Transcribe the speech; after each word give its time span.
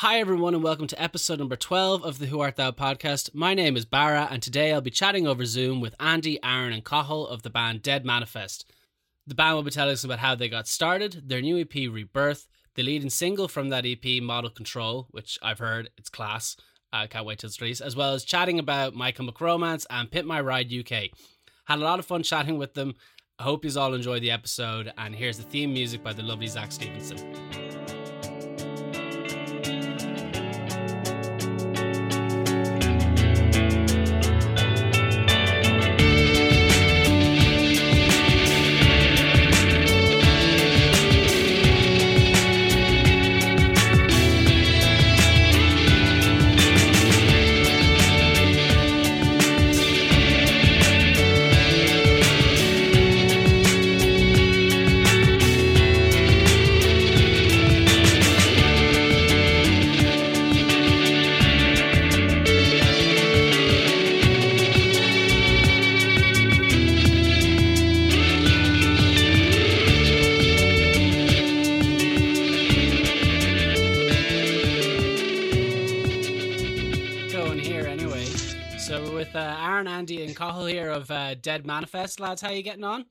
Hi, 0.00 0.18
everyone, 0.18 0.54
and 0.54 0.62
welcome 0.62 0.86
to 0.86 1.02
episode 1.02 1.40
number 1.40 1.56
12 1.56 2.02
of 2.06 2.18
the 2.18 2.24
Who 2.24 2.40
Art 2.40 2.56
Thou 2.56 2.70
podcast. 2.70 3.34
My 3.34 3.52
name 3.52 3.76
is 3.76 3.84
Barra, 3.84 4.28
and 4.30 4.42
today 4.42 4.72
I'll 4.72 4.80
be 4.80 4.90
chatting 4.90 5.26
over 5.26 5.44
Zoom 5.44 5.82
with 5.82 5.94
Andy, 6.00 6.42
Aaron, 6.42 6.72
and 6.72 6.82
Cathal 6.82 7.28
of 7.28 7.42
the 7.42 7.50
band 7.50 7.82
Dead 7.82 8.06
Manifest. 8.06 8.64
The 9.26 9.34
band 9.34 9.56
will 9.56 9.62
be 9.62 9.70
telling 9.70 9.92
us 9.92 10.02
about 10.02 10.20
how 10.20 10.34
they 10.34 10.48
got 10.48 10.66
started, 10.66 11.28
their 11.28 11.42
new 11.42 11.58
EP 11.60 11.74
Rebirth, 11.74 12.48
the 12.76 12.82
leading 12.82 13.10
single 13.10 13.46
from 13.46 13.68
that 13.68 13.84
EP, 13.84 14.22
Model 14.22 14.48
Control, 14.48 15.06
which 15.10 15.38
I've 15.42 15.58
heard 15.58 15.90
it's 15.98 16.08
class. 16.08 16.56
I 16.94 17.06
can't 17.06 17.26
wait 17.26 17.40
till 17.40 17.48
it's 17.48 17.60
released, 17.60 17.82
as 17.82 17.94
well 17.94 18.14
as 18.14 18.24
chatting 18.24 18.58
about 18.58 18.94
My 18.94 19.12
Chemical 19.12 19.48
Romance 19.48 19.86
and 19.90 20.10
Pimp 20.10 20.26
My 20.26 20.40
Ride 20.40 20.72
UK. 20.72 21.10
Had 21.66 21.78
a 21.78 21.84
lot 21.84 21.98
of 21.98 22.06
fun 22.06 22.22
chatting 22.22 22.56
with 22.56 22.72
them. 22.72 22.94
I 23.38 23.42
hope 23.42 23.66
you 23.66 23.78
all 23.78 23.92
enjoy 23.92 24.18
the 24.18 24.30
episode, 24.30 24.94
and 24.96 25.14
here's 25.14 25.36
the 25.36 25.42
theme 25.42 25.74
music 25.74 26.02
by 26.02 26.14
the 26.14 26.22
lovely 26.22 26.46
Zach 26.46 26.72
Stevenson. 26.72 27.49
Dead 81.42 81.66
Manifest, 81.66 82.20
lads. 82.20 82.42
How 82.42 82.50
you 82.50 82.62
getting 82.62 82.84
on? 82.84 83.06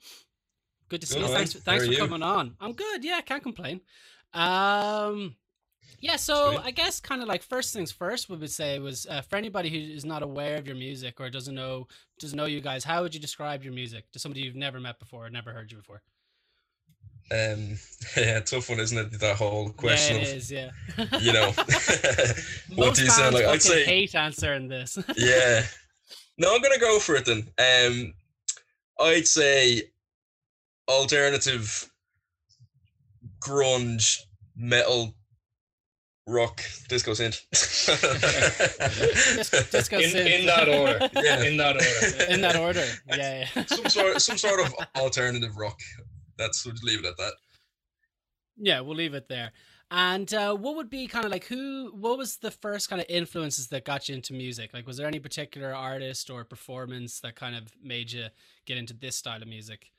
Good 0.90 1.02
to 1.02 1.08
see 1.08 1.20
good, 1.20 1.30
you. 1.30 1.36
Thanks, 1.36 1.54
thanks 1.54 1.86
for 1.86 1.92
you? 1.92 1.98
coming 1.98 2.24
on. 2.24 2.56
I'm 2.60 2.74
good. 2.74 3.04
Yeah, 3.04 3.22
can't 3.22 3.44
complain. 3.44 3.82
Um, 4.34 5.36
yeah. 6.00 6.16
So 6.16 6.52
Sweet. 6.52 6.62
I 6.64 6.72
guess 6.72 7.00
kind 7.00 7.22
of 7.22 7.28
like 7.28 7.44
first 7.44 7.74
things 7.74 7.92
first, 7.92 8.30
we 8.30 8.38
would 8.38 8.52
say 8.52 8.80
was 8.80 9.06
uh, 9.08 9.22
for 9.22 9.36
anybody 9.36 9.70
who 9.70 9.78
is 9.78 10.04
not 10.06 10.24
aware 10.24 10.58
of 10.58 10.66
your 10.66 10.76
music 10.76 11.20
or 11.20 11.30
doesn't 11.30 11.54
know 11.54 11.88
doesn't 12.20 12.38
know 12.38 12.46
you 12.46 12.62
guys, 12.62 12.84
how 12.84 13.04
would 13.04 13.14
you 13.14 13.22
describe 13.22 13.64
your 13.64 13.74
music 13.74 14.12
to 14.12 14.20
somebody 14.20 14.42
you've 14.42 14.56
never 14.56 14.80
met 14.80 15.00
before 15.00 15.28
or 15.28 15.30
never 15.30 15.52
heard 15.52 15.72
you 15.72 15.78
before? 15.78 16.02
Um, 17.32 17.78
yeah, 18.18 18.40
tough 18.40 18.70
one, 18.70 18.80
isn't 18.80 18.98
it? 18.98 19.20
That 19.20 19.36
whole 19.36 19.70
question. 19.70 20.18
Yeah, 20.18 20.22
it 20.24 20.32
of, 20.32 20.38
is, 20.38 20.52
yeah. 20.52 20.70
you 21.20 21.34
know, 21.34 21.52
what 22.76 22.96
do 22.96 23.04
you 23.04 23.10
sound 23.10 23.36
like? 23.36 23.46
I'd 23.46 23.62
say 23.62 23.86
hate 23.86 24.16
answering 24.16 24.68
this. 24.68 24.98
yeah. 25.16 25.64
No, 26.40 26.56
I'm 26.56 26.62
gonna 26.62 26.80
go 26.80 27.00
for 27.00 27.16
it 27.16 27.26
then. 27.26 27.48
Um, 27.60 28.14
I'd 29.00 29.28
say 29.28 29.84
alternative 30.88 31.90
grunge 33.42 34.20
metal 34.56 35.16
rock 36.28 36.62
disco 36.88 37.12
synth. 37.12 37.42
disco, 39.72 39.98
in, 39.98 40.10
synth. 40.10 40.40
in 40.40 40.46
that 40.46 40.70
order. 40.70 41.10
Yeah. 41.16 41.44
In 41.44 41.58
that 41.58 41.76
order. 41.76 42.26
In 42.34 42.42
that 42.42 42.56
order. 42.56 42.86
Yeah, 43.08 43.48
yeah. 43.56 43.66
some 43.66 43.90
sort 43.90 44.22
some 44.22 44.38
sort 44.38 44.60
of 44.60 44.74
alternative 44.96 45.58
rock. 45.58 45.80
That's 46.38 46.66
we'll 46.66 46.76
leave 46.84 47.00
it 47.00 47.06
at 47.06 47.18
that. 47.18 47.34
Yeah, 48.58 48.82
we'll 48.82 48.96
leave 48.96 49.14
it 49.14 49.28
there. 49.30 49.52
And 49.92 50.32
uh, 50.34 50.56
what 50.56 50.76
would 50.76 50.90
be 50.90 51.08
kind 51.08 51.26
of 51.26 51.32
like 51.32 51.46
who? 51.46 51.92
What 51.96 52.18
was 52.18 52.38
the 52.38 52.52
first 52.52 52.90
kind 52.90 53.02
of 53.02 53.08
influences 53.10 53.68
that 53.70 53.86
got 53.86 54.08
you 54.08 54.16
into 54.16 54.34
music? 54.34 54.72
Like, 54.72 54.86
was 54.86 54.98
there 54.98 55.08
any 55.08 55.20
particular 55.20 55.74
artist 55.74 56.30
or 56.30 56.44
performance 56.44 57.20
that 57.22 57.36
kind 57.36 57.56
of 57.56 57.72
made 57.82 58.12
you 58.12 58.28
get 58.66 58.78
into 58.78 58.94
this 58.94 59.16
style 59.16 59.42
of 59.42 59.48
music? 59.48 59.92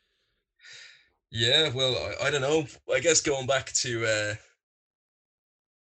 Yeah, 1.32 1.70
well, 1.74 1.96
I, 1.96 2.26
I 2.26 2.30
don't 2.30 2.40
know. 2.40 2.66
I 2.92 3.00
guess 3.00 3.20
going 3.20 3.46
back 3.46 3.72
to 3.72 4.06
uh, 4.06 4.34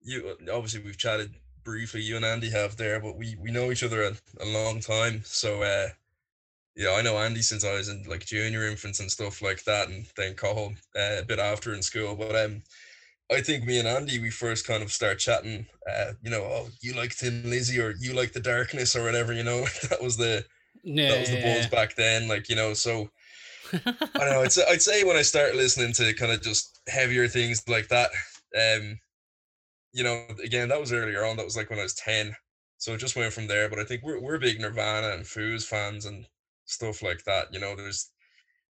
you, 0.02 0.36
obviously 0.52 0.82
we've 0.82 0.98
chatted 0.98 1.34
briefly. 1.64 2.02
You 2.02 2.16
and 2.16 2.24
Andy 2.26 2.50
have 2.50 2.76
there, 2.76 3.00
but 3.00 3.16
we 3.16 3.36
we 3.40 3.50
know 3.50 3.70
each 3.70 3.82
other 3.82 4.02
a, 4.02 4.12
a 4.40 4.46
long 4.46 4.80
time. 4.80 5.22
So 5.24 5.62
uh, 5.62 5.88
yeah, 6.76 6.92
I 6.92 7.02
know 7.02 7.16
Andy 7.16 7.40
since 7.40 7.64
I 7.64 7.72
was 7.72 7.88
in 7.88 8.04
like 8.04 8.26
junior 8.26 8.66
infants 8.66 9.00
and 9.00 9.10
stuff 9.10 9.40
like 9.40 9.64
that, 9.64 9.88
and 9.88 10.06
then 10.16 10.34
Cathal 10.34 10.74
uh, 10.94 11.20
a 11.20 11.24
bit 11.24 11.38
after 11.38 11.72
in 11.72 11.82
school. 11.82 12.14
But 12.14 12.36
um 12.36 12.62
I 13.32 13.40
think 13.40 13.64
me 13.64 13.78
and 13.78 13.88
Andy, 13.88 14.18
we 14.18 14.30
first 14.30 14.66
kind 14.66 14.82
of 14.82 14.92
start 14.92 15.18
chatting, 15.18 15.66
uh, 15.90 16.12
you 16.22 16.30
know, 16.30 16.42
oh, 16.42 16.68
you 16.80 16.94
like 16.94 17.12
Thin 17.12 17.48
Lizzy 17.48 17.80
or 17.80 17.94
you 17.98 18.12
like 18.12 18.32
the 18.32 18.40
darkness 18.40 18.94
or 18.94 19.02
whatever, 19.02 19.32
you 19.32 19.42
know, 19.42 19.60
that 19.88 20.02
was 20.02 20.16
the, 20.16 20.44
yeah, 20.82 21.10
that 21.10 21.20
was 21.20 21.30
the 21.30 21.42
buzz 21.42 21.66
back 21.68 21.94
then. 21.94 22.28
Like, 22.28 22.48
you 22.48 22.56
know, 22.56 22.74
so 22.74 23.08
I 23.72 23.78
don't 24.18 24.30
know. 24.30 24.42
I'd 24.42 24.52
say, 24.52 24.64
I'd 24.68 24.82
say 24.82 25.04
when 25.04 25.16
I 25.16 25.22
start 25.22 25.54
listening 25.54 25.92
to 25.94 26.12
kind 26.14 26.32
of 26.32 26.42
just 26.42 26.80
heavier 26.86 27.26
things 27.26 27.66
like 27.66 27.88
that, 27.88 28.10
um, 28.56 28.98
you 29.92 30.04
know, 30.04 30.24
again, 30.42 30.68
that 30.68 30.80
was 30.80 30.92
earlier 30.92 31.24
on. 31.24 31.36
That 31.36 31.46
was 31.46 31.56
like 31.56 31.70
when 31.70 31.78
I 31.78 31.84
was 31.84 31.94
10. 31.94 32.34
So 32.78 32.92
it 32.92 32.98
just 32.98 33.16
went 33.16 33.32
from 33.32 33.46
there. 33.46 33.70
But 33.70 33.78
I 33.78 33.84
think 33.84 34.02
we're, 34.02 34.20
we're 34.20 34.38
big 34.38 34.60
Nirvana 34.60 35.14
and 35.14 35.24
Foos 35.24 35.64
fans 35.64 36.04
and 36.04 36.26
stuff 36.66 37.02
like 37.02 37.24
that. 37.24 37.46
You 37.52 37.60
know, 37.60 37.74
there's, 37.74 38.10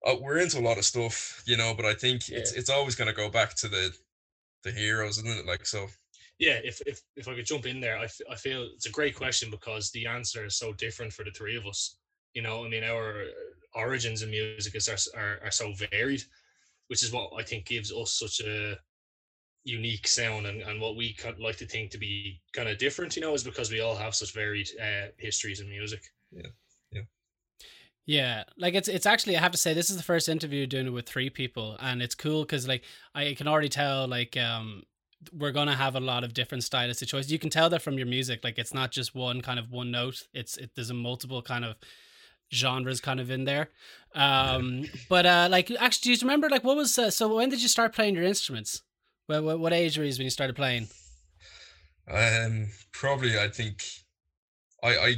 uh, 0.04 0.16
we're 0.20 0.38
into 0.38 0.58
a 0.58 0.62
lot 0.62 0.78
of 0.78 0.84
stuff, 0.84 1.42
you 1.46 1.56
know, 1.56 1.74
but 1.76 1.84
I 1.84 1.94
think 1.94 2.28
yeah. 2.28 2.38
it's, 2.38 2.52
it's 2.52 2.70
always 2.70 2.96
going 2.96 3.08
to 3.08 3.14
go 3.14 3.28
back 3.28 3.54
to 3.56 3.68
the, 3.68 3.94
the 4.62 4.70
heroes, 4.70 5.18
isn't 5.18 5.38
it? 5.38 5.46
Like 5.46 5.66
so. 5.66 5.88
Yeah, 6.38 6.58
if 6.64 6.80
if 6.86 7.02
if 7.16 7.28
I 7.28 7.34
could 7.34 7.46
jump 7.46 7.66
in 7.66 7.80
there, 7.80 7.98
I, 7.98 8.04
f- 8.04 8.20
I 8.30 8.34
feel 8.34 8.68
it's 8.74 8.86
a 8.86 8.90
great 8.90 9.14
question 9.14 9.50
because 9.50 9.90
the 9.90 10.06
answer 10.06 10.46
is 10.46 10.56
so 10.56 10.72
different 10.72 11.12
for 11.12 11.24
the 11.24 11.30
three 11.32 11.56
of 11.56 11.66
us. 11.66 11.98
You 12.34 12.42
know, 12.42 12.64
I 12.64 12.68
mean, 12.68 12.84
our 12.84 13.24
origins 13.74 14.22
in 14.22 14.30
music 14.30 14.74
is 14.74 14.88
are, 14.88 15.20
are, 15.20 15.40
are 15.44 15.50
so 15.50 15.72
varied, 15.90 16.22
which 16.88 17.02
is 17.02 17.12
what 17.12 17.30
I 17.38 17.42
think 17.42 17.66
gives 17.66 17.92
us 17.92 18.12
such 18.12 18.40
a 18.40 18.78
unique 19.64 20.06
sound 20.06 20.46
and, 20.46 20.62
and 20.62 20.80
what 20.80 20.96
we 20.96 21.16
like 21.38 21.56
to 21.58 21.66
think 21.66 21.90
to 21.90 21.98
be 21.98 22.40
kind 22.52 22.68
of 22.68 22.78
different, 22.78 23.16
you 23.16 23.22
know, 23.22 23.34
is 23.34 23.44
because 23.44 23.70
we 23.70 23.80
all 23.80 23.96
have 23.96 24.14
such 24.14 24.32
varied 24.32 24.68
uh, 24.80 25.08
histories 25.18 25.60
in 25.60 25.68
music. 25.68 26.02
Yeah. 26.32 26.48
Yeah, 28.10 28.42
like 28.58 28.74
it's 28.74 28.88
it's 28.88 29.06
actually 29.06 29.36
I 29.36 29.40
have 29.40 29.52
to 29.52 29.56
say 29.56 29.72
this 29.72 29.88
is 29.88 29.96
the 29.96 30.02
first 30.02 30.28
interview 30.28 30.66
doing 30.66 30.88
it 30.88 30.90
with 30.90 31.06
three 31.06 31.30
people, 31.30 31.76
and 31.78 32.02
it's 32.02 32.16
cool 32.16 32.42
because 32.42 32.66
like 32.66 32.82
I 33.14 33.34
can 33.34 33.46
already 33.46 33.68
tell 33.68 34.08
like 34.08 34.36
um 34.36 34.82
we're 35.32 35.52
gonna 35.52 35.76
have 35.76 35.94
a 35.94 36.00
lot 36.00 36.24
of 36.24 36.34
different 36.34 36.64
stylistic 36.64 37.08
choices. 37.08 37.30
You 37.30 37.38
can 37.38 37.50
tell 37.50 37.70
that 37.70 37.82
from 37.82 37.98
your 37.98 38.08
music, 38.08 38.40
like 38.42 38.58
it's 38.58 38.74
not 38.74 38.90
just 38.90 39.14
one 39.14 39.42
kind 39.42 39.60
of 39.60 39.70
one 39.70 39.92
note. 39.92 40.26
It's 40.34 40.56
it 40.56 40.72
there's 40.74 40.90
a 40.90 40.94
multiple 40.94 41.40
kind 41.40 41.64
of 41.64 41.76
genres 42.52 43.00
kind 43.00 43.20
of 43.20 43.30
in 43.30 43.44
there. 43.44 43.68
Um, 44.12 44.86
but 45.08 45.24
uh, 45.24 45.46
like 45.48 45.70
actually, 45.78 46.16
do 46.16 46.20
you 46.20 46.26
remember 46.26 46.48
like 46.48 46.64
what 46.64 46.76
was 46.76 46.98
uh, 46.98 47.12
so 47.12 47.36
when 47.36 47.48
did 47.48 47.62
you 47.62 47.68
start 47.68 47.94
playing 47.94 48.16
your 48.16 48.24
instruments? 48.24 48.82
What 49.28 49.44
what, 49.44 49.60
what 49.60 49.72
age 49.72 49.96
were 49.96 50.02
you 50.02 50.14
when 50.14 50.24
you 50.24 50.30
started 50.30 50.56
playing? 50.56 50.88
Um, 52.10 52.70
probably 52.90 53.38
I 53.38 53.46
think 53.46 53.84
I 54.82 54.96
I 54.96 55.14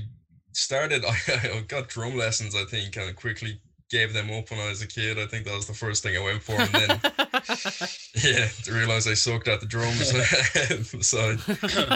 started 0.53 1.05
I, 1.29 1.65
got 1.69 1.89
drum 1.89 2.17
lessons 2.17 2.55
i 2.55 2.65
think 2.65 2.97
and 2.97 3.15
quickly 3.17 3.61
gave 3.91 4.15
them 4.15 4.31
up 4.31 4.51
when 4.51 4.59
i 4.59 4.71
was 4.71 4.81
a 4.81 4.87
kid. 4.87 5.19
I 5.19 5.27
think 5.27 5.45
that 5.45 5.55
was 5.55 5.67
the 5.67 5.75
first 5.75 6.03
thing 6.03 6.17
i 6.17 6.25
went 6.25 6.43
for. 6.43 6.53
And 6.53 6.73
then 6.73 6.89
yeah 8.25 8.49
to 8.65 8.73
realize 8.73 9.07
i 9.07 9.15
sucked 9.15 9.49
at 9.49 9.61
the 9.61 9.67
drums. 9.67 10.11
So 11.07 11.37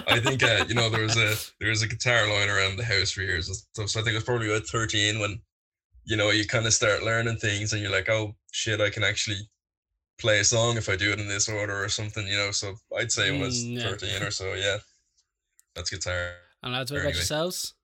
i 0.06 0.20
think 0.20 0.42
uh, 0.42 0.66
you 0.68 0.74
know 0.74 0.91
there 0.91 1.03
was 1.03 1.16
a 1.16 1.34
there 1.58 1.70
was 1.70 1.82
a 1.82 1.88
guitar 1.88 2.28
lying 2.28 2.50
around 2.50 2.76
the 2.76 2.84
house 2.84 3.12
for 3.12 3.22
years 3.22 3.66
so, 3.74 3.86
so 3.86 4.00
i 4.00 4.03
think 4.03 4.12
it 4.12 4.16
was 4.16 4.24
probably 4.24 4.50
about 4.50 4.66
13 4.66 5.18
when 5.18 5.41
you 6.04 6.16
know 6.16 6.30
you 6.30 6.47
kind 6.47 6.66
of 6.66 6.74
start 6.74 7.02
learning 7.02 7.36
things 7.36 7.72
and 7.72 7.80
you're 7.80 7.91
like 7.91 8.10
oh 8.10 8.34
shit 8.52 8.80
i 8.80 8.91
can 8.91 9.02
actually 9.02 9.38
play 10.18 10.41
a 10.41 10.44
song 10.44 10.76
if 10.76 10.88
i 10.91 10.97
do 10.97 11.12
it 11.12 11.20
in 11.20 11.28
this 11.28 11.48
order 11.48 11.82
or 11.82 11.88
something 11.88 12.26
you 12.26 12.36
know? 12.36 12.50
So 12.50 12.74
i'd 12.98 13.12
say 13.12 13.34
it 13.34 13.41
was 13.41 13.64
mm, 13.64 13.78
yeah. 13.78 13.88
13 13.88 14.22
or 14.22 14.30
so 14.30 14.52
yeah. 14.54 14.78
That's 15.76 15.91
guitar. 15.91 16.30
And 16.62 16.72
lads 16.72 16.91
what 16.91 17.02
about 17.02 17.14
yourselves 17.14 17.75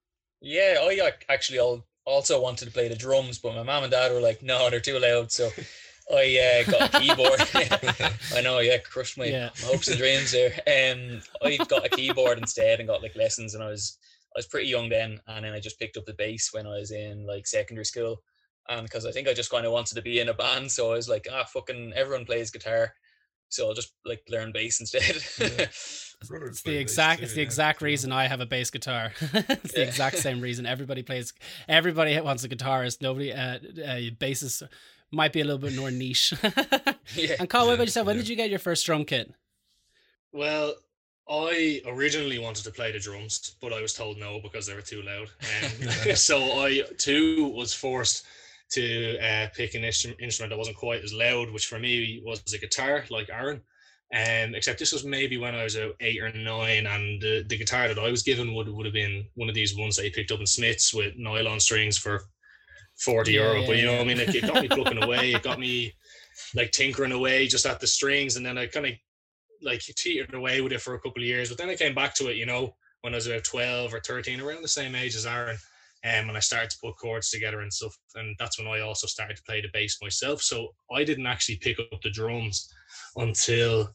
yeah, 0.43 0.79
I 0.81 1.13
actually 1.29 1.83
also 2.05 2.43
wanted 2.43 2.67
to 2.67 2.71
play 2.73 2.89
the 2.89 2.97
drums, 2.97 3.39
but 3.39 3.55
my 3.55 3.63
mom 3.63 3.85
and 3.85 3.93
dad 3.93 4.13
were 4.13 4.21
like, 4.21 4.43
"No, 4.43 4.69
they're 4.69 4.81
too 4.81 4.99
loud." 4.99 5.31
So 5.31 5.51
I 6.13 6.65
uh, 6.67 6.71
got 6.71 6.95
a 6.95 7.01
keyboard. 7.01 7.41
I 8.35 8.41
know, 8.43 8.59
yeah, 8.59 8.79
crushed 8.79 9.19
my, 9.19 9.27
yeah. 9.27 9.51
my 9.63 9.69
hopes 9.69 9.89
and 9.89 9.99
dreams 9.99 10.33
there. 10.33 10.53
Um, 10.67 11.21
I 11.43 11.57
got 11.57 11.87
a 11.87 11.89
keyboard 11.89 12.39
instead 12.39 12.81
and 12.81 12.89
got 12.89 13.03
like 13.03 13.17
lessons, 13.17 13.55
and 13.55 13.63
I 13.63 13.69
was 13.69 13.99
I 14.35 14.39
was 14.39 14.47
pretty 14.47 14.69
young 14.69 14.89
then, 14.89 15.21
and 15.27 15.45
then 15.45 15.53
I 15.53 15.61
just 15.61 15.79
picked 15.79 15.97
up 15.97 16.07
the 16.07 16.15
bass 16.15 16.51
when 16.53 16.67
I 16.67 16.79
was 16.79 16.91
in 16.91 17.27
like 17.27 17.47
secondary 17.47 17.85
school, 17.85 18.23
and 18.69 18.83
because 18.83 19.07
I 19.07 19.13
think 19.13 19.29
I 19.29 19.35
just 19.35 19.51
kind 19.51 19.67
of 19.67 19.73
wanted 19.73 19.95
to 19.95 20.03
be 20.03 20.21
in 20.21 20.29
a 20.29 20.35
band, 20.35 20.71
so 20.71 20.93
I 20.93 20.97
was 20.97 21.09
like, 21.09 21.29
ah, 21.33 21.45
fucking 21.45 21.93
everyone 21.95 22.25
plays 22.25 22.51
guitar, 22.51 22.95
so 23.53 23.69
I'll 23.69 23.75
just 23.75 23.93
like 24.05 24.23
learn 24.29 24.53
bass 24.53 24.81
instead. 24.81 25.03
Yeah. 25.39 25.67
it's 25.67 26.63
the 26.63 26.79
exact 26.79 27.19
too, 27.19 27.25
it's 27.25 27.35
the 27.35 27.41
yeah, 27.41 27.47
exact 27.47 27.83
yeah. 27.83 27.87
reason 27.87 28.13
I 28.13 28.27
have 28.27 28.41
a 28.41 28.47
bass 28.47 28.71
guitar. 28.71 29.13
it's 29.21 29.75
the 29.75 29.83
exact 29.83 30.19
same 30.19 30.41
reason 30.43 30.67
everybody 30.67 31.03
plays. 31.03 31.33
Everybody 31.69 32.19
wants 32.21 32.45
a 32.45 32.49
guitarist. 32.49 33.03
Nobody 33.03 33.33
uh, 33.33 33.59
uh 33.87 34.01
basses 34.19 34.63
might 35.11 35.33
be 35.33 35.41
a 35.41 35.45
little 35.45 35.59
bit 35.59 35.77
more 35.77 35.91
niche. 35.91 36.33
yeah. 37.15 37.37
And 37.39 37.49
Cathal, 37.49 37.67
what 37.67 37.75
about 37.75 37.87
yourself? 37.87 38.07
When 38.07 38.17
did 38.17 38.29
you 38.29 38.37
get 38.37 38.51
your 38.51 38.59
first 38.59 38.87
drum 38.87 39.05
kit? 39.05 39.33
Well, 40.33 40.75
I 41.29 41.83
originally 41.87 42.39
wanted 42.39 42.65
to 42.65 42.71
play 42.71 42.91
the 42.91 42.99
drums, 42.99 43.57
but 43.61 43.73
I 43.73 43.83
was 43.83 43.93
told 43.93 44.19
no 44.19 44.41
because 44.43 44.67
they 44.67 44.75
were 44.75 44.81
too 44.81 45.03
loud. 45.03 45.29
Um, 46.09 46.15
so 46.17 46.43
I 46.63 46.83
too 46.97 47.49
was 47.55 47.75
forced 47.75 48.25
to 48.73 49.19
uh, 49.19 49.49
pick 49.55 49.75
an 49.75 49.85
instrument, 49.85 50.51
that 50.51 50.59
wasn't 50.59 50.77
quite 50.77 51.05
as 51.05 51.13
loud, 51.13 51.51
which 51.51 51.67
for 51.67 51.79
me 51.79 52.23
was 52.25 52.43
a 52.53 52.59
guitar, 52.59 53.05
like 53.11 53.29
Aaron. 53.31 53.61
Um, 54.15 54.55
except 54.55 54.79
this 54.79 54.93
was 54.93 55.05
maybe 55.05 55.39
when 55.39 55.55
I 55.55 55.65
was 55.65 55.75
uh, 55.77 55.89
eight 56.01 56.23
or 56.23 56.31
nine, 56.33 56.87
and 56.87 57.21
the, 57.21 57.45
the 57.49 57.57
guitar 57.57 57.89
that 57.89 57.99
I 57.99 58.11
was 58.11 58.23
given 58.23 58.55
would 58.55 58.69
would 58.69 58.85
have 58.85 58.93
been 58.93 59.27
one 59.35 59.49
of 59.49 59.55
these 59.55 59.77
ones 59.77 59.97
that 59.97 60.05
you 60.05 60.11
picked 60.11 60.31
up 60.31 60.41
in 60.41 60.47
Smiths 60.47 60.93
with 60.93 61.15
nylon 61.17 61.59
strings 61.61 61.97
for 61.97 62.23
forty 62.99 63.33
yeah, 63.33 63.41
euro. 63.43 63.61
Yeah, 63.61 63.67
but 63.67 63.77
you 63.79 63.87
know, 63.87 63.95
yeah. 63.95 64.01
I 64.01 64.05
mean, 64.05 64.21
it, 64.21 64.35
it 64.35 64.47
got 64.47 64.63
me 64.63 64.69
plucking 64.69 65.03
away. 65.03 65.33
It 65.33 65.43
got 65.43 65.59
me 65.59 65.95
like 66.55 66.73
tinkering 66.73 67.13
away 67.13 67.47
just 67.47 67.65
at 67.65 67.81
the 67.81 67.87
strings, 67.87 68.37
and 68.37 68.45
then 68.45 68.59
I 68.59 68.67
kind 68.67 68.87
of 68.87 68.93
like 69.63 69.81
teetered 69.81 70.35
away 70.35 70.61
with 70.61 70.73
it 70.73 70.83
for 70.83 70.95
a 70.95 71.01
couple 71.01 71.23
of 71.23 71.27
years. 71.27 71.49
But 71.49 71.57
then 71.57 71.71
I 71.71 71.77
came 71.77 71.95
back 71.95 72.15
to 72.17 72.29
it, 72.29 72.37
you 72.37 72.45
know, 72.45 72.75
when 73.01 73.15
I 73.15 73.17
was 73.17 73.27
about 73.27 73.45
twelve 73.45 73.95
or 73.95 74.01
thirteen, 74.01 74.43
around 74.43 74.61
the 74.61 74.69
same 74.69 74.95
age 74.95 75.15
as 75.15 75.25
Aaron. 75.25 75.57
Um, 76.05 76.29
and 76.29 76.37
I 76.37 76.41
started 76.41 76.71
to 76.71 76.79
put 76.83 76.97
chords 76.97 77.31
together 77.31 77.61
and 77.61 77.73
stuff. 77.73 77.97
And 78.17 78.35
that's 78.39 78.59
when 78.59 78.67
I 78.67 78.81
also 78.81 79.07
started 79.07 79.37
to 79.37 79.43
play 79.45 79.61
the 79.61 79.69
bass 79.73 79.99
myself. 80.03 80.43
So 80.43 80.69
I 80.93 81.05
didn't 81.05 81.27
actually 81.27 81.57
pick 81.57 81.79
up 81.79 82.01
the 82.03 82.11
drums 82.11 82.69
until 83.17 83.89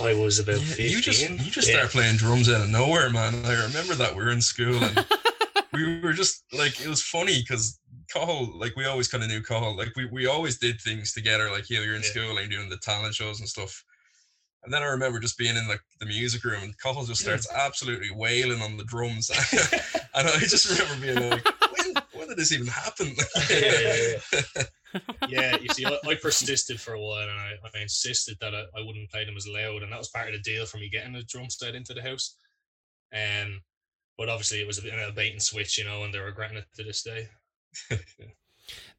I 0.00 0.14
was 0.14 0.38
about 0.38 0.60
yeah, 0.60 0.74
15. 0.74 0.90
You 0.90 1.00
just 1.00 1.30
you 1.30 1.50
just 1.50 1.68
yeah. 1.68 1.74
start 1.76 1.90
playing 1.90 2.16
drums 2.16 2.48
out 2.48 2.62
of 2.62 2.68
nowhere, 2.68 3.10
man. 3.10 3.44
I 3.44 3.64
remember 3.64 3.94
that 3.94 4.14
we 4.14 4.22
were 4.22 4.30
in 4.30 4.40
school 4.40 4.82
and 4.82 5.06
we 5.72 6.00
were 6.00 6.12
just 6.12 6.44
like 6.52 6.80
it 6.80 6.88
was 6.88 7.02
funny 7.02 7.40
because 7.40 7.80
Cathal, 8.12 8.56
like 8.58 8.76
we 8.76 8.86
always 8.86 9.08
kind 9.08 9.24
of 9.24 9.28
knew 9.28 9.42
Cathal. 9.42 9.76
Like 9.76 9.94
we, 9.96 10.06
we 10.06 10.26
always 10.26 10.58
did 10.58 10.80
things 10.80 11.12
together, 11.12 11.50
like 11.50 11.68
you 11.68 11.78
know, 11.78 11.82
you're 11.82 11.96
in 11.96 12.02
yeah. 12.02 12.08
school 12.08 12.38
and 12.38 12.50
doing 12.50 12.68
the 12.68 12.78
talent 12.78 13.14
shows 13.14 13.40
and 13.40 13.48
stuff. 13.48 13.84
And 14.64 14.72
then 14.72 14.82
I 14.82 14.86
remember 14.86 15.18
just 15.18 15.38
being 15.38 15.56
in 15.56 15.68
like 15.68 15.80
the 16.00 16.06
music 16.06 16.44
room 16.44 16.62
and 16.62 16.78
Cathal 16.78 17.04
just 17.04 17.22
starts 17.22 17.50
absolutely 17.52 18.10
wailing 18.14 18.60
on 18.60 18.76
the 18.76 18.84
drums. 18.84 19.30
and 20.18 20.28
I 20.28 20.38
just 20.40 20.68
remember 20.70 21.06
being 21.06 21.30
like, 21.30 21.46
when, 21.76 21.94
when 22.12 22.28
did 22.28 22.36
this 22.38 22.52
even 22.52 22.66
happen? 22.66 23.14
yeah, 23.50 24.18
yeah, 24.32 25.28
Yeah. 25.28 25.56
you 25.60 25.68
see, 25.70 25.86
I, 25.86 25.98
I, 26.06 26.14
persisted 26.14 26.80
for 26.80 26.94
a 26.94 27.00
while 27.00 27.22
and 27.22 27.30
I, 27.30 27.52
I 27.74 27.82
insisted 27.82 28.36
that 28.40 28.54
I, 28.54 28.64
I, 28.76 28.82
wouldn't 28.84 29.10
play 29.10 29.24
them 29.24 29.36
as 29.36 29.46
loud, 29.46 29.82
and 29.82 29.92
that 29.92 29.98
was 29.98 30.08
part 30.08 30.28
of 30.28 30.34
the 30.34 30.40
deal 30.40 30.66
for 30.66 30.78
me 30.78 30.88
getting 30.88 31.12
the 31.12 31.22
drum 31.22 31.50
set 31.50 31.74
into 31.74 31.94
the 31.94 32.02
house. 32.02 32.36
Um, 33.12 33.60
but 34.16 34.28
obviously, 34.28 34.60
it 34.60 34.66
was 34.66 34.78
a 34.78 34.82
bit 34.82 34.94
of 34.94 35.08
a 35.08 35.12
bait 35.12 35.32
and 35.32 35.42
switch, 35.42 35.78
you 35.78 35.84
know, 35.84 36.02
and 36.02 36.12
they're 36.12 36.24
regretting 36.24 36.58
it 36.58 36.66
to 36.76 36.84
this 36.84 37.02
day. 37.02 37.28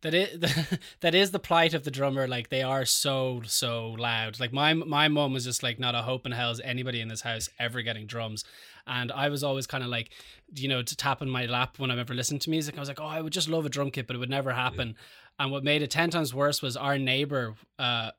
that 0.02 0.14
is 0.14 0.78
that 1.02 1.16
is 1.16 1.32
the 1.32 1.40
plight 1.40 1.74
of 1.74 1.84
the 1.84 1.92
drummer. 1.92 2.28
Like 2.28 2.50
they 2.50 2.62
are 2.62 2.86
so 2.86 3.42
so 3.46 3.96
loud. 3.98 4.40
Like 4.40 4.54
my 4.54 4.74
my 4.74 5.08
mom 5.08 5.34
was 5.34 5.44
just 5.44 5.64
like 5.64 5.80
not 5.80 5.96
a 5.96 6.02
hope 6.02 6.26
in 6.26 6.32
hell 6.32 6.52
is 6.52 6.62
anybody 6.62 7.02
in 7.02 7.08
this 7.08 7.22
house 7.22 7.50
ever 7.60 7.82
getting 7.82 8.08
drums. 8.08 8.44
And 8.88 9.12
I 9.12 9.30
was 9.30 9.44
always 9.44 9.68
kind 9.68 9.84
of 9.84 9.90
like, 9.90 10.12
you 10.56 10.68
know, 10.68 10.82
to 10.82 10.96
tap 10.96 11.22
in 11.22 11.30
my 11.30 11.46
lap 11.46 11.78
when 11.78 11.92
I'm 11.92 12.00
ever 12.00 12.14
listening 12.14 12.40
to 12.40 12.50
music. 12.50 12.76
I 12.76 12.80
was 12.80 12.90
like, 12.90 13.00
oh, 13.00 13.06
I 13.06 13.22
would 13.22 13.34
just 13.34 13.48
love 13.48 13.66
a 13.66 13.70
drum 13.70 13.92
kit, 13.92 14.08
but 14.08 14.16
it 14.16 14.20
would 14.20 14.30
never 14.30 14.52
happen. 14.52 14.90
Yeah. 14.90 15.44
And 15.44 15.52
what 15.52 15.64
made 15.64 15.82
it 15.82 15.92
ten 15.92 16.10
times 16.10 16.34
worse 16.34 16.62
was 16.62 16.76
our 16.76 16.98
neighbor 16.98 17.56
uh, 17.78 18.12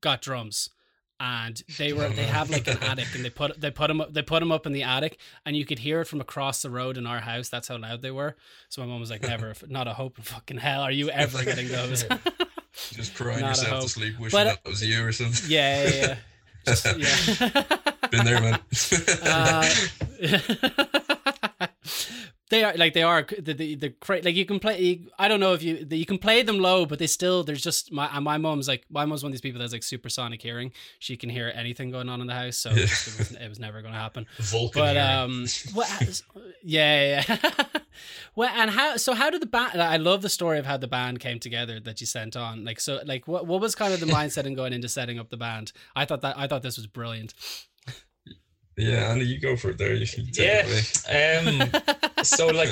got 0.00 0.20
drums 0.20 0.70
and 1.18 1.62
they 1.78 1.92
were 1.92 2.08
they 2.08 2.24
have 2.24 2.50
like 2.50 2.68
an 2.68 2.78
attic 2.82 3.06
and 3.14 3.24
they 3.24 3.30
put 3.30 3.58
they 3.60 3.70
put 3.70 3.88
them 3.88 4.00
up 4.00 4.12
they 4.12 4.22
put 4.22 4.40
them 4.40 4.52
up 4.52 4.66
in 4.66 4.72
the 4.72 4.82
attic 4.82 5.18
and 5.44 5.56
you 5.56 5.64
could 5.64 5.78
hear 5.78 6.00
it 6.00 6.06
from 6.06 6.20
across 6.20 6.62
the 6.62 6.70
road 6.70 6.96
in 6.96 7.06
our 7.06 7.20
house. 7.20 7.48
That's 7.48 7.68
how 7.68 7.78
loud 7.78 8.02
they 8.02 8.10
were. 8.10 8.36
So 8.68 8.82
my 8.82 8.88
mom 8.88 9.00
was 9.00 9.10
like 9.10 9.22
never 9.28 9.54
not 9.68 9.88
a 9.88 9.94
hope 9.94 10.18
in 10.18 10.24
fucking 10.24 10.58
hell 10.58 10.82
are 10.82 10.92
you 10.92 11.08
ever 11.10 11.42
getting 11.44 11.68
those. 11.68 12.04
Just 12.92 13.14
crying 13.14 13.40
not 13.40 13.56
yourself 13.56 13.84
to 13.84 13.88
sleep 13.88 14.18
wishing 14.18 14.36
but, 14.36 14.44
that 14.44 14.68
was 14.68 14.86
you 14.86 15.04
or 15.04 15.12
something. 15.12 15.50
yeah 15.50 15.84
yeah, 15.84 15.94
yeah. 15.94 16.16
Just, 16.66 16.84
yeah. 16.98 17.62
been 18.10 18.24
there 18.24 18.40
man. 18.40 18.58
Uh, 19.22 21.00
they 22.48 22.62
are 22.62 22.74
like 22.76 22.94
they 22.94 23.02
are 23.02 23.22
the 23.22 23.52
the, 23.52 23.74
the 23.74 23.94
like 24.08 24.36
you 24.36 24.46
can 24.46 24.60
play. 24.60 25.06
I 25.18 25.26
don't 25.26 25.40
know 25.40 25.52
if 25.52 25.62
you 25.64 25.84
you 25.90 26.06
can 26.06 26.18
play 26.18 26.42
them 26.42 26.60
low, 26.60 26.86
but 26.86 27.00
they 27.00 27.08
still 27.08 27.42
there's 27.42 27.62
just 27.62 27.90
my 27.90 28.20
my 28.20 28.38
mom's 28.38 28.68
like 28.68 28.84
my 28.88 29.04
mom's 29.04 29.24
one 29.24 29.30
of 29.30 29.32
these 29.32 29.40
people 29.40 29.58
that's 29.58 29.72
like 29.72 29.82
supersonic 29.82 30.40
hearing. 30.40 30.72
She 31.00 31.16
can 31.16 31.28
hear 31.28 31.50
anything 31.54 31.90
going 31.90 32.08
on 32.08 32.20
in 32.20 32.28
the 32.28 32.34
house, 32.34 32.56
so 32.56 32.70
it, 32.70 32.82
was, 32.82 33.32
it, 33.40 33.48
was, 33.48 33.58
never 33.58 33.82
going 33.82 33.94
to 33.94 34.00
happen. 34.00 34.26
Vulcan 34.38 34.80
but 34.80 34.96
um, 34.96 35.46
what? 35.74 36.22
yeah, 36.62 37.24
yeah. 37.28 37.64
well, 38.36 38.52
and 38.54 38.70
how? 38.70 38.96
So 38.96 39.14
how 39.14 39.30
did 39.30 39.42
the 39.42 39.46
band? 39.46 39.82
I 39.82 39.96
love 39.96 40.22
the 40.22 40.28
story 40.28 40.60
of 40.60 40.66
how 40.66 40.76
the 40.76 40.88
band 40.88 41.18
came 41.18 41.40
together 41.40 41.80
that 41.80 42.00
you 42.00 42.06
sent 42.06 42.36
on. 42.36 42.64
Like 42.64 42.78
so, 42.78 43.00
like 43.04 43.26
what 43.26 43.46
what 43.46 43.60
was 43.60 43.74
kind 43.74 43.92
of 43.92 43.98
the 43.98 44.06
mindset 44.06 44.46
in 44.46 44.54
going 44.54 44.72
into 44.72 44.88
setting 44.88 45.18
up 45.18 45.30
the 45.30 45.36
band? 45.36 45.72
I 45.96 46.04
thought 46.04 46.20
that 46.20 46.38
I 46.38 46.46
thought 46.46 46.62
this 46.62 46.76
was 46.76 46.86
brilliant. 46.86 47.34
Yeah, 48.76 49.10
Andy, 49.10 49.24
you 49.24 49.40
go 49.40 49.56
for 49.56 49.70
it 49.70 49.78
there. 49.78 49.94
You 49.94 50.06
yeah. 50.32 50.66
Um, 51.08 51.70
so 52.22 52.48
like 52.48 52.70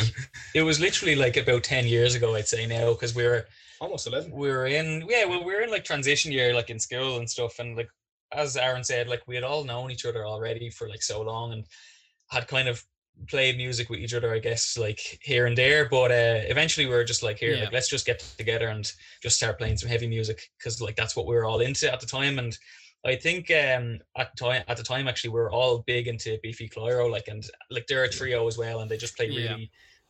it 0.55 0.63
was 0.63 0.79
literally 0.79 1.17
like 1.17 1.37
about 1.37 1.65
ten 1.65 1.87
years 1.87 2.15
ago, 2.15 2.35
I'd 2.35 2.47
say 2.47 2.67
now, 2.67 2.93
because 2.93 3.15
we 3.15 3.25
were 3.25 3.47
almost 3.81 4.07
eleven. 4.07 4.31
We 4.31 4.51
were 4.51 4.67
in 4.67 5.07
yeah, 5.09 5.25
well, 5.25 5.43
we 5.43 5.55
were 5.55 5.63
in 5.63 5.71
like 5.71 5.85
transition 5.85 6.31
year, 6.31 6.55
like 6.55 6.69
in 6.69 6.79
school 6.79 7.19
and 7.19 7.29
stuff, 7.29 7.59
and 7.59 7.77
like 7.77 7.89
as 8.33 8.57
Aaron 8.57 8.85
said, 8.85 9.09
like 9.09 9.23
we 9.27 9.35
had 9.35 9.45
all 9.45 9.65
known 9.65 9.91
each 9.91 10.05
other 10.05 10.27
already 10.27 10.69
for 10.69 10.89
like 10.89 11.03
so 11.03 11.23
long, 11.23 11.53
and 11.53 11.65
had 12.29 12.49
kind 12.49 12.69
of 12.69 12.85
played 13.29 13.57
music 13.57 13.89
with 13.89 14.01
each 14.01 14.13
other, 14.13 14.35
I 14.35 14.41
guess, 14.41 14.77
like 14.77 15.01
here 15.23 15.47
and 15.47 15.57
there. 15.57 15.89
But 15.89 16.11
uh, 16.11 16.43
eventually, 16.49 16.87
we 16.87 16.95
were 16.95 17.05
just 17.05 17.23
like, 17.23 17.39
here, 17.39 17.55
yeah. 17.55 17.65
like 17.65 17.73
let's 17.73 17.89
just 17.89 18.07
get 18.07 18.19
together 18.37 18.69
and 18.69 18.91
just 19.23 19.37
start 19.37 19.59
playing 19.59 19.79
some 19.79 19.89
heavy 19.89 20.09
music 20.09 20.51
because 20.59 20.81
like 20.81 20.97
that's 20.97 21.17
what 21.17 21.27
we 21.27 21.35
were 21.35 21.45
all 21.45 21.61
into 21.61 21.91
at 21.91 22.01
the 22.01 22.07
time, 22.07 22.39
and 22.39 22.59
I 23.07 23.17
think 23.17 23.51
um, 23.51 23.99
at 24.17 24.37
time 24.37 24.65
at 24.67 24.77
the 24.77 24.83
time 24.83 25.09
actually 25.09 25.31
we 25.31 25.41
are 25.41 25.51
all 25.51 25.85
big 25.87 26.09
into 26.09 26.39
Biffy 26.43 26.69
Clyro, 26.69 27.11
like 27.11 27.29
and 27.29 27.45
like 27.71 27.87
they're 27.87 28.05
a 28.05 28.09
trio 28.09 28.47
as 28.47 28.57
well, 28.57 28.81
and 28.81 28.91
they 28.91 28.97
just 28.97 29.17
play 29.17 29.29
really 29.29 29.43
yeah. 29.45 29.57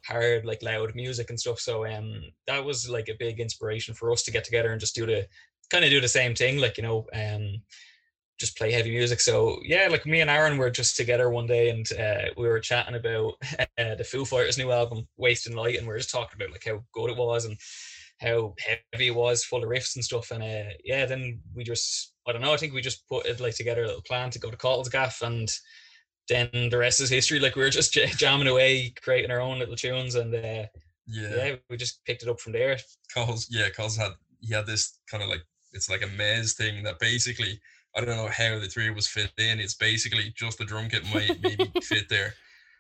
hard, 0.07 0.45
like 0.45 0.63
loud 0.63 0.95
music 0.95 1.31
and 1.31 1.39
stuff. 1.39 1.59
So 1.59 1.87
um, 1.87 2.23
that 2.47 2.65
was 2.65 2.89
like 2.89 3.09
a 3.09 3.17
big 3.19 3.41
inspiration 3.41 3.95
for 3.95 4.13
us 4.13 4.23
to 4.25 4.31
get 4.31 4.45
together 4.45 4.71
and 4.71 4.81
just 4.81 4.95
do 4.95 5.07
the 5.07 5.27
kind 5.71 5.85
of 5.85 5.91
do 5.91 6.01
the 6.01 6.09
same 6.09 6.35
thing, 6.35 6.59
like 6.59 6.77
you 6.77 6.85
know, 6.85 7.07
um, 7.15 7.63
just 8.39 8.57
play 8.57 8.71
heavy 8.71 8.91
music. 8.91 9.21
So 9.21 9.59
yeah, 9.65 9.89
like 9.91 10.07
me 10.07 10.21
and 10.21 10.31
Aaron 10.31 10.57
were 10.57 10.71
just 10.71 10.97
together 10.97 11.31
one 11.31 11.47
day 11.47 11.71
and 11.71 11.87
uh, 11.99 12.31
we 12.37 12.47
were 12.47 12.61
chatting 12.61 12.95
about 12.95 13.35
uh, 13.79 13.95
the 13.97 14.05
Foo 14.05 14.25
Fighters' 14.25 14.59
new 14.59 14.71
album, 14.71 15.09
Wasting 15.17 15.57
Light, 15.57 15.79
and 15.79 15.87
we 15.87 15.95
are 15.95 15.99
just 15.99 16.11
talking 16.11 16.37
about 16.37 16.53
like 16.53 16.65
how 16.65 16.85
good 16.93 17.11
it 17.11 17.17
was 17.17 17.45
and 17.45 17.57
how 18.21 18.55
heavy 18.93 19.09
it 19.09 19.15
was, 19.15 19.45
full 19.45 19.63
of 19.63 19.69
riffs 19.69 19.97
and 19.97 20.05
stuff. 20.05 20.31
And 20.31 20.43
uh, 20.43 20.73
yeah, 20.85 21.07
then 21.07 21.41
we 21.55 21.65
just, 21.65 22.15
I 22.27 22.33
don't 22.33 22.43
know, 22.43 22.53
I 22.53 22.57
think 22.57 22.73
we 22.73 22.81
just 22.81 23.09
put 23.09 23.27
it 23.27 23.41
like 23.41 23.57
together 23.57 23.85
a 23.85 23.87
little 23.87 24.03
plan 24.03 24.31
to 24.31 24.39
go 24.39 24.51
to 24.51 24.57
Cathals 24.57 24.89
Gaff 24.89 25.23
and 25.23 25.51
then 26.29 26.49
the 26.71 26.79
rest 26.79 27.01
is 27.01 27.11
history. 27.11 27.39
Like 27.41 27.57
we 27.57 27.63
were 27.63 27.71
just 27.71 27.93
jamming 28.17 28.49
away, 28.49 28.95
creating 29.03 29.31
our 29.31 29.41
own 29.41 29.59
little 29.59 29.77
tunes, 29.77 30.15
and 30.15 30.35
uh, 30.35 30.67
yeah, 31.07 31.37
yeah, 31.37 31.57
we 31.69 31.77
just 31.77 32.05
picked 32.05 32.23
it 32.23 32.29
up 32.29 32.41
from 32.41 32.53
there. 32.53 32.79
Cathals, 33.13 33.49
yeah, 33.51 33.69
Cathals 33.69 33.97
had 33.97 34.13
he 34.41 34.55
had 34.55 34.67
this 34.67 34.99
kind 35.11 35.23
of 35.23 35.29
like 35.29 35.43
it's 35.73 35.91
like 35.91 36.03
a 36.03 36.09
maze 36.09 36.55
thing 36.55 36.83
that 36.85 36.99
basically 36.99 37.61
I 37.97 38.01
don't 38.01 38.17
know 38.17 38.29
how 38.29 38.59
the 38.59 38.67
three 38.67 38.91
us 38.91 39.07
fit 39.07 39.33
in. 39.39 39.61
It's 39.61 39.75
basically 39.75 40.33
just 40.37 40.59
the 40.59 40.65
drum 40.65 40.89
kit 40.89 41.05
might 41.13 41.41
maybe 41.43 41.71
fit 41.83 42.09
there. 42.09 42.35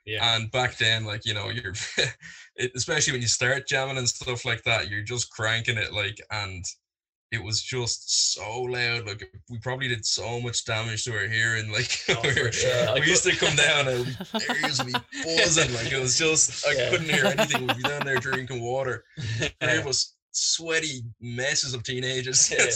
Yeah. 0.07 0.37
And 0.37 0.51
back 0.51 0.77
then, 0.77 1.05
like, 1.05 1.25
you 1.25 1.35
know, 1.35 1.49
you're, 1.49 1.75
it, 2.57 2.73
especially 2.75 3.13
when 3.13 3.23
you 3.23 3.29
start 3.29 3.67
jamming 3.67 3.99
and 3.99 4.09
stuff 4.09 4.45
like 4.45 4.63
that, 4.65 4.91
you're 4.91 5.03
just 5.03 5.31
cranking 5.31 5.79
it, 5.79 5.93
like, 5.93 6.21
and 6.31 6.65
it 7.33 7.43
was 7.43 7.63
just 7.63 8.35
so 8.35 8.63
loud. 8.63 9.07
Like, 9.07 9.25
we 9.51 9.59
probably 9.59 9.89
did 9.89 10.07
so 10.07 10.41
much 10.41 10.65
damage 10.65 11.05
to 11.05 11.17
our 11.17 11.27
hearing. 11.27 11.65
Like, 11.75 11.91
oh, 12.11 12.21
we, 12.23 13.01
we 13.01 13.07
used 13.09 13.25
to 13.25 13.35
come 13.37 13.57
down 13.57 13.89
and 13.89 14.07
used 14.63 14.81
to 14.81 14.85
be 14.85 14.93
buzzing. 15.37 15.75
Like, 15.75 15.91
it 15.91 16.01
was 16.01 16.17
just, 16.17 16.65
I 16.67 16.73
yeah. 16.73 16.91
couldn't 16.91 17.09
hear 17.09 17.25
anything. 17.25 17.67
We'd 17.67 17.79
be 17.79 17.83
down 17.83 18.05
there 18.05 18.19
drinking 18.19 18.63
water. 18.63 19.05
And 19.61 19.71
it 19.71 19.85
was 19.85 20.15
sweaty 20.35 21.01
messes 21.21 21.75
of 21.75 21.83
teenagers. 21.83 22.51
yeah, 22.51 22.67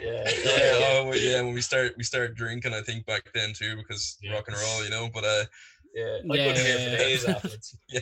yeah, 0.00 0.30
yeah, 0.44 1.02
oh, 1.04 1.12
yeah. 1.14 1.42
When 1.42 1.54
we 1.54 1.60
start, 1.60 1.94
we 1.96 2.04
started 2.04 2.36
drinking. 2.36 2.74
I 2.74 2.80
think 2.80 3.06
back 3.06 3.30
then 3.34 3.52
too, 3.52 3.76
because 3.76 4.16
yeah. 4.22 4.32
rock 4.32 4.48
and 4.48 4.56
roll, 4.56 4.84
you 4.84 4.90
know. 4.90 5.08
But 5.12 5.24
uh, 5.24 5.44
yeah, 5.94 6.18
I 6.30 6.34
yeah, 6.34 6.46
couldn't 6.46 6.66
hear 6.66 6.90
for 6.90 6.96
days 6.96 7.74
yeah. 7.88 8.00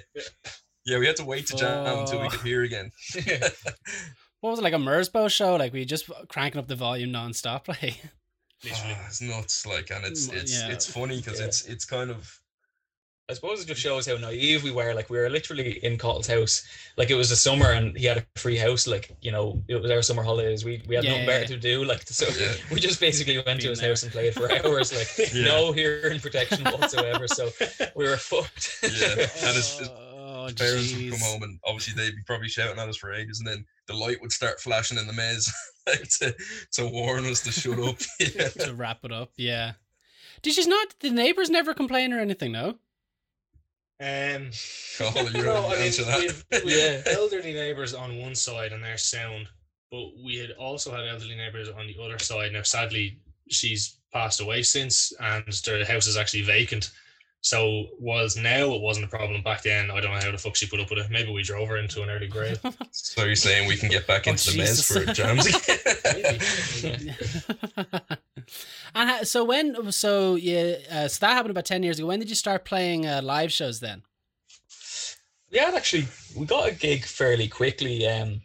yeah, 0.85 0.99
we 0.99 1.07
had 1.07 1.17
to 1.17 1.25
wait 1.25 1.47
to 1.49 1.57
jam 1.57 1.87
oh. 1.87 2.01
until 2.01 2.23
we 2.23 2.29
could 2.29 2.41
hear 2.41 2.63
again. 2.63 2.91
what 4.41 4.51
was 4.51 4.59
it 4.59 4.63
like 4.63 4.73
a 4.73 4.79
Merzbow 4.79 5.31
show? 5.31 5.57
Like 5.57 5.73
we 5.73 5.85
just 5.85 6.11
cranking 6.29 6.59
up 6.59 6.69
the 6.69 6.77
volume 6.77 7.13
non-stop, 7.13 7.69
like. 7.83 8.01
Oh, 8.65 8.99
it's 9.07 9.21
nuts, 9.21 9.67
like, 9.67 9.91
and 9.91 10.05
it's 10.05 10.29
it's 10.29 10.61
yeah. 10.61 10.69
it's 10.69 10.91
funny 10.91 11.19
because 11.19 11.41
yeah. 11.41 11.47
it's 11.47 11.67
it's 11.67 11.85
kind 11.85 12.11
of 12.11 12.41
I 13.29 13.35
suppose 13.35 13.61
it 13.61 13.67
just 13.67 13.81
shows 13.81 14.07
how 14.07 14.17
naive 14.17 14.63
we 14.63 14.71
were. 14.71 14.95
Like 14.95 15.11
we 15.11 15.19
were 15.19 15.29
literally 15.29 15.85
in 15.85 15.99
Cathal's 15.99 16.29
house. 16.29 16.65
Like 16.97 17.11
it 17.11 17.17
was 17.17 17.29
the 17.31 17.35
summer 17.35 17.73
and 17.73 17.97
he 17.99 18.07
had 18.07 18.19
a 18.19 18.27
free 18.39 18.57
house. 18.57 18.87
Like, 18.87 19.11
you 19.21 19.33
know, 19.33 19.65
it 19.67 19.75
was 19.83 19.91
our 19.91 20.01
summer 20.03 20.23
holidays. 20.23 20.65
We 20.65 20.81
we 20.87 20.95
had 20.95 21.03
Yeah, 21.03 21.11
nothing 21.11 21.27
yeah, 21.27 21.41
better 21.41 21.47
to 21.55 21.57
do. 21.57 21.85
Like 21.85 22.07
so 22.07 22.27
Yeah. 22.41 22.53
we 22.73 22.79
just 22.79 23.01
basically 23.01 23.43
went 23.45 23.61
to 23.63 23.71
his 23.71 23.81
there. 23.81 23.89
house 23.91 24.05
and 24.05 24.13
played 24.13 24.33
for 24.33 24.51
hours. 24.53 24.93
Like 24.95 25.33
Yeah. 25.35 25.45
no 25.45 25.73
hearing 25.73 26.21
protection 26.21 26.63
whatsoever. 26.65 27.27
So 27.27 27.51
we 27.97 28.05
were 28.05 28.17
fucked. 28.17 28.79
Yeah. 28.85 28.91
And 29.11 29.57
it's, 29.59 29.81
it's 29.81 29.89
oh, 30.15 30.49
parents 30.57 30.95
would 30.95 31.11
come 31.11 31.19
home 31.21 31.43
and 31.43 31.59
obviously 31.65 31.95
they'd 31.95 32.15
be 32.15 32.23
probably 32.27 32.49
shouting 32.49 32.79
at 32.79 32.89
us 32.89 32.97
for 32.97 33.13
ages 33.13 33.41
and 33.41 33.49
then 33.49 33.65
the 33.89 33.95
light 33.95 34.21
would 34.23 34.31
start 34.31 34.61
flashing 34.61 34.99
in 34.99 35.07
the 35.09 35.13
maze 35.13 35.53
like 35.89 36.09
to, 36.21 36.33
to 36.75 36.87
warn 36.87 37.25
us 37.27 37.41
to 37.43 37.51
shut 37.51 37.81
up. 37.81 37.97
Yeah. 38.21 38.49
to 38.67 38.73
wrap 38.73 39.05
it 39.05 39.11
up. 39.11 39.33
Yeah. 39.37 39.73
Did 40.43 40.53
she's 40.53 40.69
not? 40.69 40.95
The 41.01 41.11
neighbors 41.11 41.51
never 41.51 41.75
complain 41.75 42.13
or 42.13 42.21
anything, 42.21 42.53
no? 42.53 42.79
Um, 43.99 44.51
Colin, 44.99 45.35
you're 45.35 45.45
no, 45.47 45.57
on 45.57 45.73
I 45.73 45.77
mean, 45.77 45.83
answer 45.87 46.05
that. 46.05 46.19
we've, 46.21 46.45
we've 46.65 46.77
Yeah. 46.77 47.03
elderly 47.15 47.53
neighbours 47.55 47.95
on 47.95 48.19
one 48.19 48.35
side 48.35 48.73
and 48.73 48.83
they're 48.85 48.99
sound, 48.99 49.49
but 49.91 50.09
we 50.23 50.37
had 50.37 50.51
also 50.53 50.91
had 50.95 51.07
elderly 51.07 51.35
neighbours 51.37 51.69
on 51.71 51.87
the 51.87 51.97
other 52.03 52.19
side. 52.19 52.53
Now, 52.53 52.63
sadly, 52.63 53.19
she's 53.49 53.99
passed 54.13 54.41
away 54.41 54.63
since, 54.63 55.13
and 55.21 55.45
the 55.47 55.85
house 55.89 56.07
is 56.07 56.17
actually 56.17 56.43
vacant. 56.43 56.91
So, 57.43 57.87
whilst 58.01 58.37
now 58.39 58.73
it 58.75 58.81
wasn't 58.81 59.07
a 59.07 59.09
problem 59.09 59.41
back 59.43 59.63
then, 59.63 59.91
I 59.91 60.01
don't 60.01 60.11
know 60.13 60.19
how 60.21 60.33
the 60.33 60.39
fuck 60.39 60.57
she 60.57 60.67
put 60.67 60.81
up 60.81 60.91
with 60.91 60.99
it. 60.99 61.11
Maybe 61.11 61.31
we 61.31 61.43
drove 61.45 61.69
her 61.69 61.77
into 61.77 62.03
an 62.03 62.11
early 62.11 62.27
grave. 62.27 62.59
So 62.91 63.25
you're 63.25 63.37
saying 63.37 63.69
we 63.69 63.77
can 63.77 63.89
get 63.89 64.07
back 64.09 64.27
Oh, 64.27 64.33
into 64.33 64.51
the 64.51 64.59
maze 64.59 64.77
Jesus. 64.89 65.07
for 65.07 65.13
jams 65.13 65.47
again? 67.87 68.17
Maybe. 68.95 69.11
and 69.11 69.29
so 69.29 69.45
when 69.45 69.93
so 69.93 70.35
yeah 70.35 70.77
uh, 70.91 71.09
so 71.09 71.19
that 71.21 71.33
happened 71.33 71.51
about 71.51 71.65
10 71.65 71.83
years 71.83 71.99
ago 71.99 72.09
when 72.09 72.19
did 72.19 72.29
you 72.29 72.35
start 72.35 72.65
playing 72.65 73.07
uh, 73.07 73.21
live 73.23 73.53
shows 73.53 73.81
then 73.81 74.03
Yeah, 75.51 75.73
actually, 75.75 76.09
we 76.37 76.45
got 76.47 76.69
a 76.69 76.75
gig 76.75 77.05
fairly 77.05 77.49
quickly. 77.49 78.07
Um, 78.07 78.43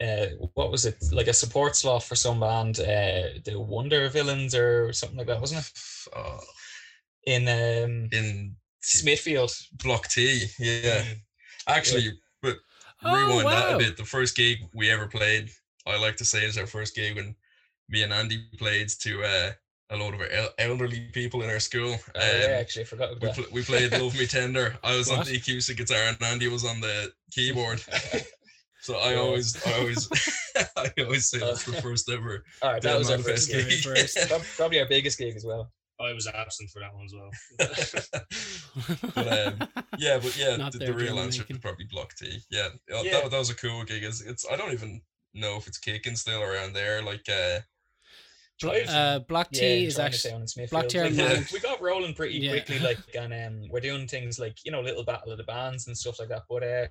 uh, 0.00 0.26
what 0.54 0.70
was 0.70 0.84
it? 0.84 0.96
Like 1.10 1.26
a 1.26 1.32
support 1.32 1.74
slot 1.74 2.04
for 2.04 2.14
some 2.16 2.40
band, 2.40 2.78
uh, 2.80 3.40
the 3.44 3.56
Wonder 3.56 4.08
Villains 4.10 4.54
or 4.54 4.92
something 4.92 5.18
like 5.18 5.26
that, 5.26 5.40
wasn't 5.40 5.62
it? 5.62 5.72
Oh, 6.14 6.38
In 7.26 7.48
um, 7.48 8.08
in 8.12 8.54
Smithfield. 8.80 9.52
Block 9.82 10.08
T, 10.08 10.46
yeah. 10.58 11.02
Mm. 11.02 11.16
Actually, 11.66 12.12
but 12.42 12.56
Oh, 13.04 13.14
rewind 13.14 13.48
that 13.48 13.74
a 13.74 13.78
bit. 13.78 13.96
The 13.96 14.04
first 14.04 14.36
gig 14.36 14.58
we 14.74 14.90
ever 14.90 15.06
played, 15.06 15.50
I 15.86 15.98
like 15.98 16.16
to 16.16 16.24
say, 16.24 16.44
is 16.44 16.58
our 16.58 16.66
first 16.66 16.94
gig 16.94 17.16
when 17.16 17.34
me 17.88 18.02
and 18.02 18.12
Andy 18.12 18.44
played 18.58 18.88
to 19.00 19.22
uh, 19.24 19.50
a 19.90 19.96
lot 19.96 20.14
of 20.14 20.20
our 20.20 20.28
el- 20.28 20.54
elderly 20.58 21.00
people 21.12 21.42
in 21.42 21.50
our 21.50 21.60
school. 21.60 21.96
Oh, 22.14 22.20
yeah, 22.20 22.44
Um, 22.46 22.50
actually, 22.60 22.82
I 22.82 22.86
forgot 22.86 23.10
about 23.12 23.22
we, 23.22 23.26
that. 23.28 23.34
pl- 23.36 23.52
we 23.52 23.62
played 23.62 23.92
Love 23.92 24.18
Me 24.18 24.26
Tender. 24.26 24.76
I 24.84 24.96
was 24.96 25.10
on 25.10 25.24
the 25.24 25.36
acoustic 25.36 25.76
guitar 25.78 26.02
and 26.08 26.22
Andy 26.22 26.48
was 26.48 26.64
on 26.64 26.80
the 26.80 27.12
keyboard. 27.30 27.82
So 28.80 28.94
I 28.96 29.10
Yeah. 29.14 29.18
always, 29.18 29.66
I 29.66 29.72
always, 29.80 30.08
I 30.76 30.88
always 31.00 31.28
say 31.28 31.40
that's 31.40 31.64
the 31.64 31.76
Oh. 31.76 31.80
first 31.80 32.08
ever. 32.08 32.44
All 32.62 32.70
right, 32.72 32.80
that 32.82 32.96
was 32.96 33.10
our 33.10 33.16
Manifest 33.18 33.50
first 33.50 33.84
Very 33.84 33.96
gig. 33.98 34.08
first. 34.08 34.56
Probably 34.56 34.78
our 34.80 34.86
biggest 34.86 35.18
gig 35.18 35.34
as 35.34 35.44
well. 35.44 35.72
I 36.00 36.12
was 36.12 36.28
absent 36.28 36.70
for 36.70 36.78
that 36.78 36.94
one 36.94 37.04
as 37.04 37.12
well. 37.12 37.30
but 39.14 39.26
um, 39.46 39.68
yeah, 39.98 40.18
but 40.22 40.36
yeah, 40.38 40.56
Not 40.56 40.72
the, 40.72 40.78
the 40.78 40.92
real 40.92 41.18
answer 41.18 41.42
weekend. 41.42 41.58
is 41.58 41.62
probably 41.62 41.86
Block 41.90 42.14
T. 42.14 42.38
Yeah, 42.50 42.68
uh, 42.94 43.02
Yeah. 43.02 43.22
That, 43.22 43.30
that 43.32 43.38
was 43.38 43.50
a 43.50 43.56
cool 43.56 43.82
gig. 43.84 44.04
It's, 44.04 44.20
it's 44.20 44.46
I 44.50 44.56
don't 44.56 44.72
even 44.72 45.02
know 45.34 45.56
if 45.56 45.66
it's 45.66 45.78
kicking 45.78 46.14
still 46.14 46.40
around 46.42 46.72
there. 46.72 47.02
Like, 47.02 47.28
uh, 47.28 47.58
uh, 48.64 49.20
block 49.20 49.50
T 49.50 49.60
yeah, 49.60 49.86
is 49.86 49.98
actually 49.98 50.34
and 50.34 50.48
Smithfield. 50.50 50.82
Block 50.82 50.88
T 50.88 51.00
Like, 51.00 51.12
are 51.38 51.44
we- 51.52 51.60
got 51.60 51.80
rolling 51.80 52.14
pretty 52.14 52.38
Yeah. 52.38 52.50
quickly, 52.52 52.78
like, 52.88 52.98
and 53.14 53.32
um, 53.32 53.68
we're 53.70 53.80
doing 53.80 54.06
things 54.08 54.38
like 54.38 54.58
you 54.64 54.72
know, 54.72 54.80
little 54.80 55.04
battle 55.04 55.32
of 55.32 55.38
the 55.38 55.44
bands 55.44 55.86
and 55.86 55.96
stuff 55.96 56.18
like 56.18 56.28
that. 56.30 56.42
But 56.48 56.62
uh, 56.62 56.86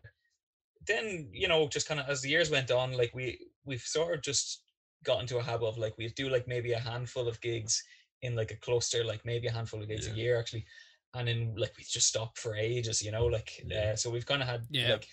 then 0.87 1.29
you 1.33 1.47
know, 1.47 1.67
just 1.67 1.87
kind 1.87 1.99
of 1.99 2.07
as 2.09 2.21
the 2.21 2.29
years 2.29 2.49
went 2.49 2.71
on, 2.71 2.93
like 2.93 3.11
we 3.13 3.39
we've 3.65 3.81
sort 3.81 4.15
of 4.15 4.21
just 4.21 4.63
got 5.03 5.21
into 5.21 5.37
a 5.37 5.43
habit 5.43 5.65
of 5.65 5.77
like 5.77 5.97
we 5.97 6.07
do 6.09 6.29
like 6.29 6.47
maybe 6.47 6.73
a 6.73 6.79
handful 6.79 7.27
of 7.27 7.39
gigs 7.41 7.83
in 8.21 8.35
like 8.35 8.51
a 8.51 8.55
cluster, 8.57 9.03
like 9.03 9.23
maybe 9.25 9.47
a 9.47 9.51
handful 9.51 9.81
of 9.81 9.87
gigs 9.87 10.07
Yeah. 10.07 10.13
a 10.13 10.17
year 10.17 10.39
actually, 10.39 10.65
and 11.13 11.27
then 11.27 11.53
like 11.57 11.73
we 11.77 11.83
just 11.83 12.07
stopped 12.07 12.37
for 12.39 12.55
ages, 12.55 13.01
you 13.03 13.11
know, 13.11 13.25
like 13.25 13.51
Yeah. 13.65 13.91
uh, 13.91 13.95
so 13.95 14.09
we've 14.09 14.25
kind 14.25 14.41
of 14.41 14.47
had 14.47 14.61
Yeah. 14.69 14.93
like 14.93 15.07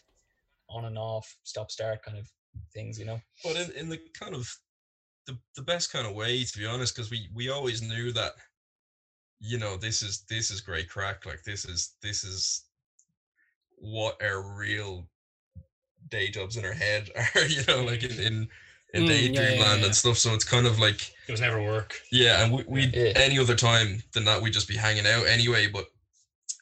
on 0.70 0.87
and 0.87 0.96
off, 0.96 1.37
stop 1.42 1.70
start 1.70 2.02
kind 2.02 2.16
of 2.16 2.30
things, 2.73 2.99
you 2.99 3.04
know. 3.04 3.20
but 3.42 3.56
in, 3.56 3.70
in 3.73 3.88
the 3.88 4.00
kind 4.18 4.34
of 4.34 4.49
the, 5.26 5.38
the 5.56 5.62
best 5.62 5.90
kind 5.92 6.06
of 6.06 6.14
way, 6.14 6.44
to 6.44 6.58
be 6.58 6.66
honest, 6.66 6.94
because 6.94 7.10
we 7.10 7.28
we 7.34 7.48
always 7.50 7.82
knew 7.82 8.12
that, 8.12 8.32
you 9.40 9.58
know, 9.58 9.76
this 9.76 10.02
is 10.02 10.24
this 10.28 10.50
is 10.50 10.60
great 10.60 10.88
crack. 10.88 11.26
Like 11.26 11.42
this 11.44 11.64
is 11.64 11.96
this 12.02 12.24
is 12.24 12.64
what 13.76 14.20
our 14.22 14.40
real 14.42 15.06
day 16.08 16.30
jobs 16.30 16.56
in 16.56 16.64
our 16.64 16.72
head 16.72 17.10
are. 17.34 17.44
You 17.46 17.62
know, 17.66 17.84
like 17.84 18.02
in 18.02 18.18
in, 18.18 18.48
in 18.92 19.04
Mm, 19.04 19.04
daydream 19.04 19.56
yeah, 19.56 19.58
land 19.58 19.82
yeah. 19.82 19.84
and 19.84 19.94
stuff. 19.94 20.18
So 20.18 20.34
it's 20.34 20.44
kind 20.44 20.66
of 20.66 20.78
like 20.78 21.12
it 21.26 21.32
was 21.32 21.40
never 21.40 21.60
work. 21.62 22.00
Yeah, 22.12 22.42
and 22.44 22.52
we, 22.52 22.64
we 22.66 22.92
Yeah. 22.92 23.12
any 23.14 23.38
other 23.38 23.54
time 23.54 24.02
than 24.12 24.24
that 24.24 24.40
we'd 24.42 24.52
just 24.52 24.68
be 24.68 24.76
hanging 24.76 25.06
out 25.06 25.26
anyway. 25.26 25.66
But 25.66 25.86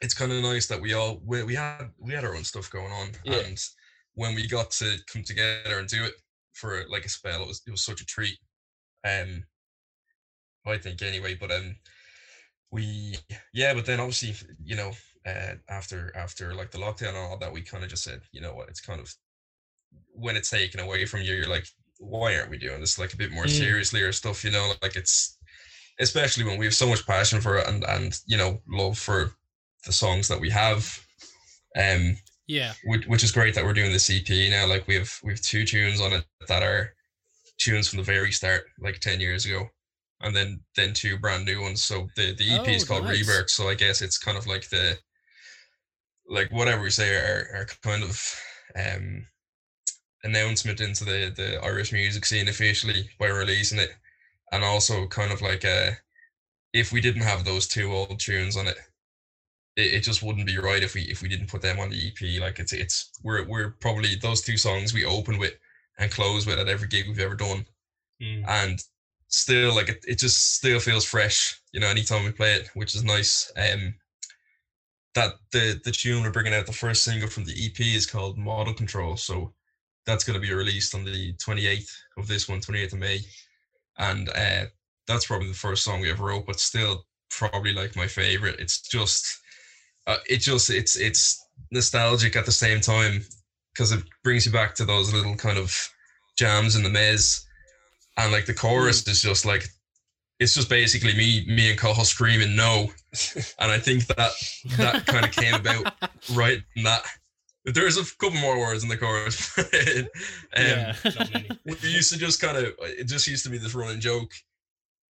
it's 0.03 0.15
kind 0.15 0.33
of 0.33 0.43
nice 0.43 0.67
that 0.69 0.81
we 0.81 0.95
all 0.95 1.21
we, 1.25 1.43
we 1.45 1.55
had 1.55 1.93
we 1.99 2.15
had 2.15 2.25
our 2.25 2.37
own 2.37 2.45
stuff 2.45 2.71
going 2.71 2.93
on, 2.93 3.13
and 3.27 3.59
when 4.15 4.35
we 4.35 4.49
got 4.49 4.71
to 4.73 4.99
come 5.13 5.25
together 5.25 5.79
and 5.79 5.89
do 5.89 6.05
it 6.05 6.15
for 6.55 6.85
like 6.89 7.05
a 7.05 7.09
spell, 7.11 7.43
it 7.43 7.49
was 7.49 7.63
it 7.67 7.71
was 7.73 7.83
such 7.85 8.01
a 8.01 8.07
treat. 8.07 8.39
Um, 9.05 9.45
I 10.67 10.79
think 10.79 11.03
anyway. 11.03 11.35
But 11.35 11.51
um, 11.53 11.77
we 12.71 13.17
yeah, 13.53 13.75
but 13.75 13.87
then 13.87 14.01
obviously 14.01 14.35
you 14.65 14.77
know 14.77 14.93
uh 15.27 15.55
after 15.69 16.15
after 16.17 16.55
like 16.55 16.71
the 16.71 16.79
lockdown 16.79 17.11
and 17.11 17.19
all 17.19 17.39
that, 17.39 17.53
we 17.53 17.63
kind 17.63 17.85
of 17.85 17.91
just 17.91 18.05
said 18.05 18.23
you 18.33 18.41
know 18.41 18.55
what, 18.55 18.69
it's 18.69 18.81
kind 18.81 19.01
of 19.01 19.15
when 20.15 20.37
it's 20.37 20.51
taken 20.51 20.81
away 20.81 21.07
from 21.07 21.23
you, 21.23 21.35
you're 21.35 21.49
like, 21.49 21.67
why 21.99 22.37
aren't 22.37 22.51
we 22.51 22.59
doing 22.59 22.81
this 22.81 22.99
like 22.99 23.13
a 23.13 23.17
bit 23.17 23.33
more 23.33 23.45
Mm. 23.45 23.51
seriously 23.51 24.01
or 24.03 24.13
stuff? 24.13 24.45
You 24.45 24.51
know, 24.51 24.73
like 24.83 24.97
it's 24.97 25.39
especially 26.01 26.45
when 26.45 26.59
we 26.59 26.67
have 26.67 26.75
so 26.75 26.89
much 26.89 27.07
passion 27.07 27.41
for 27.41 27.59
it 27.59 27.69
and 27.69 27.85
and 27.85 28.19
you 28.27 28.37
know 28.37 28.61
love 28.69 28.99
for 28.99 29.33
the 29.87 29.93
songs 29.93 30.29
that 30.29 30.41
we 30.41 30.51
have. 30.51 31.05
Um, 31.77 32.17
yeah 32.47 32.73
which, 32.85 33.07
which 33.07 33.25
is 33.25 33.33
great 33.33 33.55
that 33.55 33.65
we're 33.65 33.73
doing 33.73 33.93
the 33.93 33.97
EP 34.11 34.51
now. 34.51 34.67
Like 34.67 34.87
we 34.87 34.97
have 34.97 35.19
we 35.23 35.33
have 35.33 35.41
two 35.41 35.65
tunes 35.65 36.01
on 36.01 36.13
it 36.13 36.25
that 36.49 36.63
are 36.63 36.95
tunes 37.59 37.89
from 37.89 37.99
the 37.99 38.05
very 38.05 38.33
start, 38.33 38.65
like 38.81 39.01
ten 39.01 39.21
years 39.21 39.47
ago, 39.47 39.69
and 40.21 40.35
then 40.37 40.61
then 40.77 40.95
two 40.95 41.19
brand 41.19 41.45
new 41.45 41.61
ones. 41.63 41.85
So 41.85 42.09
the 42.17 42.35
the 42.35 42.57
EP 42.57 42.69
is 42.69 42.85
Oh, 42.85 42.87
called 42.87 43.05
nice. 43.05 43.21
Rebirth. 43.27 43.51
So 43.51 43.69
I 43.69 43.75
guess 43.75 44.03
it's 44.03 44.19
kind 44.19 44.39
of 44.39 44.47
like 44.47 44.69
the 44.71 44.99
like 46.29 46.51
whatever 46.53 46.83
we 46.83 46.91
say 46.91 47.17
our, 47.17 47.57
our 47.59 47.67
kind 47.83 48.03
of 48.03 48.21
um 48.77 49.27
announcement 50.25 50.81
into 50.81 51.05
the 51.05 51.33
the 51.37 51.61
Irish 51.65 51.93
music 51.93 52.25
scene 52.25 52.49
officially 52.49 53.09
by 53.19 53.29
releasing 53.29 53.79
it, 53.79 53.91
and 54.53 54.65
also 54.65 55.07
kind 55.09 55.33
of 55.33 55.43
like 55.43 55.65
uh 55.65 55.93
if 56.73 56.93
we 56.93 57.01
didn't 57.01 57.23
have 57.23 57.45
those 57.45 57.67
two 57.69 57.93
old 57.93 58.19
tunes 58.21 58.57
on 58.57 58.67
it, 58.69 58.79
it, 59.77 59.95
it 59.95 60.01
just 60.03 60.23
wouldn't 60.23 60.47
be 60.47 60.59
right 60.59 60.83
if 60.83 60.95
we 60.95 61.03
if 61.03 61.23
we 61.23 61.29
didn't 61.29 61.49
put 61.51 61.63
them 61.63 61.79
on 61.79 61.91
the 61.91 62.09
EP. 62.09 62.41
Like 62.41 62.59
it's 62.59 62.73
it's 62.73 63.11
we're 63.23 63.47
we're 63.49 63.71
probably 63.81 64.15
those 64.17 64.43
two 64.43 64.57
songs 64.57 64.95
we 64.95 65.05
open 65.05 65.39
with 65.39 65.55
and 66.03 66.13
close 66.13 66.47
with 66.47 66.59
at 66.59 66.69
every 66.69 66.89
gig 66.89 67.09
we've 67.09 67.19
ever 67.21 67.35
done, 67.37 67.67
Mm. 68.23 68.45
and 68.49 68.79
still 69.29 69.75
like 69.75 69.89
it, 69.89 70.05
it 70.07 70.19
just 70.19 70.55
still 70.57 70.79
feels 70.81 71.05
fresh. 71.05 71.61
You 71.73 71.81
know, 71.81 71.89
anytime 71.89 72.25
we 72.25 72.33
play 72.33 72.55
it, 72.55 72.71
which 72.75 72.95
is 72.95 73.03
nice. 73.05 73.51
Um, 73.57 73.95
that 75.15 75.35
the 75.53 75.81
the 75.85 75.93
tune 75.93 76.23
we're 76.23 76.31
bringing 76.31 76.55
out, 76.55 76.67
the 76.67 76.73
first 76.73 77.03
single 77.05 77.29
from 77.29 77.45
the 77.45 77.67
EP 77.67 77.79
is 77.81 78.07
called 78.07 78.39
Model 78.39 78.75
Control. 78.75 79.17
So 79.17 79.53
that's 80.07 80.25
going 80.25 80.41
to 80.41 80.47
be 80.47 80.53
released 80.55 80.95
on 80.95 81.05
the 81.05 81.35
28th 81.35 81.91
of 82.19 82.27
this 82.29 82.49
one, 82.49 82.61
28th 82.61 82.95
of 82.95 82.99
May, 82.99 83.21
and 83.99 84.29
uh, 84.31 84.67
that's 85.07 85.27
probably 85.27 85.49
the 85.49 85.55
first 85.55 85.85
song 85.85 86.01
we 86.01 86.11
ever 86.11 86.25
wrote, 86.25 86.47
but 86.47 86.61
still 86.61 87.07
probably 87.31 87.73
like 87.73 87.95
my 87.97 88.07
favorite. 88.07 88.59
It's 88.61 88.81
just, 88.81 89.41
uh, 90.07 90.17
it 90.29 90.39
just 90.39 90.71
it's 90.71 90.97
it's 90.97 91.45
nostalgic 91.71 92.37
at 92.37 92.47
the 92.47 92.53
same 92.53 92.81
time 92.81 93.25
because 93.73 93.93
it 93.93 94.03
brings 94.23 94.47
you 94.47 94.53
back 94.53 94.75
to 94.77 94.85
those 94.85 95.13
little 95.13 95.35
kind 95.37 95.59
of 95.59 95.89
jams 96.37 96.77
in 96.77 96.83
the 96.83 96.91
maze, 96.91 97.47
and 98.17 98.33
like 98.33 98.47
the 98.47 98.55
chorus 98.55 99.07
is 99.09 99.23
just 99.23 99.45
like. 99.45 99.69
It's 100.41 100.55
just 100.55 100.69
basically 100.69 101.15
me, 101.15 101.45
me 101.47 101.71
and 101.71 101.79
Cathal 101.79 102.05
screaming 102.05 102.57
no, 102.57 102.91
and 103.61 103.71
I 103.71 103.79
think 103.79 104.07
that 104.07 104.31
that 104.77 105.07
kind 105.07 105.25
of 105.25 105.31
came 105.31 105.55
about 105.55 105.95
right 106.35 106.59
in 106.75 106.83
that. 106.83 107.05
There's 107.65 107.97
a 107.97 108.05
couple 108.17 108.41
more 108.41 108.59
words 108.59 108.83
in 108.83 108.89
the 108.89 108.97
chorus. 108.97 109.57
um, 109.59 109.65
yeah 110.57 110.97
Not 111.05 111.33
many. 111.33 111.49
we 111.65 111.89
used 111.89 112.13
to 112.13 112.19
just 112.19 112.41
kind 112.41 112.57
of 112.57 112.73
it 112.81 113.05
just 113.05 113.29
used 113.29 113.45
to 113.45 113.51
be 113.51 113.59
this 113.59 113.75
running 113.75 114.01
joke 114.01 114.33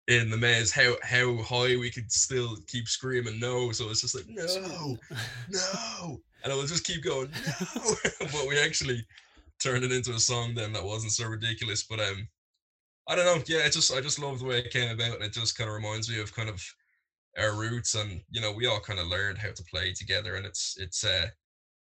in 0.09 0.31
the 0.31 0.37
maze 0.37 0.73
how 0.73 0.95
how 1.05 1.37
high 1.43 1.77
we 1.77 1.91
could 1.91 2.11
still 2.11 2.57
keep 2.67 2.89
screaming 2.89 3.39
no 3.39 3.71
so 3.71 3.89
it's 3.89 4.01
just 4.01 4.17
like 4.17 4.25
no 4.29 4.99
no 5.49 6.21
and 6.43 6.57
would 6.57 6.69
just 6.69 6.87
keep 6.87 7.03
going. 7.03 7.31
No 7.77 7.95
but 8.21 8.49
we 8.49 8.59
actually 8.59 9.05
turned 9.63 9.85
it 9.85 9.93
into 9.93 10.13
a 10.13 10.19
song 10.19 10.55
then 10.55 10.73
that 10.73 10.85
wasn't 10.85 11.13
so 11.13 11.27
ridiculous 11.27 11.83
but 11.83 12.01
um 12.01 12.27
i 13.09 13.15
don't 13.15 13.27
know. 13.27 13.43
Yeah 13.47 13.67
it 13.67 13.73
just 13.73 13.93
i 13.93 14.01
just 14.01 14.19
love 14.19 14.39
the 14.39 14.47
way 14.47 14.59
it 14.59 14.73
came 14.73 14.91
about. 14.91 15.17
And 15.17 15.25
it 15.25 15.33
just 15.33 15.57
kind 15.57 15.69
of 15.69 15.75
reminds 15.75 16.11
me 16.11 16.21
of 16.21 16.35
kind 16.35 16.49
of 16.49 16.63
our 17.39 17.55
roots 17.55 17.95
and 17.95 18.21
you 18.31 18.41
know 18.41 18.53
we 18.53 18.67
all 18.67 18.81
kind 18.81 18.99
of 18.99 19.07
learned 19.07 19.39
how 19.39 19.51
to 19.51 19.65
play 19.65 19.93
together 19.93 20.35
and 20.35 20.45
it's 20.45 20.77
it's 20.79 21.05
uh 21.05 21.27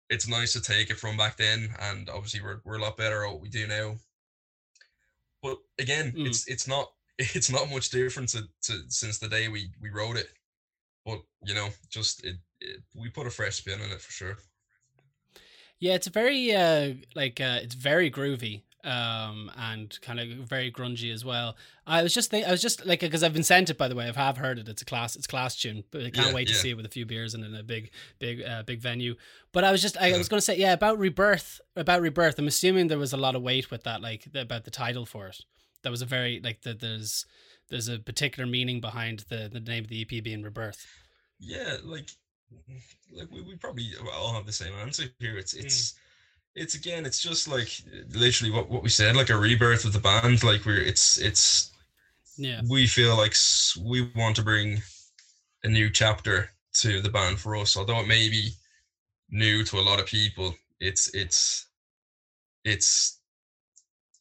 it's 0.09 0.27
nice 0.27 0.53
to 0.53 0.61
take 0.61 0.89
it 0.89 0.97
from 0.97 1.17
back 1.17 1.37
then 1.37 1.69
and 1.79 2.09
obviously 2.09 2.41
we're, 2.41 2.61
we're 2.63 2.77
a 2.77 2.81
lot 2.81 2.97
better 2.97 3.25
at 3.25 3.31
what 3.31 3.41
we 3.41 3.49
do 3.49 3.67
now. 3.67 3.95
But 5.43 5.57
again 5.79 6.13
mm. 6.13 6.25
it's 6.25 6.47
it's 6.47 6.67
not 6.67 6.91
it's 7.19 7.51
not 7.51 7.69
much 7.69 7.89
different 7.89 8.29
to, 8.29 8.43
to 8.63 8.81
since 8.87 9.19
the 9.19 9.27
day 9.27 9.47
we 9.47 9.71
we 9.81 9.89
wrote 9.89 10.17
it. 10.17 10.29
But 11.05 11.19
you 11.43 11.53
know 11.53 11.69
just 11.89 12.23
it 12.25 12.37
we 12.95 13.09
put 13.09 13.27
a 13.27 13.31
fresh 13.31 13.55
spin 13.55 13.81
on 13.81 13.91
it 13.91 14.01
for 14.01 14.11
sure 14.11 14.37
yeah 15.79 15.93
it's 15.93 16.07
very 16.07 16.53
uh 16.53 16.93
like 17.15 17.39
uh 17.39 17.59
it's 17.61 17.75
very 17.75 18.09
groovy 18.09 18.63
um, 18.87 19.51
and 19.57 19.99
kind 20.01 20.19
of 20.19 20.29
very 20.29 20.71
grungy 20.71 21.11
as 21.13 21.25
well. 21.25 21.57
I 21.85 22.03
was 22.03 22.13
just 22.13 22.31
think 22.31 22.47
I 22.47 22.51
was 22.51 22.61
just 22.61 22.85
like 22.85 23.01
because 23.01 23.21
I've 23.21 23.33
been 23.33 23.43
sent 23.43 23.69
it 23.69 23.77
by 23.77 23.87
the 23.89 23.95
way. 23.95 24.07
I 24.07 24.13
have 24.13 24.37
heard 24.37 24.59
it. 24.59 24.69
It's 24.69 24.81
a 24.81 24.85
class. 24.85 25.15
It's 25.15 25.27
class 25.27 25.57
tune, 25.57 25.83
but 25.91 26.05
I 26.05 26.09
can't 26.09 26.27
yeah, 26.27 26.33
wait 26.33 26.47
to 26.47 26.53
see 26.53 26.69
it 26.69 26.77
with 26.77 26.85
a 26.85 26.89
few 26.89 27.05
beers 27.05 27.33
and 27.33 27.43
in 27.43 27.53
a 27.53 27.63
big, 27.63 27.91
big, 28.19 28.41
uh, 28.43 28.63
big 28.63 28.79
venue. 28.79 29.15
But 29.51 29.65
I 29.65 29.71
was 29.71 29.81
just 29.81 29.97
I, 29.99 30.13
I 30.13 30.17
was 30.17 30.29
going 30.29 30.37
to 30.37 30.45
say 30.45 30.57
yeah 30.57 30.73
about 30.73 30.99
rebirth. 30.99 31.59
About 31.75 32.01
rebirth. 32.01 32.39
I'm 32.39 32.47
assuming 32.47 32.87
there 32.87 32.97
was 32.97 33.13
a 33.13 33.17
lot 33.17 33.35
of 33.35 33.41
weight 33.41 33.69
with 33.69 33.83
that, 33.83 34.01
like 34.01 34.31
the, 34.31 34.41
about 34.41 34.63
the 34.63 34.71
title 34.71 35.05
for 35.05 35.27
it. 35.27 35.41
That 35.83 35.89
was 35.89 36.01
a 36.01 36.05
very 36.05 36.39
like 36.41 36.61
the, 36.61 36.73
there's 36.73 37.25
there's 37.69 37.89
a 37.89 37.99
particular 37.99 38.47
meaning 38.47 38.79
behind 38.79 39.25
the 39.29 39.49
the 39.51 39.59
name 39.59 39.83
of 39.83 39.89
the 39.89 40.01
EP 40.01 40.23
being 40.23 40.43
rebirth. 40.43 40.85
Yeah, 41.39 41.77
like 41.83 42.09
like 43.15 43.31
we, 43.31 43.41
we 43.41 43.55
probably 43.55 43.91
all 44.13 44.33
have 44.33 44.45
the 44.45 44.51
same 44.51 44.73
answer 44.81 45.05
here. 45.19 45.37
It's 45.37 45.53
it's. 45.53 45.91
Mm 45.91 45.97
it's 46.59 46.73
again 46.73 47.05
it's 47.05 47.21
just 47.21 47.47
like 47.47 47.69
literally 48.15 48.51
what, 48.51 48.67
what 48.67 48.81
we 48.81 48.89
said 48.89 49.15
like 49.15 49.29
a 49.29 49.37
rebirth 49.37 49.85
of 49.85 49.93
the 49.93 49.99
band. 49.99 50.43
Like 50.43 50.65
we're 50.65 50.81
it's 50.81 51.19
it's 51.19 51.71
yeah. 52.35 52.61
we 52.67 52.87
feel 52.87 53.15
like 53.15 53.35
we 53.85 54.09
want 54.15 54.35
to 54.37 54.41
bring 54.41 54.81
a 55.63 55.67
new 55.67 55.91
chapter 55.91 56.49
to 56.79 56.99
the 56.99 57.11
band 57.11 57.39
for 57.39 57.55
us. 57.55 57.77
Although 57.77 57.99
it 57.99 58.07
may 58.07 58.27
be 58.27 58.49
new 59.29 59.63
to 59.65 59.77
a 59.77 59.81
lot 59.81 59.99
of 59.99 60.05
people 60.05 60.55
it's 60.79 61.13
it's 61.13 61.67
it's 62.63 63.19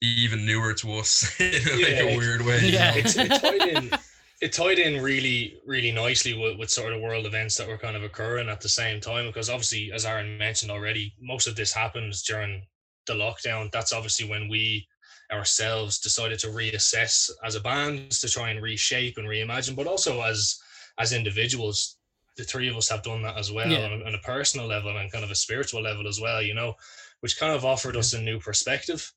even 0.03 0.45
newer 0.45 0.75
to 0.75 0.93
us 0.95 1.35
in 1.41 1.53
like 1.53 1.89
yeah, 1.89 2.01
a 2.03 2.17
weird 2.17 2.43
way 2.43 2.61
yeah. 2.65 2.95
it's, 2.95 3.17
it's 3.17 3.41
tied 3.41 3.63
in 3.63 3.91
it 4.41 4.53
tied 4.53 4.79
in 4.79 5.03
really, 5.03 5.59
really 5.65 5.93
nicely 5.93 6.35
with, 6.35 6.59
with 6.59 6.71
sort 6.71 6.93
of 6.93 7.01
world 7.01 7.27
events 7.27 7.57
that 7.57 7.69
were 7.69 7.79
kind 7.79 7.97
of 7.97 8.03
occurring 8.03 8.49
at 8.49 8.61
the 8.61 8.69
same 8.69 9.01
time. 9.01 9.27
Because 9.27 9.49
obviously, 9.49 9.91
as 9.93 10.05
Aaron 10.05 10.37
mentioned 10.37 10.71
already, 10.71 11.15
most 11.21 11.47
of 11.47 11.57
this 11.57 11.73
happens 11.73 12.23
during 12.23 12.67
the 13.07 13.15
lockdown. 13.15 13.71
That's 13.73 13.93
obviously 13.93 14.29
when 14.29 14.49
we 14.49 14.87
ourselves 15.33 15.99
decided 15.99 16.39
to 16.41 16.49
reassess 16.49 17.31
as 17.45 17.55
a 17.55 17.61
band 17.61 18.11
to 18.13 18.29
try 18.29 18.51
and 18.51 18.63
reshape 18.63 19.17
and 19.17 19.27
reimagine, 19.27 19.75
but 19.75 19.87
also 19.87 20.23
as 20.23 20.59
as 20.99 21.13
individuals. 21.13 21.97
The 22.37 22.45
three 22.45 22.69
of 22.69 22.77
us 22.77 22.91
have 22.91 23.03
done 23.03 23.23
that 23.23 23.39
as 23.39 23.51
well 23.51 23.71
yeah. 23.71 23.87
on, 23.87 24.07
on 24.07 24.15
a 24.15 24.19
personal 24.19 24.67
level 24.67 24.95
and 24.95 25.11
kind 25.11 25.25
of 25.25 25.31
a 25.31 25.35
spiritual 25.35 25.81
level 25.81 26.07
as 26.07 26.21
well, 26.21 26.43
you 26.43 26.53
know, 26.53 26.75
which 27.21 27.39
kind 27.39 27.55
of 27.55 27.65
offered 27.65 27.97
us 27.97 28.13
a 28.13 28.21
new 28.21 28.39
perspective 28.39 29.11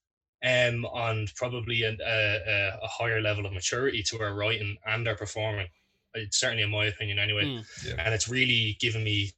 um, 0.43 0.85
and 0.95 1.33
probably 1.35 1.83
a, 1.83 1.97
a, 2.05 2.79
a, 2.81 2.87
higher 2.87 3.21
level 3.21 3.45
of 3.45 3.53
maturity 3.53 4.01
to 4.03 4.21
our 4.21 4.33
writing 4.33 4.77
and 4.85 5.07
our 5.07 5.15
performing. 5.15 5.67
It's 6.13 6.39
certainly 6.39 6.63
in 6.63 6.71
my 6.71 6.85
opinion, 6.85 7.19
anyway. 7.19 7.45
Mm, 7.45 7.65
yeah. 7.85 7.95
And 7.99 8.13
it's 8.13 8.29
really 8.29 8.77
given 8.79 9.03
me 9.03 9.31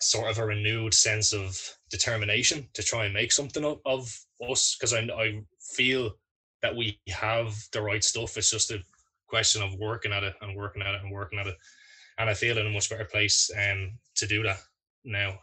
sort 0.00 0.30
of 0.30 0.38
a 0.38 0.46
renewed 0.46 0.94
sense 0.94 1.32
of 1.32 1.56
determination 1.90 2.68
to 2.74 2.82
try 2.82 3.04
and 3.04 3.14
make 3.14 3.30
something 3.30 3.64
of, 3.64 3.78
of 3.84 4.18
us 4.48 4.74
because 4.74 4.94
I, 4.94 5.00
I 5.00 5.42
feel 5.60 6.12
that 6.62 6.74
we 6.74 6.98
have 7.08 7.54
the 7.72 7.82
right 7.82 8.02
stuff. 8.02 8.36
It's 8.36 8.50
just 8.50 8.70
a 8.70 8.82
question 9.28 9.62
of 9.62 9.78
working 9.78 10.12
at 10.12 10.24
it 10.24 10.34
and 10.40 10.56
working 10.56 10.82
at 10.82 10.94
it 10.94 11.02
and 11.02 11.12
working 11.12 11.38
at 11.38 11.46
it. 11.46 11.56
And 12.18 12.28
I 12.28 12.34
feel 12.34 12.58
in 12.58 12.66
a 12.66 12.70
much 12.70 12.90
better 12.90 13.04
place 13.04 13.50
um, 13.56 13.92
to 14.16 14.26
do 14.26 14.42
that 14.42 14.58
now. 15.04 15.38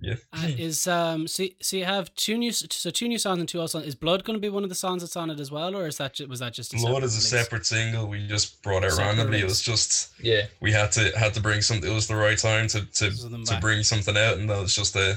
Yeah. 0.00 0.16
Uh, 0.32 0.48
is 0.58 0.86
um 0.86 1.28
so 1.28 1.44
so 1.62 1.76
you 1.76 1.84
have 1.84 2.14
two 2.16 2.36
new 2.36 2.52
so 2.52 2.90
two 2.90 3.08
new 3.08 3.18
songs 3.18 3.38
and 3.38 3.48
two 3.48 3.60
old 3.60 3.70
songs. 3.70 3.86
Is 3.86 3.94
Blood 3.94 4.24
going 4.24 4.36
to 4.36 4.40
be 4.40 4.48
one 4.48 4.64
of 4.64 4.68
the 4.68 4.74
songs 4.74 5.02
that's 5.02 5.16
on 5.16 5.30
it 5.30 5.38
as 5.38 5.50
well, 5.50 5.74
or 5.76 5.86
is 5.86 5.98
that 5.98 6.20
was 6.28 6.40
that 6.40 6.52
just 6.52 6.74
a 6.74 6.76
Blood 6.76 7.04
is 7.04 7.16
a 7.16 7.20
separate 7.20 7.64
single 7.64 8.08
we 8.08 8.26
just 8.26 8.62
brought 8.62 8.84
out 8.84 8.98
randomly. 8.98 9.40
It 9.40 9.44
was 9.44 9.60
just 9.60 10.12
yeah 10.20 10.46
we 10.60 10.72
had 10.72 10.90
to 10.92 11.16
had 11.16 11.32
to 11.34 11.40
bring 11.40 11.62
something. 11.62 11.90
It 11.90 11.94
was 11.94 12.08
the 12.08 12.16
right 12.16 12.38
time 12.38 12.66
to 12.68 12.84
to 12.84 13.10
to 13.10 13.58
bring 13.60 13.82
something 13.82 14.16
out, 14.16 14.38
and 14.38 14.50
that 14.50 14.60
was 14.60 14.74
just 14.74 14.96
a 14.96 15.16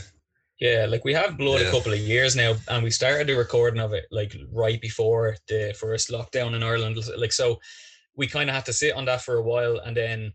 yeah. 0.59 0.85
Like 0.87 1.03
we 1.03 1.13
have 1.13 1.37
Blood 1.37 1.61
yeah. 1.61 1.67
a 1.67 1.71
couple 1.71 1.93
of 1.93 1.99
years 1.99 2.35
now, 2.35 2.55
and 2.69 2.83
we 2.83 2.91
started 2.91 3.27
the 3.27 3.35
recording 3.35 3.81
of 3.81 3.93
it 3.93 4.05
like 4.11 4.35
right 4.51 4.79
before 4.79 5.35
the 5.47 5.75
first 5.77 6.09
lockdown 6.09 6.55
in 6.55 6.61
Ireland. 6.61 6.99
Like 7.17 7.33
so, 7.33 7.59
we 8.15 8.27
kind 8.27 8.49
of 8.49 8.55
had 8.55 8.65
to 8.65 8.73
sit 8.73 8.93
on 8.93 9.05
that 9.05 9.23
for 9.23 9.35
a 9.35 9.43
while, 9.43 9.79
and 9.79 9.97
then 9.97 10.33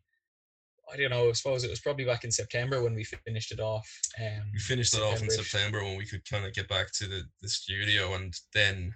I 0.92 0.96
don't 0.96 1.10
know. 1.10 1.28
I 1.28 1.32
suppose 1.32 1.64
it 1.64 1.70
was 1.70 1.80
probably 1.80 2.04
back 2.04 2.24
in 2.24 2.30
September 2.30 2.82
when 2.82 2.94
we 2.94 3.04
finished 3.04 3.52
it 3.52 3.60
off. 3.60 3.88
Um, 4.20 4.50
we 4.52 4.58
finished 4.58 4.94
it 4.94 5.02
off 5.02 5.22
in 5.22 5.30
September 5.30 5.82
when 5.82 5.96
we 5.96 6.04
could 6.04 6.28
kind 6.28 6.44
of 6.44 6.52
get 6.52 6.68
back 6.68 6.92
to 6.98 7.06
the, 7.06 7.22
the 7.40 7.48
studio, 7.48 8.14
and 8.14 8.34
then 8.54 8.92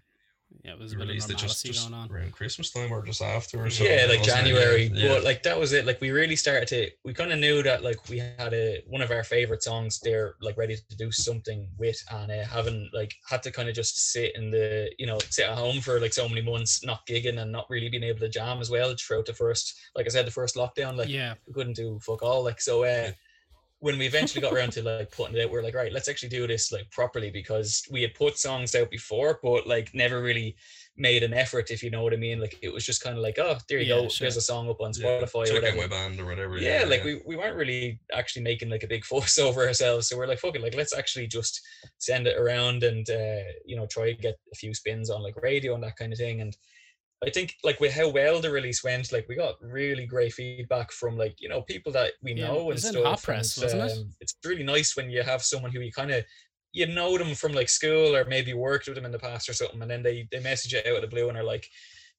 yeah, 0.64 0.72
it 0.72 0.78
was 0.78 0.92
a 0.92 0.96
bit 0.96 1.10
of 1.10 1.36
just, 1.36 1.64
just 1.64 1.88
going 1.88 1.94
on 1.94 2.10
around 2.10 2.32
Christmas 2.32 2.70
time 2.70 2.92
or 2.92 3.04
just 3.04 3.22
after 3.22 3.64
or 3.64 3.70
something. 3.70 3.96
Yeah, 3.96 4.06
like 4.06 4.22
January. 4.22 4.90
Yeah. 4.92 5.08
But 5.08 5.24
like 5.24 5.42
that 5.44 5.58
was 5.58 5.72
it. 5.72 5.86
Like 5.86 6.00
we 6.00 6.10
really 6.10 6.36
started 6.36 6.66
to 6.68 6.90
we 7.04 7.14
kind 7.14 7.32
of 7.32 7.38
knew 7.38 7.62
that 7.62 7.84
like 7.84 7.96
we 8.08 8.18
had 8.18 8.52
a 8.52 8.82
one 8.88 9.02
of 9.02 9.10
our 9.10 9.22
favorite 9.22 9.62
songs 9.62 10.00
there 10.00 10.34
like 10.40 10.56
ready 10.56 10.76
to 10.76 10.96
do 10.96 11.12
something 11.12 11.68
with 11.78 12.02
and 12.10 12.32
uh, 12.32 12.44
having 12.44 12.90
like 12.92 13.14
had 13.28 13.42
to 13.44 13.52
kind 13.52 13.68
of 13.68 13.74
just 13.74 14.12
sit 14.12 14.34
in 14.36 14.50
the 14.50 14.90
you 14.98 15.06
know 15.06 15.18
sit 15.30 15.48
at 15.48 15.56
home 15.56 15.80
for 15.80 16.00
like 16.00 16.12
so 16.12 16.28
many 16.28 16.42
months 16.42 16.84
not 16.84 17.06
gigging 17.06 17.40
and 17.40 17.52
not 17.52 17.66
really 17.70 17.88
being 17.88 18.02
able 18.02 18.20
to 18.20 18.28
jam 18.28 18.60
as 18.60 18.70
well 18.70 18.94
throughout 18.98 19.26
the 19.26 19.34
first 19.34 19.78
like 19.94 20.06
I 20.06 20.08
said 20.08 20.26
the 20.26 20.32
first 20.32 20.56
lockdown 20.56 20.96
like 20.96 21.08
yeah 21.08 21.34
we 21.46 21.52
couldn't 21.52 21.76
do 21.76 21.98
fuck 22.02 22.22
all 22.22 22.42
like 22.42 22.60
so 22.60 22.84
uh 22.84 23.10
when 23.86 23.98
we 23.98 24.06
eventually 24.06 24.42
got 24.42 24.52
around 24.52 24.72
to 24.72 24.82
like 24.82 25.12
putting 25.12 25.36
it 25.36 25.44
out, 25.44 25.52
we 25.52 25.56
are 25.56 25.62
like, 25.62 25.76
right, 25.76 25.92
let's 25.92 26.08
actually 26.08 26.28
do 26.28 26.44
this 26.48 26.72
like 26.72 26.90
properly 26.90 27.30
because 27.30 27.86
we 27.88 28.02
had 28.02 28.14
put 28.14 28.36
songs 28.36 28.74
out 28.74 28.90
before, 28.90 29.38
but 29.44 29.64
like 29.68 29.94
never 29.94 30.20
really 30.20 30.56
made 30.96 31.22
an 31.22 31.32
effort, 31.32 31.70
if 31.70 31.84
you 31.84 31.90
know 31.90 32.02
what 32.02 32.12
I 32.12 32.16
mean. 32.16 32.40
Like 32.40 32.58
it 32.62 32.72
was 32.72 32.84
just 32.84 33.00
kind 33.00 33.16
of 33.16 33.22
like, 33.22 33.38
oh, 33.38 33.58
there 33.68 33.78
you 33.78 33.94
yeah, 33.94 34.02
go, 34.02 34.08
sure. 34.08 34.24
there's 34.24 34.36
a 34.36 34.40
song 34.40 34.68
up 34.68 34.80
on 34.80 34.90
Spotify. 34.90 35.46
Yeah, 35.46 35.60
check 35.60 35.70
out 35.70 35.76
my 35.76 35.86
band 35.86 36.18
or 36.18 36.24
whatever. 36.24 36.58
Yeah, 36.58 36.80
yeah 36.80 36.86
like 36.88 37.04
We, 37.04 37.20
we 37.24 37.36
weren't 37.36 37.54
really 37.54 38.00
actually 38.12 38.42
making 38.42 38.70
like 38.70 38.82
a 38.82 38.88
big 38.88 39.04
fuss 39.10 39.38
over 39.38 39.64
ourselves. 39.64 40.08
So 40.08 40.16
we're 40.16 40.26
like, 40.26 40.40
fuck 40.40 40.56
it, 40.56 40.62
like 40.62 40.74
let's 40.74 40.96
actually 40.96 41.28
just 41.28 41.60
send 41.98 42.26
it 42.26 42.36
around 42.36 42.82
and 42.82 43.08
uh, 43.08 43.44
you 43.64 43.76
know, 43.76 43.86
try 43.86 44.12
to 44.12 44.20
get 44.20 44.34
a 44.52 44.56
few 44.56 44.74
spins 44.74 45.10
on 45.10 45.22
like 45.22 45.40
radio 45.40 45.76
and 45.76 45.84
that 45.84 45.96
kind 45.96 46.12
of 46.12 46.18
thing. 46.18 46.40
And 46.40 46.56
I 47.24 47.30
think 47.30 47.54
like 47.64 47.80
with 47.80 47.94
how 47.94 48.10
well 48.10 48.40
the 48.40 48.50
release 48.50 48.84
went, 48.84 49.12
like 49.12 49.26
we 49.28 49.36
got 49.36 49.54
really 49.62 50.06
great 50.06 50.34
feedback 50.34 50.92
from 50.92 51.16
like 51.16 51.36
you 51.38 51.48
know 51.48 51.62
people 51.62 51.90
that 51.92 52.12
we 52.22 52.34
yeah, 52.34 52.48
know 52.48 52.70
and 52.70 52.78
stuff. 52.78 53.04
Hot 53.04 53.22
press, 53.22 53.56
and, 53.56 53.64
wasn't 53.64 53.82
um, 53.82 53.88
it? 53.88 54.06
It's 54.20 54.36
really 54.44 54.62
nice 54.62 54.96
when 54.96 55.08
you 55.08 55.22
have 55.22 55.42
someone 55.42 55.72
who 55.72 55.80
you 55.80 55.92
kind 55.92 56.10
of 56.10 56.24
you 56.72 56.86
know 56.86 57.16
them 57.16 57.34
from 57.34 57.52
like 57.52 57.70
school 57.70 58.14
or 58.14 58.26
maybe 58.26 58.52
worked 58.52 58.86
with 58.86 58.96
them 58.96 59.06
in 59.06 59.12
the 59.12 59.18
past 59.18 59.48
or 59.48 59.54
something, 59.54 59.80
and 59.80 59.90
then 59.90 60.02
they 60.02 60.28
they 60.30 60.40
message 60.40 60.74
it 60.74 60.86
out 60.86 60.96
of 60.96 61.02
the 61.02 61.08
blue 61.08 61.28
and 61.28 61.38
are 61.38 61.42
like, 61.42 61.66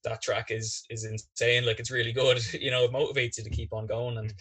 that 0.04 0.22
track 0.22 0.50
is 0.50 0.84
is 0.90 1.06
insane, 1.06 1.66
like 1.66 1.80
it's 1.80 1.92
really 1.92 2.14
good. 2.14 2.42
You 2.54 2.72
know, 2.72 2.86
it 2.86 2.92
motivates 2.92 3.38
you 3.38 3.44
to 3.44 3.50
keep 3.50 3.74
on 3.74 3.86
going. 3.86 4.18
And 4.18 4.34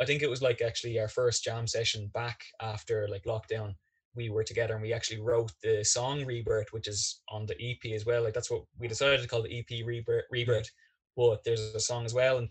I 0.00 0.04
think 0.04 0.22
it 0.22 0.30
was 0.30 0.42
like 0.42 0.62
actually 0.62 0.98
our 1.00 1.08
first 1.08 1.42
jam 1.42 1.66
session 1.66 2.10
back 2.14 2.40
after 2.60 3.08
like 3.08 3.24
lockdown 3.24 3.74
we 4.14 4.30
were 4.30 4.44
together 4.44 4.74
and 4.74 4.82
we 4.82 4.92
actually 4.92 5.20
wrote 5.20 5.52
the 5.62 5.84
song 5.84 6.24
Rebirth, 6.24 6.72
which 6.72 6.88
is 6.88 7.20
on 7.28 7.46
the 7.46 7.56
EP 7.60 7.92
as 7.92 8.06
well. 8.06 8.22
Like 8.22 8.34
that's 8.34 8.50
what 8.50 8.64
we 8.78 8.88
decided 8.88 9.20
to 9.22 9.28
call 9.28 9.42
the 9.42 9.58
EP 9.58 9.86
Rebirth. 9.86 10.24
Rebirth. 10.30 10.70
But 11.16 11.44
there's 11.44 11.60
a 11.60 11.80
song 11.80 12.04
as 12.04 12.14
well, 12.14 12.38
and 12.38 12.50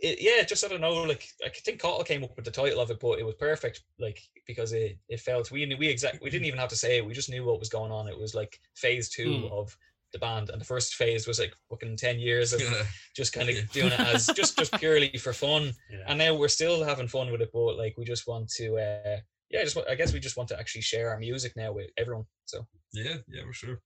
it, 0.00 0.18
yeah, 0.20 0.42
just 0.42 0.64
I 0.64 0.68
don't 0.68 0.80
know. 0.80 1.02
Like 1.02 1.26
I 1.44 1.48
think 1.48 1.80
Cathal 1.80 2.04
came 2.04 2.24
up 2.24 2.34
with 2.36 2.44
the 2.44 2.50
title 2.50 2.80
of 2.80 2.90
it, 2.90 2.98
but 3.00 3.18
it 3.18 3.26
was 3.26 3.36
perfect. 3.36 3.82
Like 3.98 4.20
because 4.46 4.72
it 4.72 4.98
it 5.08 5.20
felt 5.20 5.50
we 5.50 5.64
knew 5.64 5.76
we 5.76 5.88
exact 5.88 6.22
we 6.22 6.30
didn't 6.30 6.46
even 6.46 6.58
have 6.58 6.70
to 6.70 6.76
say 6.76 6.98
it. 6.98 7.06
We 7.06 7.12
just 7.12 7.30
knew 7.30 7.44
what 7.44 7.60
was 7.60 7.68
going 7.68 7.92
on. 7.92 8.08
It 8.08 8.18
was 8.18 8.34
like 8.34 8.58
phase 8.74 9.08
two 9.08 9.30
mm. 9.30 9.52
of 9.52 9.76
the 10.12 10.18
band, 10.18 10.50
and 10.50 10.60
the 10.60 10.66
first 10.66 10.94
phase 10.94 11.26
was 11.26 11.38
like 11.38 11.54
fucking 11.70 11.96
ten 11.96 12.18
years 12.18 12.52
of 12.52 12.60
just 13.16 13.32
kind 13.32 13.48
of 13.48 13.70
doing 13.70 13.92
it 13.92 14.00
as 14.00 14.26
just 14.34 14.58
just 14.58 14.72
purely 14.78 15.16
for 15.18 15.32
fun. 15.32 15.72
Yeah. 15.90 16.04
And 16.08 16.18
now 16.18 16.34
we're 16.34 16.48
still 16.48 16.82
having 16.82 17.08
fun 17.08 17.30
with 17.30 17.40
it, 17.40 17.50
but 17.52 17.76
like 17.76 17.94
we 17.96 18.04
just 18.04 18.26
want 18.26 18.48
to. 18.56 18.76
uh 18.76 19.20
yeah, 19.54 19.60
I 19.60 19.64
just 19.64 19.78
I 19.88 19.94
guess 19.94 20.12
we 20.12 20.18
just 20.18 20.36
want 20.36 20.48
to 20.48 20.58
actually 20.58 20.82
share 20.82 21.10
our 21.10 21.18
music 21.18 21.52
now 21.54 21.72
with 21.72 21.86
everyone. 21.96 22.24
So 22.44 22.66
yeah, 22.92 23.18
yeah, 23.28 23.44
for 23.46 23.52
sure. 23.52 23.80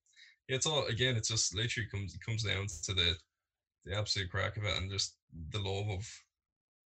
Yeah, 0.48 0.56
it's 0.56 0.66
all 0.66 0.86
again. 0.86 1.14
It 1.14 1.24
just 1.24 1.54
literally 1.54 1.88
comes 1.90 2.14
it 2.14 2.24
comes 2.24 2.42
down 2.42 2.66
to 2.84 2.94
the 2.94 3.14
the 3.84 3.94
absolute 3.94 4.30
crack 4.30 4.56
of 4.56 4.64
it 4.64 4.76
and 4.78 4.90
just 4.90 5.16
the 5.50 5.58
love 5.58 5.90
of. 5.90 6.08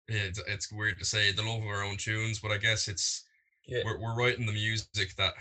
Yeah, 0.07 0.21
it's, 0.21 0.41
it's 0.47 0.71
weird 0.71 0.97
to 0.99 1.05
say 1.05 1.31
the 1.31 1.43
love 1.43 1.61
of 1.61 1.67
our 1.67 1.83
own 1.83 1.97
tunes, 1.97 2.39
but 2.39 2.51
I 2.51 2.57
guess 2.57 2.87
it's 2.87 3.25
yeah. 3.67 3.81
we're 3.83 3.99
we're 3.99 4.15
writing 4.15 4.45
the 4.45 4.53
music 4.53 5.13
that 5.17 5.33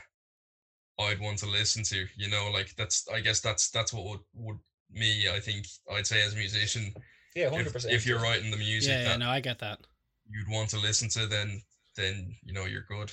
I'd 0.99 1.21
want 1.21 1.39
to 1.39 1.47
listen 1.47 1.85
to. 1.85 2.07
You 2.17 2.29
know, 2.29 2.51
like 2.53 2.75
that's 2.77 3.07
I 3.09 3.21
guess 3.21 3.41
that's 3.41 3.71
that's 3.71 3.93
what 3.93 4.05
would 4.05 4.21
would 4.35 4.59
me 4.91 5.29
I 5.33 5.39
think 5.39 5.67
I'd 5.93 6.09
say 6.09 6.23
as 6.23 6.35
a 6.35 6.37
musician. 6.37 6.93
Yeah, 7.37 7.51
hundred 7.51 7.73
percent. 7.73 7.95
If 7.95 8.05
you're 8.05 8.19
writing 8.19 8.51
the 8.51 8.57
music, 8.57 8.91
yeah, 8.91 9.11
yeah, 9.11 9.17
no, 9.17 9.31
I 9.31 9.39
get 9.39 9.61
that. 9.61 9.79
You'd 10.29 10.51
want 10.51 10.71
to 10.71 10.79
listen 10.81 11.09
to, 11.11 11.27
then 11.27 11.63
then 11.97 12.35
you 12.43 12.53
know 12.53 12.65
you're 12.65 12.85
good. 12.89 13.13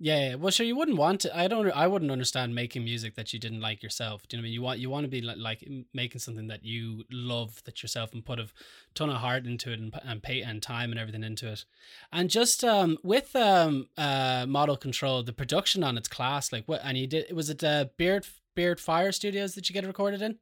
Yeah, 0.00 0.30
yeah. 0.30 0.34
Well, 0.34 0.50
sure. 0.50 0.66
You 0.66 0.76
wouldn't 0.76 0.98
want 0.98 1.20
to. 1.20 1.36
I 1.36 1.46
don't. 1.46 1.70
I 1.70 1.86
wouldn't 1.86 2.10
understand 2.10 2.54
making 2.54 2.82
music 2.84 3.14
that 3.14 3.32
you 3.32 3.38
didn't 3.38 3.60
like 3.60 3.82
yourself. 3.82 4.26
Do 4.26 4.36
you 4.36 4.38
know 4.38 4.42
what 4.42 4.46
I 4.46 4.48
mean? 4.48 4.52
You 4.52 4.62
want 4.62 4.78
you 4.80 4.90
want 4.90 5.04
to 5.04 5.08
be 5.08 5.20
like, 5.20 5.36
like 5.38 5.68
making 5.94 6.20
something 6.20 6.48
that 6.48 6.64
you 6.64 7.04
love 7.12 7.62
that 7.64 7.80
yourself 7.82 8.12
and 8.12 8.24
put 8.24 8.40
a 8.40 8.48
ton 8.94 9.08
of 9.08 9.16
heart 9.16 9.46
into 9.46 9.72
it 9.72 9.78
and 9.78 9.94
and 10.02 10.22
pay 10.22 10.42
and 10.42 10.60
time 10.62 10.90
and 10.90 10.98
everything 10.98 11.22
into 11.22 11.50
it. 11.50 11.64
And 12.12 12.28
just 12.28 12.64
um 12.64 12.98
with 13.04 13.36
um 13.36 13.86
uh 13.96 14.46
model 14.48 14.76
control, 14.76 15.22
the 15.22 15.32
production 15.32 15.84
on 15.84 15.96
its 15.96 16.08
class. 16.08 16.52
Like 16.52 16.64
what? 16.66 16.80
And 16.82 16.98
you 16.98 17.06
did. 17.06 17.32
Was 17.32 17.48
it 17.48 17.62
uh 17.62 17.86
Beard 17.96 18.26
Beard 18.56 18.80
Fire 18.80 19.12
Studios 19.12 19.54
that 19.54 19.68
you 19.68 19.74
get 19.74 19.84
it 19.84 19.88
recorded 19.88 20.22
in? 20.22 20.38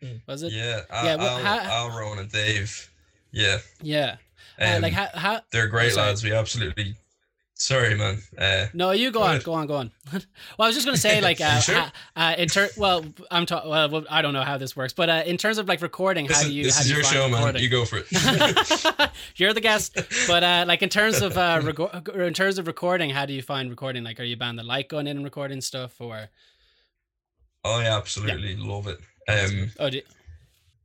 Mm. 0.00 0.20
Was 0.28 0.44
it? 0.44 0.52
Yeah. 0.52 0.82
Al, 0.90 1.04
yeah. 1.04 1.16
Well, 1.16 1.38
Al, 1.38 1.44
how, 1.44 1.88
Al 1.88 1.98
Ron 1.98 2.18
and 2.18 2.30
Dave. 2.30 2.88
Yeah. 3.32 3.58
Yeah. 3.80 4.16
Um, 4.60 4.76
uh, 4.76 4.80
like 4.80 4.92
how, 4.92 5.08
how 5.12 5.40
they're 5.50 5.66
great 5.66 5.92
oh, 5.94 5.96
lads. 5.96 6.22
We 6.22 6.32
absolutely 6.32 6.94
Sorry, 7.62 7.94
man. 7.94 8.20
Uh, 8.36 8.66
no, 8.74 8.90
you 8.90 9.12
go 9.12 9.22
on, 9.22 9.38
go 9.38 9.52
on, 9.52 9.68
go 9.68 9.76
on. 9.76 9.92
well, 10.12 10.22
I 10.58 10.66
was 10.66 10.74
just 10.74 10.84
gonna 10.84 10.96
say, 10.96 11.20
like, 11.20 11.40
uh, 11.40 11.60
sure? 11.60 11.84
uh, 12.16 12.34
in 12.36 12.48
ter- 12.48 12.70
well, 12.76 13.04
I'm 13.30 13.46
talking. 13.46 13.70
Well, 13.70 14.04
I 14.10 14.20
don't 14.20 14.32
know 14.32 14.42
how 14.42 14.58
this 14.58 14.74
works, 14.74 14.92
but 14.92 15.08
uh, 15.08 15.22
in 15.26 15.36
terms 15.36 15.58
of 15.58 15.68
like 15.68 15.80
recording, 15.80 16.26
this 16.26 16.38
how 16.38 16.42
is, 16.42 16.48
do 16.48 16.54
you? 16.54 16.64
This 16.64 16.80
is 16.80 16.90
your 16.90 17.04
show, 17.04 17.26
recording? 17.26 17.54
man. 17.54 17.62
You 17.62 17.68
go 17.68 17.84
for 17.84 17.98
it. 18.00 19.10
You're 19.36 19.52
the 19.52 19.60
guest, 19.60 19.96
but 20.26 20.42
uh, 20.42 20.64
like 20.66 20.82
in 20.82 20.88
terms 20.88 21.22
of 21.22 21.38
uh, 21.38 21.60
rec- 21.62 22.08
in 22.08 22.34
terms 22.34 22.58
of 22.58 22.66
recording, 22.66 23.10
how 23.10 23.26
do 23.26 23.32
you 23.32 23.42
find 23.42 23.70
recording? 23.70 24.02
Like, 24.02 24.18
are 24.18 24.24
you 24.24 24.36
band 24.36 24.58
that 24.58 24.66
like 24.66 24.88
going 24.88 25.06
in 25.06 25.16
and 25.16 25.24
recording 25.24 25.60
stuff, 25.60 26.00
or? 26.00 26.30
Oh 27.62 27.78
yeah, 27.78 27.96
absolutely 27.96 28.54
yeah. 28.54 28.66
love 28.68 28.88
it. 28.88 28.98
Um, 29.28 29.70
oh, 29.78 29.88
do 29.88 29.98
you-, 29.98 30.02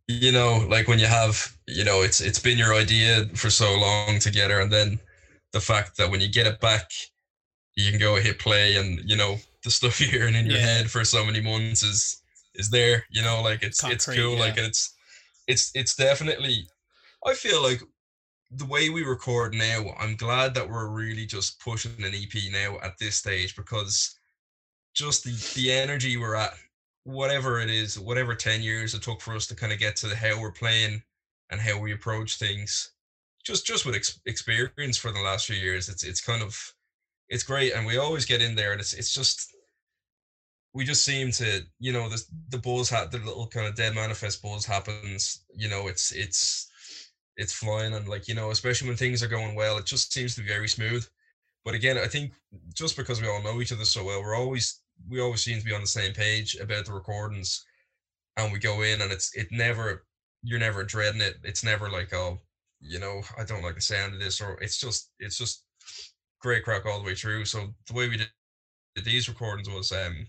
you 0.07 0.31
know, 0.31 0.63
like 0.69 0.87
when 0.87 0.99
you 0.99 1.07
have, 1.07 1.57
you 1.65 1.83
know, 1.83 2.03
it's 2.03 2.21
it's 2.21 2.37
been 2.37 2.59
your 2.59 2.75
idea 2.75 3.25
for 3.33 3.49
so 3.49 3.75
long 3.79 4.19
together, 4.19 4.59
and 4.59 4.71
then 4.71 4.99
the 5.57 5.61
fact 5.61 5.97
that 5.97 6.11
when 6.11 6.21
you 6.21 6.29
get 6.29 6.45
it 6.45 6.59
back, 6.59 6.91
you 7.75 7.89
can 7.89 7.99
go 7.99 8.15
hit 8.15 8.37
play 8.37 8.75
and 8.75 9.01
you 9.09 9.17
know 9.17 9.37
the 9.63 9.71
stuff 9.71 9.99
you're 9.99 10.11
hearing 10.11 10.35
in 10.35 10.45
your 10.45 10.59
yeah. 10.59 10.65
head 10.65 10.91
for 10.91 11.03
so 11.03 11.25
many 11.25 11.41
months 11.41 11.81
is 11.81 12.21
is 12.53 12.69
there. 12.69 13.05
You 13.09 13.23
know, 13.23 13.41
like 13.41 13.63
it's 13.63 13.81
Concrete, 13.81 13.95
it's 13.95 14.05
cool. 14.05 14.33
Yeah. 14.33 14.39
Like 14.39 14.57
it's 14.57 14.93
it's 15.47 15.71
it's 15.73 15.95
definitely. 15.95 16.67
I 17.25 17.33
feel 17.33 17.63
like 17.63 17.81
the 18.51 18.65
way 18.65 18.89
we 18.89 19.03
record 19.03 19.55
now, 19.55 19.95
I'm 19.99 20.15
glad 20.15 20.53
that 20.53 20.69
we're 20.69 20.89
really 20.89 21.25
just 21.25 21.59
pushing 21.59 22.03
an 22.03 22.13
EP 22.13 22.35
now 22.51 22.77
at 22.83 22.97
this 22.99 23.15
stage 23.15 23.55
because 23.55 24.15
just 24.93 25.23
the 25.23 25.33
the 25.55 25.71
energy 25.71 26.17
we're 26.17 26.35
at, 26.35 26.53
whatever 27.03 27.59
it 27.59 27.71
is, 27.71 27.99
whatever 27.99 28.35
ten 28.35 28.61
years 28.61 28.93
it 28.93 29.01
took 29.01 29.21
for 29.21 29.35
us 29.35 29.47
to 29.47 29.55
kind 29.55 29.73
of 29.73 29.79
get 29.79 29.95
to 29.97 30.07
the 30.07 30.15
how 30.15 30.39
we're 30.39 30.51
playing 30.51 31.01
and 31.49 31.59
how 31.59 31.79
we 31.79 31.93
approach 31.93 32.37
things 32.37 32.91
just 33.47 33.65
just 33.65 33.86
with 33.86 33.95
ex- 33.95 34.19
experience 34.25 34.97
for 34.97 35.12
the 35.12 35.21
last 35.21 35.47
few 35.47 35.55
years, 35.55 35.89
it's 35.89 36.03
it's 36.03 36.21
kind 36.21 36.43
of 36.43 36.73
it's 37.29 37.43
great, 37.43 37.73
and 37.73 37.88
we 37.88 37.97
always 37.97 38.25
get 38.25 38.41
in 38.41 38.55
there, 38.55 38.73
and 38.73 38.81
it's 38.81 38.93
it's 38.93 39.13
just 39.13 39.55
we 40.73 40.83
just 40.83 41.05
seem 41.05 41.31
to 41.31 41.62
you 41.79 41.93
know 41.93 42.10
the 42.10 42.21
the 42.49 42.57
buzz 42.57 42.89
hat 42.89 43.12
the 43.12 43.17
little 43.19 43.47
kind 43.47 43.65
of 43.65 43.75
dead 43.75 43.95
manifest 43.95 44.41
balls 44.41 44.65
happens. 44.65 45.45
You 45.55 45.69
know, 45.69 45.88
it's 45.88 46.12
it's 46.12 46.69
it's 47.38 47.53
flying, 47.53 47.93
and 47.93 48.07
like 48.07 48.27
you 48.27 48.36
know, 48.36 48.51
especially 48.51 48.89
when 48.89 48.97
things 48.97 49.23
are 49.23 49.27
going 49.27 49.55
well, 49.55 49.77
it 49.77 49.86
just 49.86 50.13
seems 50.13 50.36
to 50.36 50.41
be 50.41 50.47
very 50.47 50.67
smooth. 50.67 51.07
But 51.63 51.73
again, 51.73 51.97
I 51.97 52.07
think 52.07 52.33
just 52.73 52.97
because 52.97 53.21
we 53.21 53.27
all 53.27 53.43
know 53.43 53.62
each 53.62 53.71
other 53.71 53.86
so 53.86 54.03
well, 54.03 54.21
we're 54.21 54.36
always 54.36 54.81
we 55.10 55.21
always 55.21 55.43
seem 55.43 55.60
to 55.60 55.65
be 55.65 55.73
on 55.73 55.81
the 55.81 55.88
same 55.88 56.13
page 56.13 56.55
about 56.55 56.86
the 56.86 56.93
recordings, 56.93 57.65
and 58.36 58.51
we 58.51 58.60
go 58.60 58.81
in, 58.81 59.01
and 59.01 59.12
it's 59.12 59.36
it 59.36 59.47
never 59.51 60.05
you're 60.43 60.60
never 60.60 60.83
dreading 60.83 61.21
it. 61.21 61.38
It's 61.43 61.63
never 61.63 61.89
like 61.89 62.13
oh 62.13 62.39
you 62.79 62.99
know, 62.99 63.21
I 63.37 63.43
don't 63.43 63.63
like 63.63 63.75
the 63.75 63.81
sound 63.81 64.13
of 64.13 64.19
this, 64.19 64.41
or 64.41 64.57
it's 64.61 64.79
just 64.79 65.11
it's 65.19 65.37
just 65.37 65.63
great 66.41 66.63
crack 66.63 66.85
all 66.85 66.99
the 66.99 67.05
way 67.05 67.15
through. 67.15 67.45
So 67.45 67.73
the 67.87 67.93
way 67.93 68.07
we 68.07 68.17
did 68.17 68.29
these 69.03 69.29
recordings 69.29 69.69
was 69.69 69.91
um 69.91 70.27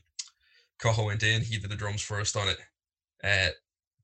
Cathal 0.80 1.06
went 1.06 1.22
in, 1.22 1.42
he 1.42 1.58
did 1.58 1.70
the 1.70 1.76
drums 1.76 2.02
first 2.02 2.36
on 2.36 2.48
it, 2.48 2.58
uh, 3.24 3.50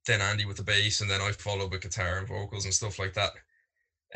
then 0.06 0.20
Andy 0.20 0.44
with 0.44 0.56
the 0.56 0.62
bass, 0.64 1.00
and 1.00 1.10
then 1.10 1.20
I 1.20 1.32
followed 1.32 1.70
with 1.70 1.82
guitar 1.82 2.18
and 2.18 2.28
vocals 2.28 2.64
and 2.64 2.74
stuff 2.74 2.98
like 2.98 3.14
that. 3.14 3.32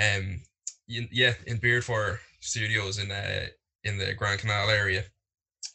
Um, 0.00 0.42
yeah, 0.86 1.34
in 1.46 1.58
Beardfire 1.58 2.18
Studios 2.40 2.98
in 2.98 3.10
uh 3.10 3.46
in 3.84 3.98
the 3.98 4.14
Grand 4.14 4.40
Canal 4.40 4.70
area, 4.70 5.04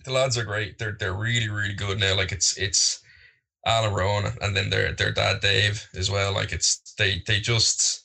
the 0.05 0.11
lads 0.11 0.37
are 0.37 0.43
great. 0.43 0.77
They're 0.77 0.95
they're 0.99 1.13
really 1.13 1.49
really 1.49 1.73
good 1.73 1.99
now. 1.99 2.15
Like 2.15 2.31
it's 2.31 2.57
it's 2.57 2.99
Alan 3.65 3.93
Rowan 3.93 4.33
and 4.41 4.55
then 4.55 4.69
their 4.69 4.93
their 4.93 5.11
dad 5.11 5.39
Dave 5.41 5.87
as 5.95 6.09
well. 6.09 6.33
Like 6.33 6.51
it's 6.51 6.93
they 6.97 7.21
they 7.27 7.39
just 7.39 8.02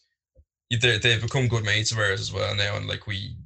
they 0.71 0.99
they've 0.99 1.23
become 1.23 1.49
good 1.49 1.65
mates 1.65 1.93
of 1.93 1.99
ours 1.99 2.21
as 2.21 2.33
well 2.33 2.55
now, 2.55 2.77
and 2.77 2.87
like 2.87 3.07
we 3.07 3.37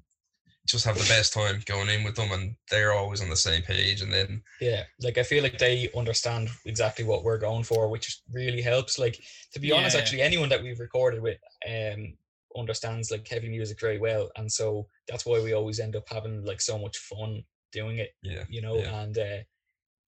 just 0.67 0.85
have 0.85 0.97
the 0.97 1.09
best 1.09 1.33
time 1.33 1.61
going 1.67 1.89
in 1.89 2.05
with 2.05 2.15
them 2.15 2.31
and 2.31 2.55
they're 2.71 2.93
always 2.93 3.21
on 3.21 3.29
the 3.29 3.37
same 3.37 3.63
page 3.63 4.01
and 4.01 4.13
then 4.13 4.41
yeah 4.61 4.85
like 5.01 5.19
i 5.19 5.23
feel 5.23 5.43
like 5.43 5.59
they 5.59 5.91
understand 5.97 6.49
exactly 6.67 7.05
what 7.05 7.25
we're 7.25 7.39
going 7.39 7.65
for 7.65 7.89
which 7.89 8.21
really 8.33 8.63
helps 8.63 8.99
like 8.99 9.21
to 9.53 9.59
be 9.59 9.69
yeah, 9.69 9.75
honest 9.75 9.97
actually 9.97 10.23
anyone 10.23 10.49
that 10.49 10.63
we've 10.63 10.79
recorded 10.79 11.21
with 11.21 11.39
um 11.69 12.15
understands 12.57 13.11
like 13.11 13.27
heavy 13.27 13.49
music 13.49 13.81
very 13.81 13.99
well 13.99 14.31
and 14.37 14.51
so 14.51 14.87
that's 15.09 15.27
why 15.27 15.43
we 15.43 15.53
always 15.53 15.81
end 15.81 15.97
up 15.97 16.09
having 16.09 16.45
like 16.45 16.61
so 16.61 16.79
much 16.79 16.97
fun 16.99 17.43
doing 17.73 17.99
it 17.99 18.11
yeah 18.23 18.45
you 18.49 18.63
know 18.63 18.77
yeah. 18.77 19.01
and 19.01 19.19
uh 19.19 19.39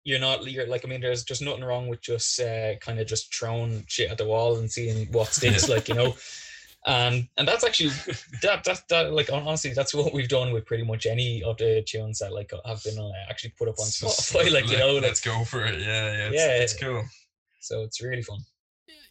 you're 0.03 0.19
not 0.19 0.45
you're 0.49 0.67
like 0.67 0.83
i 0.83 0.87
mean 0.87 0.99
there's 0.99 1.23
just 1.23 1.43
nothing 1.43 1.63
wrong 1.63 1.87
with 1.87 2.01
just 2.01 2.39
uh 2.41 2.75
kind 2.77 2.99
of 2.99 3.07
just 3.07 3.33
throwing 3.33 3.85
shit 3.87 4.09
at 4.09 4.17
the 4.17 4.25
wall 4.25 4.57
and 4.57 4.69
seeing 4.69 5.05
what 5.11 5.27
sticks 5.27 5.69
like 5.69 5.87
you 5.87 5.93
know 5.93 6.13
and 6.85 7.27
and 7.37 7.47
that's 7.47 7.63
actually 7.63 7.89
that 8.41 8.63
that 8.63 8.81
that 8.89 9.13
like 9.13 9.29
honestly 9.31 9.71
that's 9.73 9.93
what 9.93 10.13
we've 10.13 10.27
done 10.27 10.51
with 10.51 10.65
pretty 10.65 10.83
much 10.83 11.05
any 11.05 11.43
of 11.43 11.57
the 11.57 11.83
tunes 11.85 12.19
that 12.19 12.33
like 12.33 12.51
have 12.65 12.83
been 12.83 12.97
uh, 12.97 13.11
actually 13.29 13.51
put 13.57 13.67
up 13.67 13.75
on 13.79 13.85
Spotify 13.85 14.51
like 14.51 14.69
you 14.69 14.77
know 14.77 14.93
like, 14.93 15.03
let's 15.03 15.21
go 15.21 15.43
for 15.43 15.63
it. 15.63 15.79
Yeah 15.79 16.11
yeah 16.11 16.27
it's, 16.27 16.35
yeah. 16.35 16.61
it's 16.61 16.73
cool. 16.73 17.03
So 17.59 17.83
it's 17.83 18.01
really 18.01 18.23
fun. 18.23 18.39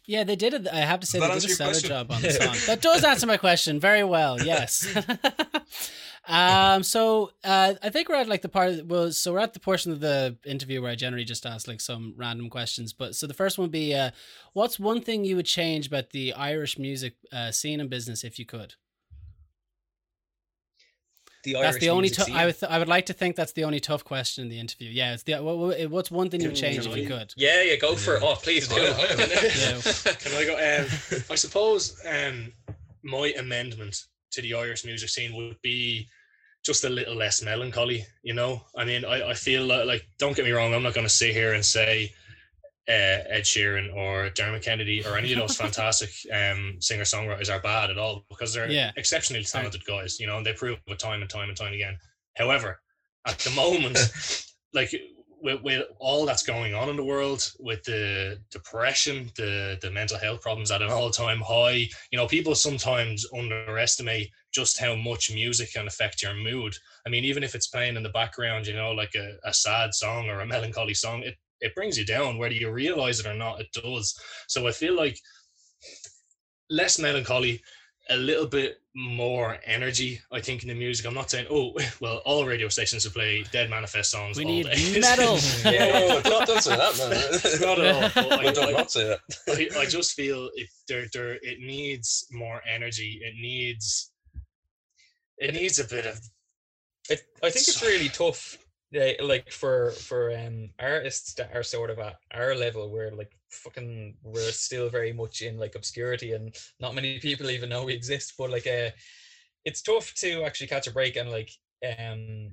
Yeah 0.05 0.25
they 0.25 0.35
did 0.35 0.53
it 0.53 0.67
I 0.67 0.79
have 0.79 0.99
to 0.99 1.07
say 1.07 1.19
they 1.19 1.27
did 1.27 1.45
a 1.45 1.49
stellar 1.49 1.73
job 1.73 2.11
on 2.11 2.21
the 2.21 2.31
song. 2.31 2.55
That 2.67 2.81
does 2.81 3.03
answer 3.05 3.27
my 3.27 3.37
question 3.37 3.79
very 3.79 4.03
well 4.03 4.41
yes 4.43 4.85
um, 6.27 6.83
so 6.83 7.31
uh, 7.43 7.73
I 7.81 7.89
think 7.89 8.07
we're 8.07 8.15
at 8.15 8.27
like 8.27 8.41
the 8.41 8.49
part 8.49 8.69
of, 8.69 8.89
well, 8.89 9.11
so 9.11 9.33
we're 9.33 9.39
at 9.39 9.53
the 9.53 9.59
portion 9.59 9.91
of 9.91 9.99
the 9.99 10.37
interview 10.45 10.81
where 10.81 10.91
I 10.91 10.95
generally 10.95 11.25
just 11.25 11.45
ask 11.45 11.67
like 11.67 11.81
some 11.81 12.13
random 12.15 12.49
questions. 12.49 12.93
But 12.93 13.15
so 13.15 13.25
the 13.27 13.33
first 13.33 13.57
one 13.57 13.65
would 13.65 13.71
be, 13.71 13.95
uh, 13.95 14.11
what's 14.53 14.79
one 14.79 15.01
thing 15.01 15.25
you 15.25 15.35
would 15.35 15.45
change 15.45 15.87
about 15.87 16.11
the 16.11 16.33
Irish 16.33 16.77
music 16.77 17.15
uh, 17.31 17.51
scene 17.51 17.79
and 17.79 17.89
business 17.89 18.23
if 18.23 18.37
you 18.37 18.45
could? 18.45 18.75
The 21.43 21.55
Irish, 21.55 21.71
that's 21.71 21.77
the 21.79 21.89
only. 21.89 22.09
T- 22.09 22.31
I 22.31 22.45
would. 22.45 22.59
Th- 22.59 22.71
I 22.71 22.77
would 22.77 22.87
like 22.87 23.07
to 23.07 23.13
think 23.13 23.35
that's 23.35 23.53
the 23.53 23.63
only 23.63 23.79
tough 23.79 24.03
question 24.03 24.43
in 24.43 24.49
the 24.49 24.59
interview. 24.59 24.91
Yeah, 24.91 25.13
it's 25.13 25.23
the. 25.23 25.39
What, 25.39 25.89
what's 25.89 26.11
one 26.11 26.29
thing 26.29 26.41
you'd 26.41 26.55
change 26.55 26.85
if 26.85 26.95
you 26.95 27.07
could? 27.07 27.33
Yeah, 27.35 27.63
yeah, 27.63 27.77
go 27.77 27.95
for 27.95 28.17
it. 28.17 28.23
Oh, 28.23 28.35
please 28.35 28.67
do. 28.67 28.75
yeah. 28.79 28.91
Can 30.19 30.33
I 30.33 30.45
go? 30.45 30.53
Um, 30.53 31.21
I 31.31 31.35
suppose 31.35 31.99
um, 32.07 32.53
my 33.01 33.33
amendment 33.39 34.05
to 34.31 34.41
the 34.41 34.53
Irish 34.53 34.85
music 34.85 35.09
scene 35.09 35.35
would 35.35 35.61
be 35.61 36.07
just 36.63 36.83
a 36.83 36.89
little 36.89 37.15
less 37.15 37.41
melancholy, 37.41 38.05
you 38.23 38.33
know. 38.33 38.61
I 38.75 38.85
mean, 38.85 39.03
I, 39.05 39.29
I 39.29 39.33
feel 39.33 39.65
like, 39.65 39.85
like 39.85 40.07
don't 40.19 40.35
get 40.35 40.45
me 40.45 40.51
wrong, 40.51 40.73
I'm 40.73 40.83
not 40.83 40.93
going 40.93 41.07
to 41.07 41.13
sit 41.13 41.33
here 41.33 41.53
and 41.53 41.65
say 41.65 42.13
uh, 42.87 43.23
Ed 43.29 43.43
Sheeran 43.43 43.93
or 43.95 44.29
Dermot 44.29 44.63
Kennedy 44.63 45.05
or 45.05 45.17
any 45.17 45.33
of 45.33 45.39
those 45.39 45.55
fantastic 45.65 46.09
um, 46.31 46.75
singer 46.79 47.03
songwriters 47.03 47.49
are 47.49 47.61
bad 47.61 47.89
at 47.89 47.97
all 47.97 48.25
because 48.29 48.53
they're 48.53 48.69
yeah. 48.69 48.91
exceptionally 48.97 49.43
talented 49.43 49.85
guys, 49.85 50.19
you 50.19 50.27
know, 50.27 50.37
and 50.37 50.45
they 50.45 50.53
prove 50.53 50.79
it 50.85 50.99
time 50.99 51.21
and 51.21 51.29
time 51.29 51.49
and 51.49 51.57
time 51.57 51.73
again. 51.73 51.97
However, 52.35 52.79
at 53.27 53.39
the 53.39 53.51
moment, 53.51 53.97
like 54.73 54.93
with, 55.41 55.61
with 55.61 55.85
all 55.99 56.25
that's 56.25 56.43
going 56.43 56.73
on 56.73 56.89
in 56.89 56.95
the 56.95 57.03
world, 57.03 57.51
with 57.59 57.83
the 57.83 58.39
depression, 58.51 59.31
the 59.35 59.77
the 59.81 59.91
mental 59.91 60.17
health 60.17 60.41
problems 60.41 60.71
at 60.71 60.81
an 60.81 60.89
all 60.89 61.09
time 61.09 61.41
high, 61.41 61.87
you 62.11 62.17
know, 62.17 62.27
people 62.27 62.55
sometimes 62.55 63.25
underestimate 63.37 64.29
just 64.53 64.79
how 64.79 64.95
much 64.95 65.33
music 65.33 65.73
can 65.73 65.87
affect 65.87 66.21
your 66.21 66.33
mood. 66.35 66.75
I 67.05 67.09
mean, 67.09 67.23
even 67.23 67.43
if 67.43 67.55
it's 67.55 67.67
playing 67.67 67.95
in 67.95 68.03
the 68.03 68.09
background, 68.09 68.67
you 68.67 68.75
know, 68.75 68.91
like 68.91 69.15
a, 69.15 69.37
a 69.43 69.53
sad 69.53 69.93
song 69.93 70.29
or 70.29 70.41
a 70.41 70.45
melancholy 70.55 70.93
song, 70.93 71.23
it 71.23 71.35
it 71.59 71.75
brings 71.75 71.97
you 71.97 72.05
down, 72.05 72.37
whether 72.37 72.55
you 72.55 72.71
realize 72.71 73.19
it 73.19 73.27
or 73.27 73.35
not, 73.35 73.61
it 73.61 73.67
does. 73.71 74.19
So 74.47 74.67
I 74.67 74.71
feel 74.71 74.95
like 74.95 75.17
less 76.69 76.97
melancholy, 76.97 77.61
a 78.09 78.17
little 78.17 78.47
bit 78.47 78.81
more 78.95 79.57
energy, 79.65 80.21
I 80.31 80.41
think, 80.41 80.63
in 80.63 80.69
the 80.69 80.75
music. 80.75 81.05
I'm 81.05 81.13
not 81.13 81.29
saying, 81.29 81.47
oh, 81.49 81.73
well, 82.01 82.21
all 82.25 82.45
radio 82.45 82.67
stations 82.67 83.05
will 83.05 83.13
play 83.13 83.43
Dead 83.51 83.69
Manifest 83.69 84.11
songs. 84.11 84.37
We 84.37 84.45
need 84.45 84.65
day. 84.65 84.99
metal. 84.99 85.37
yeah, 85.65 86.21
no, 86.25 86.45
don't 86.45 86.61
say 86.61 86.75
that, 86.75 86.97
man. 86.97 87.61
not 87.61 87.79
at 87.79 88.17
all. 88.17 88.33
I, 88.33 88.51
don't 88.51 88.69
I, 88.69 88.71
not 88.71 88.91
say 88.91 89.07
that. 89.07 89.19
I, 89.75 89.79
I 89.79 89.85
just 89.85 90.13
feel 90.13 90.49
it 90.55 90.67
there, 90.87 91.05
there, 91.13 91.33
it 91.41 91.59
needs 91.59 92.27
more 92.31 92.61
energy. 92.67 93.21
It 93.23 93.35
needs, 93.39 94.11
it 95.37 95.53
needs 95.53 95.79
a 95.79 95.85
bit 95.85 96.05
of. 96.05 96.19
It, 97.09 97.21
I 97.43 97.49
think 97.49 97.67
it's 97.67 97.81
really 97.81 98.09
tough 98.09 98.57
yeah, 98.91 99.13
like 99.21 99.51
for 99.51 99.91
for 99.91 100.35
um 100.35 100.69
artists 100.79 101.33
that 101.35 101.55
are 101.55 101.63
sort 101.63 101.89
of 101.89 101.99
at 101.99 102.17
our 102.33 102.55
level 102.55 102.91
where 102.91 103.11
like 103.11 103.31
fucking 103.49 104.15
we're 104.23 104.51
still 104.51 104.89
very 104.89 105.13
much 105.13 105.41
in 105.41 105.57
like 105.57 105.75
obscurity 105.75 106.33
and 106.33 106.55
not 106.79 106.95
many 106.95 107.19
people 107.19 107.49
even 107.49 107.69
know 107.69 107.83
we 107.83 107.93
exist 107.93 108.33
but 108.37 108.49
like 108.49 108.67
uh 108.67 108.89
it's 109.65 109.81
tough 109.81 110.13
to 110.15 110.43
actually 110.43 110.67
catch 110.67 110.87
a 110.87 110.91
break 110.91 111.15
and 111.15 111.29
like 111.29 111.49
um 111.99 112.51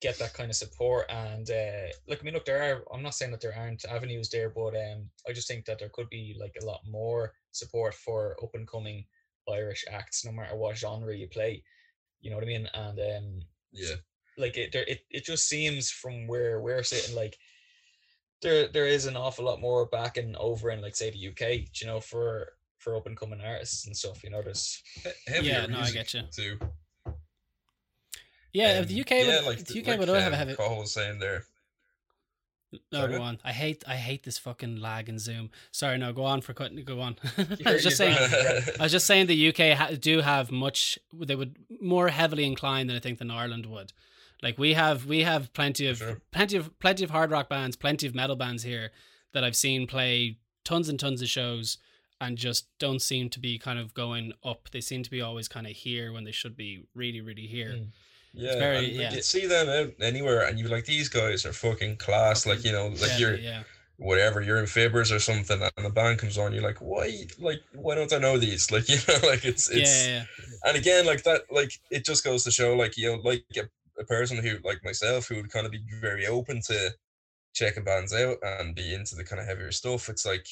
get 0.00 0.18
that 0.18 0.34
kind 0.34 0.50
of 0.50 0.56
support. 0.56 1.06
And 1.08 1.48
uh, 1.50 1.88
look, 2.08 2.20
I 2.20 2.22
mean, 2.24 2.34
look, 2.34 2.44
there 2.44 2.62
are. 2.62 2.84
I'm 2.94 3.02
not 3.02 3.14
saying 3.14 3.30
that 3.32 3.40
there 3.40 3.56
aren't 3.56 3.84
avenues 3.86 4.28
there, 4.30 4.50
but 4.50 4.74
um, 4.76 5.08
I 5.28 5.32
just 5.32 5.48
think 5.48 5.64
that 5.66 5.78
there 5.78 5.90
could 5.92 6.08
be 6.10 6.36
like 6.38 6.54
a 6.60 6.64
lot 6.64 6.80
more 6.88 7.32
support 7.52 7.94
for 7.94 8.36
up 8.42 8.50
and 8.54 8.68
coming 8.68 9.04
Irish 9.50 9.84
acts, 9.90 10.24
no 10.24 10.32
matter 10.32 10.56
what 10.56 10.76
genre 10.76 11.14
you 11.16 11.28
play. 11.28 11.62
You 12.20 12.30
know 12.30 12.36
what 12.36 12.44
I 12.44 12.48
mean? 12.48 12.68
And 12.74 12.98
um, 12.98 13.40
yeah, 13.72 13.96
like 14.38 14.56
it, 14.56 14.72
there, 14.72 14.84
it, 14.86 15.00
it 15.10 15.24
just 15.24 15.48
seems 15.48 15.90
from 15.90 16.26
where 16.26 16.60
we're 16.60 16.82
sitting, 16.82 17.14
like 17.14 17.38
there, 18.42 18.68
there 18.68 18.86
is 18.86 19.06
an 19.06 19.16
awful 19.16 19.44
lot 19.44 19.60
more 19.60 19.86
backing 19.86 20.36
over 20.38 20.70
in, 20.70 20.82
like, 20.82 20.96
say, 20.96 21.10
the 21.10 21.28
UK. 21.28 21.68
You 21.80 21.86
know, 21.86 22.00
for 22.00 22.48
for 22.78 22.96
up 22.96 23.06
and 23.06 23.16
coming 23.16 23.40
artists 23.40 23.86
and 23.86 23.96
stuff. 23.96 24.22
You 24.22 24.30
know, 24.30 24.42
there's 24.42 24.82
yeah, 25.42 25.66
no, 25.66 25.80
I 25.80 25.90
get 25.90 26.14
you 26.14 26.22
too. 26.30 26.58
Yeah, 28.52 28.78
um, 28.78 28.86
the 28.86 29.00
UK, 29.00 29.10
yeah, 29.10 29.36
would, 29.38 29.46
like 29.46 29.64
the, 29.64 29.80
UK 29.80 29.86
like, 29.88 29.98
would 29.98 30.08
um, 30.08 30.14
have 30.14 30.32
a 30.32 30.36
heavy. 30.36 30.54
Cole 30.54 30.78
was 30.78 30.94
saying 30.94 31.18
there. 31.18 31.44
No, 32.92 33.06
go 33.08 33.22
on. 33.22 33.38
I 33.44 33.52
hate 33.52 33.84
I 33.86 33.96
hate 33.96 34.22
this 34.22 34.38
fucking 34.38 34.76
lag 34.76 35.08
in 35.08 35.18
Zoom. 35.18 35.50
Sorry, 35.72 35.98
no, 35.98 36.12
go 36.12 36.24
on 36.24 36.40
for 36.40 36.52
cutting. 36.52 36.82
Go 36.84 37.00
on. 37.00 37.16
I 37.66 37.72
was 37.72 37.82
just 37.82 37.96
saying. 37.96 38.16
I 38.80 38.82
was 38.84 38.92
just 38.92 39.06
saying 39.06 39.26
the 39.26 39.48
UK 39.48 39.76
ha- 39.76 39.90
do 39.98 40.20
have 40.20 40.50
much. 40.50 40.98
They 41.12 41.36
would 41.36 41.56
more 41.80 42.08
heavily 42.08 42.44
inclined 42.44 42.88
than 42.88 42.96
I 42.96 43.00
think 43.00 43.18
than 43.18 43.30
Ireland 43.30 43.66
would. 43.66 43.92
Like 44.42 44.58
we 44.58 44.74
have 44.74 45.06
we 45.06 45.22
have 45.22 45.52
plenty 45.52 45.86
of 45.86 45.98
sure. 45.98 46.20
plenty 46.30 46.56
of 46.56 46.78
plenty 46.78 47.04
of 47.04 47.10
hard 47.10 47.30
rock 47.30 47.48
bands, 47.48 47.76
plenty 47.76 48.06
of 48.06 48.14
metal 48.14 48.36
bands 48.36 48.62
here 48.62 48.90
that 49.32 49.44
I've 49.44 49.56
seen 49.56 49.86
play 49.86 50.38
tons 50.64 50.88
and 50.88 50.98
tons 50.98 51.22
of 51.22 51.28
shows 51.28 51.78
and 52.20 52.38
just 52.38 52.66
don't 52.78 53.02
seem 53.02 53.28
to 53.30 53.40
be 53.40 53.58
kind 53.58 53.78
of 53.78 53.94
going 53.94 54.32
up. 54.44 54.68
They 54.72 54.80
seem 54.80 55.02
to 55.02 55.10
be 55.10 55.20
always 55.20 55.48
kind 55.48 55.66
of 55.66 55.72
here 55.72 56.12
when 56.12 56.24
they 56.24 56.32
should 56.32 56.56
be 56.56 56.84
really 56.94 57.20
really 57.20 57.46
here. 57.46 57.74
Mm. 57.76 57.86
Yeah, 58.36 58.58
very, 58.58 58.90
yeah. 58.92 59.14
you 59.14 59.22
see 59.22 59.46
them 59.46 59.68
out 59.68 59.94
anywhere, 59.98 60.46
and 60.46 60.58
you're 60.58 60.68
like, 60.68 60.84
these 60.84 61.08
guys 61.08 61.46
are 61.46 61.54
fucking 61.54 61.96
class. 61.96 62.44
Like 62.44 62.64
you 62.64 62.72
know, 62.72 62.88
like 62.88 63.18
you're 63.18 63.36
yeah. 63.36 63.62
whatever, 63.96 64.42
you're 64.42 64.58
in 64.58 64.66
Fibbers 64.66 65.14
or 65.14 65.18
something, 65.18 65.58
and 65.62 65.86
the 65.86 65.90
band 65.90 66.18
comes 66.18 66.36
on, 66.36 66.52
you're 66.52 66.62
like, 66.62 66.78
why, 66.78 67.24
like, 67.38 67.62
why 67.72 67.94
don't 67.94 68.12
I 68.12 68.18
know 68.18 68.36
these? 68.36 68.70
Like 68.70 68.90
you 68.90 68.96
know, 69.08 69.26
like 69.26 69.46
it's 69.46 69.70
it's. 69.70 70.06
Yeah, 70.06 70.12
yeah. 70.12 70.24
And 70.64 70.76
again, 70.76 71.06
like 71.06 71.22
that, 71.22 71.42
like 71.50 71.80
it 71.90 72.04
just 72.04 72.24
goes 72.24 72.44
to 72.44 72.50
show, 72.50 72.74
like 72.76 72.98
you 72.98 73.12
know, 73.12 73.22
like 73.24 73.44
a, 73.56 73.62
a 73.98 74.04
person 74.04 74.38
who, 74.38 74.58
like 74.64 74.84
myself, 74.84 75.28
who 75.28 75.36
would 75.36 75.50
kind 75.50 75.66
of 75.66 75.72
be 75.72 75.82
very 76.00 76.26
open 76.26 76.60
to 76.66 76.92
checking 77.54 77.84
bands 77.84 78.12
out 78.12 78.36
and 78.42 78.74
be 78.74 78.94
into 78.94 79.14
the 79.14 79.24
kind 79.24 79.40
of 79.40 79.46
heavier 79.46 79.72
stuff. 79.72 80.08
It's 80.08 80.26
like 80.26 80.46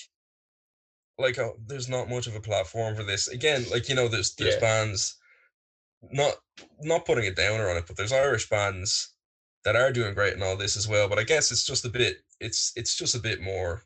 like 1.18 1.38
oh, 1.38 1.56
there's 1.66 1.88
not 1.88 2.08
much 2.08 2.26
of 2.26 2.34
a 2.34 2.40
platform 2.40 2.96
for 2.96 3.04
this. 3.04 3.28
Again, 3.28 3.64
like 3.70 3.88
you 3.88 3.94
know, 3.94 4.08
there's 4.08 4.34
there's 4.34 4.54
yeah. 4.54 4.60
bands 4.60 5.16
not 6.10 6.34
not 6.80 7.04
putting 7.04 7.26
a 7.26 7.34
downer 7.34 7.70
on 7.70 7.76
it, 7.76 7.84
but 7.86 7.96
there's 7.96 8.12
Irish 8.12 8.48
bands 8.48 9.10
that 9.64 9.76
are 9.76 9.92
doing 9.92 10.14
great 10.14 10.34
and 10.34 10.42
all 10.42 10.56
this 10.56 10.76
as 10.76 10.88
well. 10.88 11.08
But 11.08 11.18
I 11.18 11.24
guess 11.24 11.52
it's 11.52 11.64
just 11.64 11.84
a 11.84 11.88
bit 11.88 12.18
it's 12.40 12.72
it's 12.76 12.96
just 12.96 13.14
a 13.14 13.20
bit 13.20 13.40
more 13.40 13.82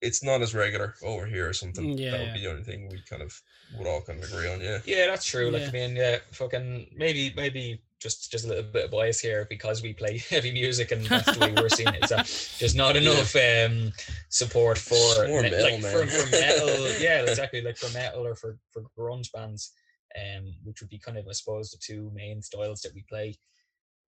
it's 0.00 0.22
not 0.22 0.42
as 0.42 0.54
regular 0.54 0.94
over 1.02 1.26
here 1.26 1.48
or 1.48 1.52
something. 1.52 1.96
Yeah, 1.96 2.10
that 2.10 2.20
would 2.20 2.34
be 2.34 2.40
the 2.40 2.50
only 2.50 2.64
thing 2.64 2.88
we 2.90 3.00
kind 3.08 3.22
of 3.22 3.40
would 3.78 3.86
all 3.86 4.00
kind 4.02 4.22
of 4.22 4.30
agree 4.30 4.48
on. 4.52 4.60
Yeah. 4.60 4.78
Yeah, 4.84 5.06
that's 5.06 5.24
true. 5.24 5.50
Like 5.50 5.68
I 5.68 5.70
mean, 5.70 5.96
yeah, 5.96 6.18
fucking 6.32 6.88
maybe 6.96 7.32
maybe 7.36 7.80
just 8.02 8.30
just 8.30 8.44
a 8.44 8.48
little 8.48 8.64
bit 8.64 8.86
of 8.86 8.90
bias 8.90 9.20
here 9.20 9.46
because 9.48 9.82
we 9.82 9.92
play 9.92 10.18
heavy 10.30 10.52
music 10.52 10.90
and 10.90 11.04
that's 11.06 11.36
the 11.36 11.40
way 11.40 11.54
we're 11.56 11.68
seeing 11.68 11.94
it. 11.94 12.08
So 12.08 12.16
there's 12.58 12.74
not 12.74 12.96
enough 12.96 13.34
yeah. 13.34 13.68
um 13.70 13.92
support 14.28 14.78
for 14.78 15.26
More 15.28 15.42
metal, 15.42 15.62
like 15.62 15.80
for, 15.80 16.06
for 16.06 16.30
metal. 16.30 16.68
yeah, 17.00 17.22
exactly. 17.22 17.62
Like 17.62 17.76
for 17.76 17.92
metal 17.96 18.26
or 18.26 18.34
for 18.34 18.58
for 18.72 18.82
grunge 18.98 19.30
bands 19.32 19.72
um, 20.16 20.54
which 20.64 20.80
would 20.80 20.90
be 20.90 20.98
kind 20.98 21.18
of, 21.18 21.26
I 21.28 21.32
suppose, 21.32 21.70
the 21.70 21.78
two 21.78 22.10
main 22.14 22.42
styles 22.42 22.80
that 22.82 22.94
we 22.94 23.04
play. 23.08 23.36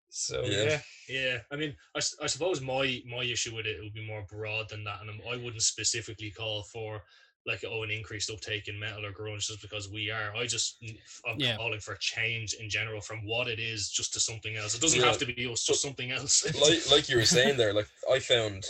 So 0.08 0.44
yeah, 0.44 0.62
yeah. 0.64 0.80
yeah. 1.08 1.38
I 1.50 1.56
mean, 1.56 1.74
I, 1.96 2.00
I 2.22 2.26
suppose 2.26 2.60
my 2.60 3.02
my 3.08 3.24
issue 3.24 3.54
with 3.54 3.66
it 3.66 3.82
would 3.82 3.94
be 3.94 4.06
more 4.06 4.24
broad 4.30 4.68
than 4.68 4.84
that, 4.84 5.00
and 5.00 5.10
I 5.28 5.36
wouldn't 5.36 5.62
specifically 5.62 6.30
call 6.30 6.62
for 6.64 7.02
like 7.46 7.64
oh 7.68 7.82
an 7.82 7.90
increased 7.90 8.30
uptake 8.30 8.68
in 8.68 8.78
metal 8.78 9.04
or 9.04 9.12
grunge 9.12 9.46
just 9.46 9.60
because 9.60 9.90
we 9.90 10.10
are. 10.10 10.34
I 10.34 10.46
just 10.46 10.82
I'm 11.28 11.38
yeah. 11.38 11.56
calling 11.56 11.80
for 11.80 11.94
a 11.94 11.98
change 11.98 12.54
in 12.54 12.70
general 12.70 13.00
from 13.00 13.26
what 13.26 13.48
it 13.48 13.58
is 13.58 13.90
just 13.90 14.14
to 14.14 14.20
something 14.20 14.56
else. 14.56 14.74
It 14.74 14.80
doesn't 14.80 15.00
yeah. 15.00 15.06
have 15.06 15.18
to 15.18 15.26
be 15.26 15.46
us, 15.46 15.64
just 15.64 15.82
something 15.82 16.10
else. 16.10 16.44
like 16.60 16.90
like 16.90 17.08
you 17.08 17.16
were 17.16 17.24
saying 17.24 17.56
there, 17.56 17.74
like 17.74 17.88
I 18.10 18.18
found 18.18 18.64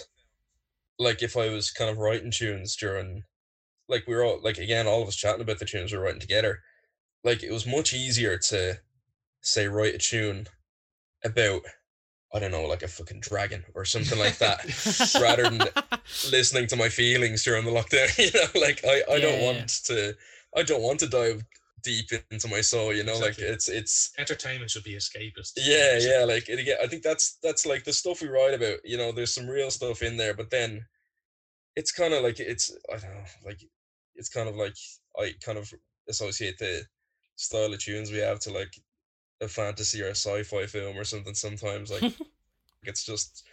like 0.98 1.22
if 1.22 1.36
I 1.36 1.48
was 1.50 1.70
kind 1.70 1.90
of 1.90 1.98
writing 1.98 2.30
tunes 2.30 2.76
during 2.76 3.24
like 3.88 4.06
we 4.06 4.14
were 4.14 4.24
all 4.24 4.40
like 4.42 4.58
again 4.58 4.86
all 4.86 5.02
of 5.02 5.08
us 5.08 5.16
chatting 5.16 5.42
about 5.42 5.58
the 5.58 5.64
tunes 5.64 5.92
we 5.92 5.98
are 5.98 6.00
writing 6.00 6.20
together 6.20 6.60
like 7.22 7.42
it 7.42 7.52
was 7.52 7.66
much 7.66 7.92
easier 7.92 8.38
to 8.38 8.78
say 9.40 9.66
write 9.68 9.94
a 9.94 9.98
tune 9.98 10.46
about 11.24 11.62
I 12.34 12.40
don't 12.40 12.50
know, 12.50 12.66
like 12.66 12.82
a 12.82 12.88
fucking 12.88 13.20
dragon 13.20 13.64
or 13.74 13.84
something 13.84 14.18
like 14.18 14.38
that, 14.38 14.64
rather 15.22 15.44
than 15.44 15.62
listening 16.32 16.66
to 16.66 16.76
my 16.76 16.88
feelings 16.88 17.44
during 17.44 17.64
the 17.64 17.70
lockdown. 17.70 18.10
You 18.18 18.30
know, 18.34 18.60
like 18.60 18.84
I, 18.84 19.02
I 19.08 19.16
yeah, 19.16 19.18
don't 19.20 19.42
want 19.42 19.80
yeah. 19.88 19.96
to 19.96 20.16
I 20.56 20.62
don't 20.62 20.82
want 20.82 21.00
to 21.00 21.08
dive 21.08 21.44
deep 21.84 22.10
into 22.30 22.48
my 22.48 22.60
soul, 22.60 22.92
you 22.92 23.04
know, 23.04 23.12
exactly. 23.12 23.44
like 23.44 23.54
it's 23.54 23.68
it's 23.68 24.12
entertainment 24.18 24.70
should 24.70 24.82
be 24.82 24.96
escapist. 24.96 25.52
Yeah, 25.56 25.98
yeah. 26.00 26.24
Like 26.24 26.48
it, 26.48 26.58
again, 26.58 26.78
I 26.82 26.88
think 26.88 27.02
that's 27.02 27.38
that's 27.42 27.66
like 27.66 27.84
the 27.84 27.92
stuff 27.92 28.22
we 28.22 28.28
write 28.28 28.54
about, 28.54 28.78
you 28.84 28.96
know, 28.96 29.12
there's 29.12 29.34
some 29.34 29.46
real 29.46 29.70
stuff 29.70 30.02
in 30.02 30.16
there, 30.16 30.34
but 30.34 30.50
then 30.50 30.84
it's 31.76 31.92
kind 31.92 32.14
of 32.14 32.22
like 32.22 32.40
it's 32.40 32.76
I 32.92 32.96
don't 32.96 33.14
know, 33.14 33.24
like 33.46 33.60
it's 34.16 34.28
kind 34.28 34.48
of 34.48 34.56
like 34.56 34.76
I 35.18 35.32
kind 35.44 35.58
of 35.58 35.72
associate 36.08 36.58
the 36.58 36.84
style 37.36 37.72
of 37.72 37.78
tunes 37.78 38.10
we 38.10 38.18
have 38.18 38.40
to 38.40 38.52
like 38.52 38.74
a 39.44 39.48
fantasy 39.48 40.02
or 40.02 40.08
a 40.08 40.10
sci-fi 40.10 40.66
film 40.66 40.96
or 40.96 41.04
something 41.04 41.34
sometimes 41.34 41.90
like 41.90 42.12
it's 42.84 43.04
just 43.04 43.44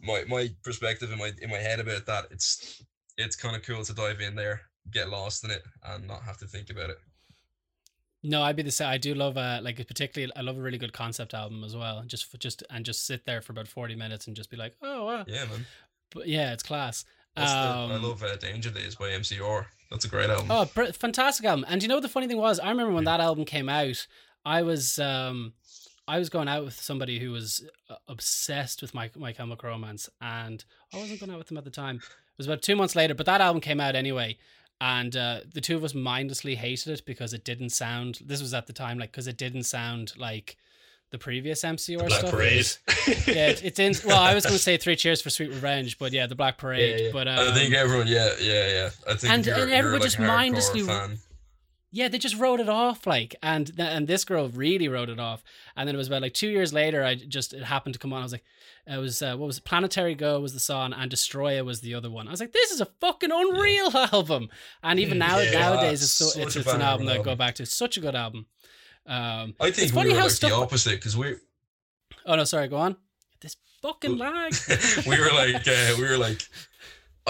my 0.00 0.24
my 0.28 0.48
perspective 0.62 1.12
in 1.12 1.18
my 1.18 1.32
in 1.42 1.50
my 1.50 1.56
head 1.56 1.80
about 1.80 2.06
that 2.06 2.24
it's 2.30 2.82
it's 3.16 3.36
kind 3.36 3.56
of 3.56 3.62
cool 3.62 3.84
to 3.84 3.94
dive 3.94 4.20
in 4.20 4.34
there 4.34 4.62
get 4.90 5.10
lost 5.10 5.44
in 5.44 5.50
it 5.50 5.62
and 5.84 6.06
not 6.06 6.22
have 6.22 6.38
to 6.38 6.46
think 6.46 6.70
about 6.70 6.90
it 6.90 6.98
no 8.22 8.42
i'd 8.42 8.56
be 8.56 8.62
the 8.62 8.70
same 8.70 8.88
i 8.88 8.98
do 8.98 9.14
love 9.14 9.36
a 9.36 9.60
like 9.62 9.76
particularly 9.86 10.32
i 10.36 10.40
love 10.40 10.56
a 10.56 10.60
really 10.60 10.78
good 10.78 10.92
concept 10.92 11.34
album 11.34 11.62
as 11.64 11.76
well 11.76 12.02
just 12.06 12.38
just 12.40 12.62
and 12.70 12.84
just 12.84 13.06
sit 13.06 13.26
there 13.26 13.40
for 13.40 13.52
about 13.52 13.68
40 13.68 13.94
minutes 13.94 14.26
and 14.26 14.36
just 14.36 14.50
be 14.50 14.56
like 14.56 14.74
oh 14.82 15.04
wow 15.04 15.24
yeah 15.26 15.44
man 15.44 15.66
but 16.10 16.26
yeah 16.26 16.52
it's 16.52 16.62
class 16.62 17.04
um, 17.36 17.44
the, 17.44 17.94
I 17.94 17.96
um, 17.96 18.02
love 18.02 18.22
uh, 18.22 18.36
Danger 18.36 18.70
Days 18.70 18.96
by 18.96 19.10
MCR. 19.10 19.66
That's 19.90 20.04
a 20.04 20.08
great 20.08 20.30
album. 20.30 20.48
Oh, 20.50 20.64
fantastic 20.92 21.46
album! 21.46 21.64
And 21.68 21.82
you 21.82 21.88
know 21.88 21.96
what 21.96 22.02
the 22.02 22.08
funny 22.08 22.26
thing 22.26 22.38
was, 22.38 22.60
I 22.60 22.70
remember 22.70 22.92
when 22.92 23.04
that 23.04 23.20
album 23.20 23.44
came 23.44 23.68
out, 23.68 24.06
I 24.44 24.62
was 24.62 24.98
um, 24.98 25.52
I 26.08 26.18
was 26.18 26.28
going 26.28 26.48
out 26.48 26.64
with 26.64 26.74
somebody 26.74 27.18
who 27.18 27.30
was 27.30 27.64
uh, 27.88 27.94
obsessed 28.08 28.82
with 28.82 28.94
my 28.94 29.10
my 29.16 29.32
Chemical 29.32 29.68
Romance, 29.68 30.08
and 30.20 30.64
I 30.92 30.98
wasn't 30.98 31.20
going 31.20 31.30
out 31.30 31.38
with 31.38 31.48
them 31.48 31.58
at 31.58 31.64
the 31.64 31.70
time. 31.70 31.96
It 31.96 32.38
was 32.38 32.46
about 32.46 32.62
two 32.62 32.76
months 32.76 32.96
later, 32.96 33.14
but 33.14 33.26
that 33.26 33.40
album 33.40 33.60
came 33.60 33.80
out 33.80 33.94
anyway, 33.94 34.38
and 34.80 35.14
uh, 35.14 35.40
the 35.52 35.60
two 35.60 35.76
of 35.76 35.84
us 35.84 35.94
mindlessly 35.94 36.54
hated 36.54 36.92
it 36.92 37.04
because 37.04 37.32
it 37.32 37.44
didn't 37.44 37.70
sound. 37.70 38.20
This 38.24 38.40
was 38.40 38.54
at 38.54 38.66
the 38.66 38.72
time, 38.72 38.98
like 38.98 39.12
because 39.12 39.26
it 39.26 39.36
didn't 39.36 39.64
sound 39.64 40.14
like 40.16 40.56
the 41.10 41.18
previous 41.18 41.62
MCR 41.62 41.98
Black 41.98 42.12
stuff. 42.12 42.30
Parade. 42.30 42.66
yeah, 43.26 43.48
it, 43.48 43.64
it's 43.64 43.78
in. 43.78 43.94
Well, 44.06 44.20
I 44.20 44.34
was 44.34 44.44
going 44.44 44.56
to 44.56 44.62
say 44.62 44.76
Three 44.78 44.96
Cheers 44.96 45.20
for 45.20 45.30
Sweet 45.30 45.50
Revenge, 45.50 45.98
but 45.98 46.12
yeah, 46.12 46.26
the 46.26 46.34
Black 46.34 46.56
Parade. 46.56 46.98
Yeah, 46.98 47.06
yeah. 47.06 47.12
But 47.12 47.28
um, 47.28 47.38
I 47.38 47.54
think 47.54 47.74
everyone, 47.74 48.06
yeah, 48.06 48.30
yeah, 48.40 48.68
yeah. 48.68 48.90
I 49.08 49.14
think 49.14 49.32
and, 49.32 49.46
and 49.46 49.70
everyone 49.70 50.00
just 50.00 50.18
like 50.18 50.28
mindlessly. 50.28 50.82
Fan. 50.82 51.18
Yeah, 51.92 52.06
they 52.06 52.18
just 52.18 52.38
wrote 52.38 52.60
it 52.60 52.68
off, 52.68 53.04
like, 53.04 53.34
and 53.42 53.72
and 53.76 54.06
this 54.06 54.24
girl 54.24 54.48
really 54.48 54.86
wrote 54.86 55.08
it 55.08 55.18
off. 55.18 55.42
And 55.76 55.88
then 55.88 55.94
it 55.96 55.98
was 55.98 56.06
about 56.06 56.22
like 56.22 56.34
two 56.34 56.48
years 56.48 56.72
later, 56.72 57.02
I 57.02 57.16
just 57.16 57.52
it 57.52 57.64
happened 57.64 57.94
to 57.94 57.98
come 57.98 58.12
on. 58.12 58.20
I 58.20 58.22
was 58.22 58.32
like, 58.32 58.44
it 58.86 58.96
was 58.98 59.22
uh, 59.22 59.36
what 59.36 59.46
was 59.46 59.58
it? 59.58 59.64
Planetary 59.64 60.14
Go 60.14 60.38
was 60.38 60.52
the 60.52 60.60
song, 60.60 60.92
and 60.92 61.10
Destroya 61.10 61.64
was 61.64 61.80
the 61.80 61.94
other 61.94 62.08
one. 62.08 62.28
I 62.28 62.30
was 62.30 62.38
like, 62.38 62.52
this 62.52 62.70
is 62.70 62.80
a 62.80 62.86
fucking 63.00 63.32
unreal 63.32 63.90
yeah. 63.92 64.08
album. 64.12 64.50
And 64.84 65.00
even 65.00 65.18
now 65.18 65.38
yeah, 65.40 65.50
nowadays, 65.50 66.02
it's 66.02 66.12
so, 66.12 66.40
it's, 66.40 66.54
it's 66.54 66.72
an 66.72 66.80
album 66.80 67.06
that 67.06 67.18
I 67.18 67.22
go 67.22 67.34
back 67.34 67.56
to. 67.56 67.64
It's 67.64 67.76
such 67.76 67.96
a 67.96 68.00
good 68.00 68.14
album. 68.14 68.46
Um, 69.06 69.54
I 69.58 69.72
think 69.72 69.92
we 69.92 70.12
were 70.12 70.20
like 70.20 70.32
the 70.38 70.54
opposite 70.54 70.96
because 70.96 71.16
we 71.16 71.36
Oh 72.26 72.36
no, 72.36 72.44
sorry. 72.44 72.68
Go 72.68 72.76
on. 72.76 72.96
This 73.40 73.56
fucking 73.82 74.16
lag. 74.16 74.54
we 75.06 75.18
were 75.18 75.32
like, 75.32 75.66
uh, 75.66 75.94
we 75.98 76.04
were 76.04 76.18
like, 76.18 76.40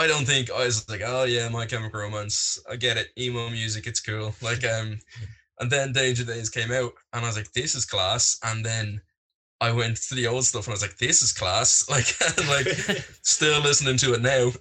I 0.01 0.07
don't 0.07 0.25
think 0.25 0.51
I 0.51 0.65
was 0.65 0.89
like, 0.89 1.03
oh 1.05 1.25
yeah, 1.25 1.47
My 1.51 1.67
Chemical 1.67 2.01
Romance. 2.01 2.59
I 2.71 2.77
get 2.77 2.97
it, 2.97 3.09
emo 3.19 3.51
music, 3.51 3.87
it's 3.87 4.01
cool. 4.01 4.35
Like, 4.41 4.65
um, 4.65 4.99
and 5.59 5.71
then 5.71 5.93
Danger 5.93 6.25
Days 6.25 6.49
came 6.49 6.73
out, 6.73 6.93
and 7.13 7.23
I 7.23 7.29
was 7.29 7.37
like, 7.37 7.53
this 7.53 7.75
is 7.75 7.85
class. 7.85 8.39
And 8.43 8.65
then 8.65 9.03
I 9.63 9.73
went 9.73 9.99
to 10.09 10.15
the 10.15 10.27
old 10.27 10.45
stuff 10.45 10.67
and 10.67 10.73
I 10.73 10.75
was 10.75 10.83
like, 10.83 10.97
this 10.97 11.23
is 11.23 11.33
class. 11.33 11.87
Like, 11.91 12.07
like 12.49 12.67
still 13.23 13.61
listening 13.61 13.97
to 13.99 14.15
it 14.15 14.23
now. 14.23 14.53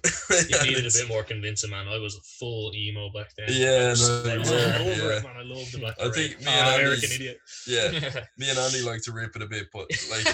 you 0.48 0.62
needed 0.64 0.86
a 0.86 0.90
bit 0.92 1.08
more 1.08 1.22
convincing, 1.22 1.70
man. 1.70 1.86
I 1.88 1.96
was 1.98 2.16
a 2.16 2.20
full 2.20 2.72
emo 2.74 3.10
back 3.12 3.28
then. 3.36 3.46
Yeah, 3.48 3.94
no, 3.94 4.22
oh, 4.26 4.30
I 4.30 4.38
was 4.38 4.50
yeah, 4.50 4.78
over 4.80 4.90
yeah. 4.90 5.18
it, 5.18 5.24
man. 5.24 5.36
I 5.36 5.42
love 5.42 5.70
the 5.72 5.78
Black 5.78 5.94
I 6.00 6.10
think 6.10 6.40
me 6.40 6.46
and 6.48 6.68
oh, 6.68 6.74
American 6.74 7.10
Idiot. 7.12 7.38
Yeah, 7.66 7.90
me 8.36 8.50
and 8.50 8.58
Andy 8.58 8.82
like 8.82 9.00
to 9.02 9.12
rip 9.12 9.36
it 9.36 9.42
a 9.42 9.46
bit, 9.46 9.68
but 9.72 9.86
like, 10.10 10.26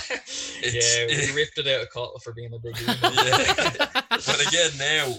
yeah, 0.62 1.06
we 1.06 1.12
it, 1.12 1.34
ripped 1.34 1.58
it 1.58 1.68
out 1.68 1.82
of 1.82 1.92
Cathal 1.92 2.18
for 2.24 2.32
being 2.32 2.52
a 2.54 2.58
big 2.58 2.80
emo. 2.80 2.94
yeah, 3.02 4.00
but 4.10 4.46
again, 4.48 4.70
now 4.78 5.14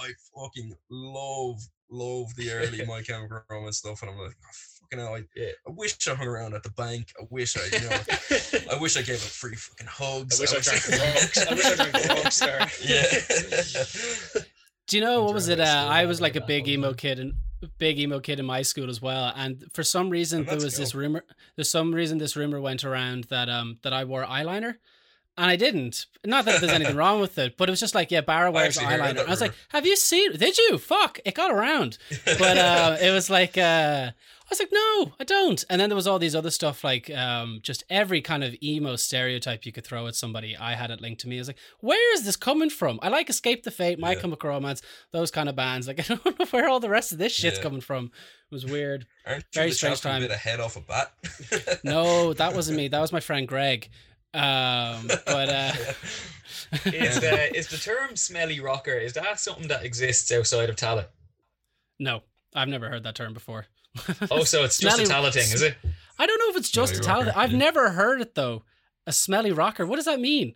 I 0.00 0.12
fucking 0.34 0.72
love, 0.90 1.60
love 1.90 2.34
the 2.36 2.52
early 2.52 2.84
My 2.86 3.02
Chemical 3.02 3.42
Romance 3.50 3.78
stuff, 3.78 4.02
and 4.02 4.12
I'm 4.12 4.18
like, 4.18 4.36
oh, 4.44 4.77
fucking 4.88 5.04
hell, 5.04 5.14
I, 5.14 5.24
yeah. 5.34 5.50
I 5.66 5.70
wish 5.70 5.96
I 6.08 6.14
hung 6.14 6.26
around 6.26 6.54
at 6.54 6.62
the 6.62 6.70
bank. 6.70 7.12
I 7.20 7.26
wish 7.30 7.56
I, 7.56 7.64
you 7.76 7.88
know, 7.88 8.70
I 8.76 8.80
wish 8.80 8.96
I 8.96 9.02
gave 9.02 9.16
a 9.16 9.18
free 9.18 9.54
fucking 9.54 9.86
hugs. 9.86 10.38
I 10.38 10.42
wish 10.42 10.54
I, 10.54 10.58
I 10.58 10.60
drank 10.60 10.82
the 10.82 10.96
rocks. 10.98 11.46
I 11.46 11.54
wish 11.54 11.66
I 11.66 11.74
drank 11.74 11.92
the 11.92 12.08
rockstar. 12.14 12.74
Yeah. 14.36 14.42
Do 14.86 14.96
you 14.96 15.04
know 15.04 15.24
what 15.24 15.34
was 15.34 15.48
it? 15.48 15.60
Uh, 15.60 15.86
I 15.88 16.06
was 16.06 16.20
like 16.20 16.36
a 16.36 16.40
big 16.40 16.68
emo 16.68 16.94
kid 16.94 17.18
and 17.18 17.34
big 17.78 17.98
emo 17.98 18.20
kid 18.20 18.40
in 18.40 18.46
my 18.46 18.62
school 18.62 18.88
as 18.88 19.02
well. 19.02 19.32
And 19.36 19.64
for 19.74 19.82
some 19.82 20.08
reason, 20.08 20.42
oh, 20.42 20.44
there 20.44 20.64
was 20.64 20.76
cool. 20.76 20.84
this 20.84 20.94
rumor. 20.94 21.24
There's 21.56 21.70
some 21.70 21.94
reason 21.94 22.18
this 22.18 22.36
rumor 22.36 22.60
went 22.60 22.84
around 22.84 23.24
that 23.24 23.48
um 23.48 23.78
that 23.82 23.92
I 23.92 24.04
wore 24.04 24.24
eyeliner 24.24 24.76
and 25.38 25.50
I 25.50 25.56
didn't. 25.56 26.06
Not 26.24 26.44
that 26.46 26.60
there's 26.60 26.72
anything 26.72 26.96
wrong 26.96 27.20
with 27.20 27.38
it, 27.38 27.56
but 27.56 27.68
it 27.68 27.72
was 27.72 27.80
just 27.80 27.94
like, 27.94 28.10
yeah, 28.10 28.22
Barra 28.22 28.50
wears 28.50 28.76
eyeliner. 28.76 29.24
I 29.24 29.30
was 29.30 29.40
like, 29.40 29.54
have 29.68 29.86
you 29.86 29.94
seen? 29.96 30.32
Did 30.32 30.58
you? 30.58 30.78
Fuck, 30.78 31.20
it 31.24 31.34
got 31.34 31.52
around. 31.52 31.96
But 32.24 32.58
uh, 32.58 32.96
it 33.00 33.12
was 33.12 33.30
like, 33.30 33.56
uh, 33.56 34.10
I 34.10 34.37
was 34.50 34.60
like, 34.60 34.72
no, 34.72 35.12
I 35.20 35.24
don't. 35.24 35.62
And 35.68 35.80
then 35.80 35.88
there 35.88 35.96
was 35.96 36.06
all 36.06 36.18
these 36.18 36.34
other 36.34 36.50
stuff, 36.50 36.82
like 36.84 37.10
um, 37.10 37.60
just 37.62 37.84
every 37.90 38.20
kind 38.20 38.42
of 38.42 38.54
emo 38.62 38.96
stereotype 38.96 39.66
you 39.66 39.72
could 39.72 39.84
throw 39.84 40.06
at 40.06 40.14
somebody. 40.14 40.56
I 40.56 40.74
had 40.74 40.90
it 40.90 41.00
linked 41.00 41.20
to 41.22 41.28
me. 41.28 41.36
I 41.36 41.40
was 41.40 41.48
like, 41.48 41.58
where 41.80 42.14
is 42.14 42.24
this 42.24 42.36
coming 42.36 42.70
from? 42.70 42.98
I 43.02 43.08
like 43.08 43.28
Escape 43.28 43.62
the 43.62 43.70
Fate, 43.70 43.98
My 43.98 44.12
yeah. 44.12 44.20
Chemical 44.20 44.50
Romance, 44.50 44.82
those 45.12 45.30
kind 45.30 45.48
of 45.48 45.56
bands. 45.56 45.86
Like, 45.86 46.00
I 46.10 46.14
don't 46.14 46.38
know 46.38 46.46
where 46.46 46.68
all 46.68 46.80
the 46.80 46.88
rest 46.88 47.12
of 47.12 47.18
this 47.18 47.32
shit's 47.32 47.58
yeah. 47.58 47.62
coming 47.62 47.80
from. 47.80 48.06
It 48.06 48.54
was 48.54 48.64
weird. 48.64 49.06
Aren't 49.26 49.44
Very 49.52 49.72
strange 49.72 50.00
time. 50.00 50.22
A 50.22 50.34
head 50.34 50.60
off 50.60 50.76
a 50.76 50.80
bat. 50.80 51.12
no, 51.84 52.32
that 52.34 52.54
wasn't 52.54 52.76
me. 52.76 52.88
That 52.88 53.00
was 53.00 53.12
my 53.12 53.20
friend 53.20 53.46
Greg. 53.46 53.90
Um, 54.34 55.08
but 55.26 55.48
uh, 55.48 55.72
is 56.84 57.20
the 57.20 57.56
is 57.56 57.68
the 57.68 57.78
term 57.78 58.14
"smelly 58.14 58.60
rocker" 58.60 58.92
is 58.92 59.14
that 59.14 59.40
something 59.40 59.68
that 59.68 59.84
exists 59.84 60.30
outside 60.30 60.68
of 60.68 60.76
Tallaght? 60.76 61.08
No, 61.98 62.22
I've 62.54 62.68
never 62.68 62.88
heard 62.88 63.04
that 63.04 63.14
term 63.14 63.32
before. 63.32 63.66
oh, 64.30 64.44
so 64.44 64.64
it's 64.64 64.78
just 64.78 65.00
a 65.00 65.04
Tallaght 65.04 65.32
thing, 65.32 65.52
is 65.52 65.62
it? 65.62 65.76
I 66.18 66.26
don't 66.26 66.38
know 66.38 66.50
if 66.50 66.56
it's 66.56 66.70
just 66.70 66.96
smelly 67.02 67.28
a 67.28 67.32
Tallaght. 67.32 67.36
I've 67.36 67.52
never 67.52 67.90
heard 67.90 68.20
it 68.20 68.34
though. 68.34 68.64
A 69.06 69.12
smelly 69.12 69.52
rocker. 69.52 69.86
What 69.86 69.96
does 69.96 70.04
that 70.04 70.20
mean? 70.20 70.54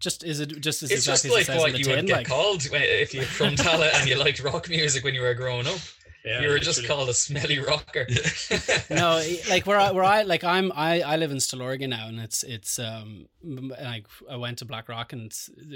Just 0.00 0.24
is 0.24 0.40
it 0.40 0.60
just 0.60 0.82
is 0.82 0.90
it's 0.90 1.06
exactly 1.06 1.30
just 1.30 1.48
like 1.48 1.58
what 1.58 1.78
you 1.78 1.84
tin, 1.84 1.96
would 1.96 2.06
get 2.06 2.16
like? 2.18 2.26
called 2.26 2.66
if 2.72 3.14
you're 3.14 3.22
from 3.24 3.54
Tallaght 3.54 3.94
and 4.00 4.08
you 4.08 4.16
liked 4.16 4.42
rock 4.42 4.68
music 4.68 5.04
when 5.04 5.14
you 5.14 5.20
were 5.20 5.34
growing 5.34 5.66
up. 5.66 5.78
Yeah, 6.24 6.40
you 6.40 6.48
were 6.48 6.58
just 6.58 6.86
called 6.86 7.08
a 7.08 7.14
smelly 7.14 7.58
rocker. 7.58 8.06
no, 8.90 9.22
like 9.48 9.66
where 9.66 9.78
I 9.78 9.90
where 9.90 10.04
I 10.04 10.22
like 10.22 10.44
I'm 10.44 10.72
I 10.74 11.02
I 11.02 11.16
live 11.16 11.32
in 11.32 11.38
Stillorgan 11.38 11.88
now, 11.88 12.06
and 12.08 12.20
it's 12.20 12.44
it's 12.44 12.78
um 12.78 13.26
like 13.42 14.06
I 14.30 14.36
went 14.36 14.58
to 14.58 14.64
Blackrock 14.64 15.12
and 15.12 15.32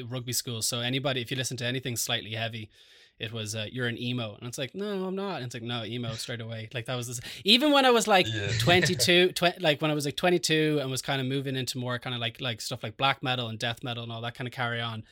rugby 0.08 0.32
school. 0.32 0.62
So 0.62 0.80
anybody, 0.80 1.20
if 1.20 1.30
you 1.30 1.36
listen 1.36 1.56
to 1.58 1.64
anything 1.64 1.96
slightly 1.96 2.32
heavy, 2.32 2.70
it 3.18 3.32
was 3.32 3.54
uh, 3.54 3.66
you're 3.70 3.86
an 3.86 4.00
emo, 4.00 4.36
and 4.38 4.48
it's 4.48 4.58
like 4.58 4.74
no, 4.74 5.06
I'm 5.06 5.14
not. 5.14 5.36
And 5.36 5.46
it's 5.46 5.54
like 5.54 5.62
no, 5.62 5.84
emo 5.84 6.12
straight 6.14 6.40
away. 6.40 6.68
Like 6.72 6.86
that 6.86 6.96
was 6.96 7.08
this. 7.08 7.20
Even 7.44 7.72
when 7.72 7.84
I 7.84 7.90
was 7.90 8.06
like 8.06 8.26
yeah. 8.32 8.48
22, 8.58 9.32
tw- 9.32 9.60
like 9.60 9.80
when 9.80 9.90
I 9.90 9.94
was 9.94 10.04
like 10.04 10.16
22 10.16 10.78
and 10.80 10.90
was 10.90 11.02
kind 11.02 11.20
of 11.20 11.26
moving 11.26 11.56
into 11.56 11.78
more 11.78 11.98
kind 11.98 12.14
of 12.14 12.20
like 12.20 12.40
like 12.40 12.60
stuff 12.60 12.82
like 12.82 12.96
black 12.96 13.22
metal 13.22 13.48
and 13.48 13.58
death 13.58 13.82
metal 13.82 14.02
and 14.02 14.12
all 14.12 14.20
that 14.22 14.34
kind 14.34 14.46
of 14.46 14.52
carry 14.52 14.80
on 14.80 15.04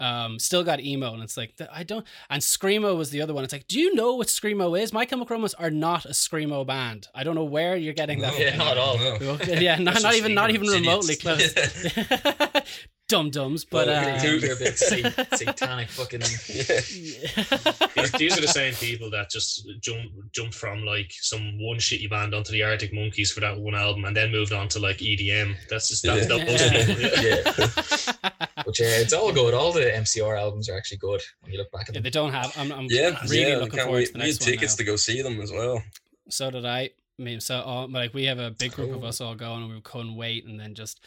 um, 0.00 0.38
still 0.38 0.62
got 0.62 0.80
emo, 0.80 1.12
and 1.12 1.22
it's 1.22 1.36
like 1.36 1.54
I 1.72 1.82
don't. 1.82 2.06
And 2.30 2.40
screamo 2.40 2.96
was 2.96 3.10
the 3.10 3.20
other 3.20 3.34
one. 3.34 3.44
It's 3.44 3.52
like, 3.52 3.66
do 3.66 3.80
you 3.80 3.94
know 3.94 4.14
what 4.14 4.28
screamo 4.28 4.80
is? 4.80 4.92
My 4.92 5.04
Chemical 5.04 5.34
Romance 5.34 5.54
are 5.54 5.70
not 5.70 6.04
a 6.04 6.10
screamo 6.10 6.66
band. 6.66 7.08
I 7.14 7.24
don't 7.24 7.34
know 7.34 7.44
where 7.44 7.76
you're 7.76 7.94
getting 7.94 8.20
that. 8.20 8.32
No, 8.32 8.38
yeah, 8.38 8.56
not 8.56 8.72
at 8.72 8.78
all. 8.78 8.98
No. 9.18 9.36
Yeah, 9.44 9.76
not, 9.78 10.02
not 10.02 10.14
even 10.14 10.34
not 10.34 10.50
even 10.50 10.68
remotely 10.68 11.16
close. 11.16 11.52
dum 13.08 13.30
dums, 13.30 13.64
but 13.64 13.88
uh, 13.88 14.20
you're 14.22 14.52
a 14.52 14.56
bit 14.56 14.78
satanic 15.34 15.88
fucking. 15.88 16.20
these, 16.20 18.12
these 18.12 18.38
are 18.38 18.40
the 18.40 18.48
same 18.48 18.74
people 18.74 19.10
that 19.10 19.30
just 19.30 19.68
jump 19.80 20.10
jumped 20.32 20.54
from 20.54 20.84
like 20.84 21.10
some 21.12 21.58
one 21.58 21.78
shitty 21.78 22.08
band 22.08 22.34
onto 22.34 22.52
the 22.52 22.62
Arctic 22.62 22.92
Monkeys 22.92 23.32
for 23.32 23.40
that 23.40 23.58
one 23.58 23.74
album, 23.74 24.04
and 24.04 24.16
then 24.16 24.30
moved 24.30 24.52
on 24.52 24.68
to 24.68 24.78
like 24.78 24.98
EDM. 24.98 25.56
That's 25.68 25.88
just 25.88 26.02
that, 26.04 26.18
yeah. 26.18 26.24
that, 26.26 26.46
those 26.46 26.62
people. 26.86 28.04
Yeah. 28.04 28.44
But 28.68 28.78
yeah, 28.80 28.98
it's 28.98 29.14
all 29.14 29.32
good. 29.32 29.54
All 29.54 29.72
the 29.72 29.80
MCR 29.80 30.38
albums 30.38 30.68
are 30.68 30.76
actually 30.76 30.98
good 30.98 31.22
when 31.40 31.52
you 31.52 31.58
look 31.58 31.70
back 31.70 31.82
at 31.82 31.86
them. 31.86 31.94
Yeah, 31.94 32.00
they 32.02 32.10
don't 32.10 32.32
have. 32.32 32.52
I'm, 32.58 32.70
I'm 32.70 32.86
yeah, 32.90 33.18
really 33.22 33.52
yeah, 33.52 33.56
looking 33.56 33.80
forward 33.80 34.06
to 34.06 34.12
the 34.12 34.18
next 34.18 34.40
one. 34.40 34.50
tickets 34.50 34.74
now. 34.74 34.76
to 34.76 34.84
go 34.84 34.96
see 34.96 35.22
them 35.22 35.40
as 35.40 35.50
well. 35.50 35.82
So 36.28 36.50
did 36.50 36.66
I. 36.66 36.90
I 37.18 37.22
mean, 37.22 37.40
so 37.40 37.60
all, 37.62 37.88
like 37.88 38.12
we 38.12 38.24
have 38.24 38.38
a 38.38 38.50
big 38.50 38.72
group 38.72 38.94
of 38.94 39.04
us 39.04 39.22
all 39.22 39.34
going, 39.34 39.62
and 39.62 39.72
we 39.72 39.80
couldn't 39.80 40.16
wait, 40.16 40.44
and 40.44 40.60
then 40.60 40.74
just 40.74 41.00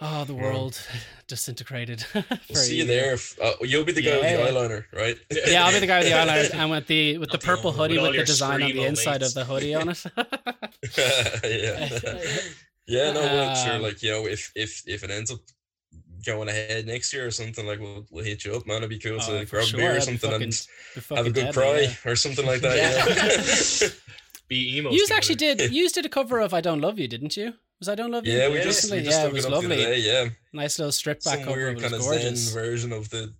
oh, 0.00 0.24
the 0.24 0.34
world 0.34 0.80
disintegrated. 1.26 2.04
we'll 2.14 2.24
see 2.54 2.76
you 2.76 2.86
there. 2.86 3.16
Uh, 3.42 3.52
you'll 3.62 3.84
be 3.84 3.92
the 3.92 4.02
guy 4.02 4.18
yeah. 4.18 4.36
with 4.36 4.54
the 4.54 4.58
eyeliner, 4.58 4.84
right? 4.92 5.18
Yeah, 5.46 5.64
I'll 5.64 5.72
be 5.72 5.80
the 5.80 5.86
guy 5.86 5.98
with 5.98 6.08
the 6.08 6.14
eyeliner 6.14 6.54
and 6.54 6.70
with 6.70 6.86
the 6.86 7.18
with 7.18 7.30
the 7.30 7.38
purple 7.38 7.72
hoodie 7.72 7.98
with, 7.98 8.10
with 8.10 8.20
the 8.20 8.24
design 8.24 8.62
on 8.62 8.72
the 8.72 8.84
inside 8.84 9.20
mates. 9.20 9.28
of 9.28 9.34
the 9.34 9.44
hoodie 9.44 9.74
on 9.74 9.88
it. 9.88 10.04
yeah. 11.44 11.88
yeah, 12.86 13.12
no, 13.12 13.20
well, 13.20 13.54
sure. 13.54 13.74
Um, 13.74 13.82
like 13.82 14.02
you 14.02 14.10
know, 14.10 14.26
if 14.26 14.52
if 14.54 14.82
if 14.86 15.04
it 15.04 15.10
ends 15.10 15.30
up 15.30 15.40
going 16.24 16.48
ahead 16.48 16.86
next 16.86 17.12
year 17.12 17.26
or 17.26 17.30
something, 17.30 17.66
like 17.66 17.80
we'll, 17.80 18.06
we'll 18.10 18.24
hit 18.24 18.44
you 18.44 18.54
up, 18.54 18.66
man. 18.66 18.78
It'd 18.78 18.90
be 18.90 18.98
cool 18.98 19.18
oh, 19.20 19.38
to 19.38 19.44
grab 19.46 19.64
sure. 19.64 19.78
beer 19.78 19.96
or 19.96 20.00
something 20.00 20.30
fucking, 20.30 20.42
and 20.42 21.04
have 21.16 21.26
a 21.26 21.30
good 21.30 21.54
cry 21.54 21.80
yeah. 21.80 22.10
or 22.10 22.16
something 22.16 22.46
like 22.46 22.60
that. 22.60 23.80
Yeah. 23.80 23.88
be 24.48 24.78
emo. 24.78 24.90
You 24.90 25.06
actually 25.12 25.36
did. 25.36 25.72
You 25.72 25.88
did 25.88 26.04
a 26.06 26.08
cover 26.08 26.40
of 26.40 26.52
"I 26.52 26.60
Don't 26.60 26.80
Love 26.80 26.98
You," 26.98 27.08
didn't 27.08 27.36
you? 27.36 27.54
Was 27.78 27.88
I 27.88 27.94
Don't 27.94 28.10
Love 28.10 28.26
You? 28.26 28.36
Yeah, 28.36 28.48
we 28.48 28.60
just, 28.60 28.90
we 28.90 29.02
just 29.02 29.10
yeah, 29.10 29.26
it 29.26 29.32
was 29.32 29.48
lovely. 29.48 29.76
Day, 29.76 30.00
yeah, 30.00 30.30
nice 30.52 30.78
little 30.78 30.90
strip 30.90 31.22
back 31.22 31.36
Some 31.36 31.44
cover. 31.44 31.56
Weird 31.56 31.80
kind 31.80 31.94
of 31.94 32.00
gorgeous. 32.00 32.50
Zen 32.50 32.60
version 32.60 32.92
of 32.92 33.08
the. 33.10 33.32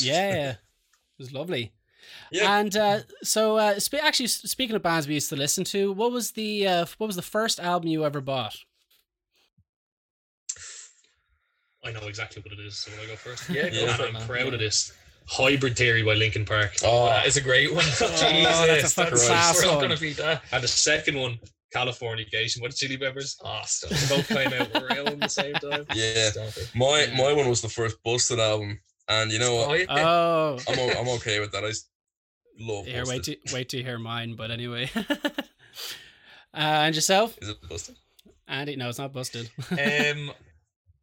yeah, 0.00 0.50
it 0.50 0.58
was 1.18 1.32
lovely. 1.32 1.72
Yeah. 2.32 2.58
And 2.58 2.76
uh, 2.76 3.00
so, 3.22 3.56
uh, 3.56 3.78
sp- 3.78 4.02
actually, 4.02 4.26
speaking 4.26 4.74
of 4.74 4.82
bands 4.82 5.06
we 5.06 5.14
used 5.14 5.28
to 5.28 5.36
listen 5.36 5.64
to, 5.64 5.92
what 5.92 6.10
was 6.10 6.32
the 6.32 6.66
uh, 6.66 6.86
what 6.98 7.06
was 7.06 7.16
the 7.16 7.22
first 7.22 7.60
album 7.60 7.88
you 7.88 8.04
ever 8.04 8.20
bought? 8.20 8.56
I 11.84 11.92
know 11.92 12.08
exactly 12.08 12.42
what 12.42 12.52
it 12.52 12.60
is. 12.60 12.76
So 12.76 12.90
will 12.92 13.04
I 13.04 13.06
go 13.06 13.16
first? 13.16 13.48
Yeah, 13.48 13.68
go 13.68 13.76
yeah. 13.76 13.96
for 13.96 14.04
I'm 14.04 14.26
proud 14.26 14.52
of 14.52 14.60
this. 14.60 14.92
Hybrid 15.26 15.76
Theory 15.76 16.02
by 16.02 16.14
Linkin 16.14 16.44
Park. 16.44 16.72
Oh, 16.84 17.06
that 17.06 17.26
is 17.26 17.36
a 17.36 17.40
great 17.40 17.72
one. 17.72 17.84
oh, 18.00 18.06
Jesus, 18.08 18.20
that's 18.20 18.84
a 18.84 18.88
fucking 18.88 19.18
class 19.18 19.64
one. 19.64 19.80
Gonna 19.80 19.96
beat 19.96 20.16
that. 20.16 20.42
And 20.50 20.62
the 20.62 20.68
second 20.68 21.16
one, 21.16 21.38
Californication 21.74 22.62
with 22.62 22.76
Chili 22.76 22.96
Peppers. 22.96 23.36
Oh, 23.44 23.60
stop. 23.64 23.90
They 23.90 24.16
both 24.16 24.28
came 24.28 24.60
out 24.60 24.82
around 24.82 25.20
the 25.20 25.28
same 25.28 25.54
time. 25.54 25.86
Yeah, 25.94 26.30
my 26.74 27.06
yeah. 27.08 27.16
my 27.16 27.32
one 27.32 27.48
was 27.48 27.62
the 27.62 27.68
first 27.68 28.02
Busted 28.02 28.38
album, 28.38 28.80
and 29.08 29.30
you 29.30 29.38
know 29.38 29.56
what? 29.56 29.68
Oh, 29.68 29.74
yeah. 29.74 30.08
oh. 30.08 30.58
I'm 30.68 30.96
I'm 30.98 31.08
okay 31.16 31.40
with 31.40 31.52
that. 31.52 31.64
I 31.64 31.72
love. 32.58 32.86
Here, 32.86 33.04
wait 33.06 33.24
to 33.24 33.36
wait 33.52 33.68
to 33.70 33.82
hear 33.82 33.98
mine. 33.98 34.34
But 34.34 34.50
anyway, 34.50 34.90
uh, 34.96 35.04
and 36.54 36.94
yourself? 36.94 37.38
Is 37.40 37.50
it 37.50 37.68
Busted? 37.68 37.96
Andy, 38.48 38.76
no, 38.76 38.88
it's 38.88 38.98
not 38.98 39.12
Busted. 39.12 39.48
um, 39.70 40.32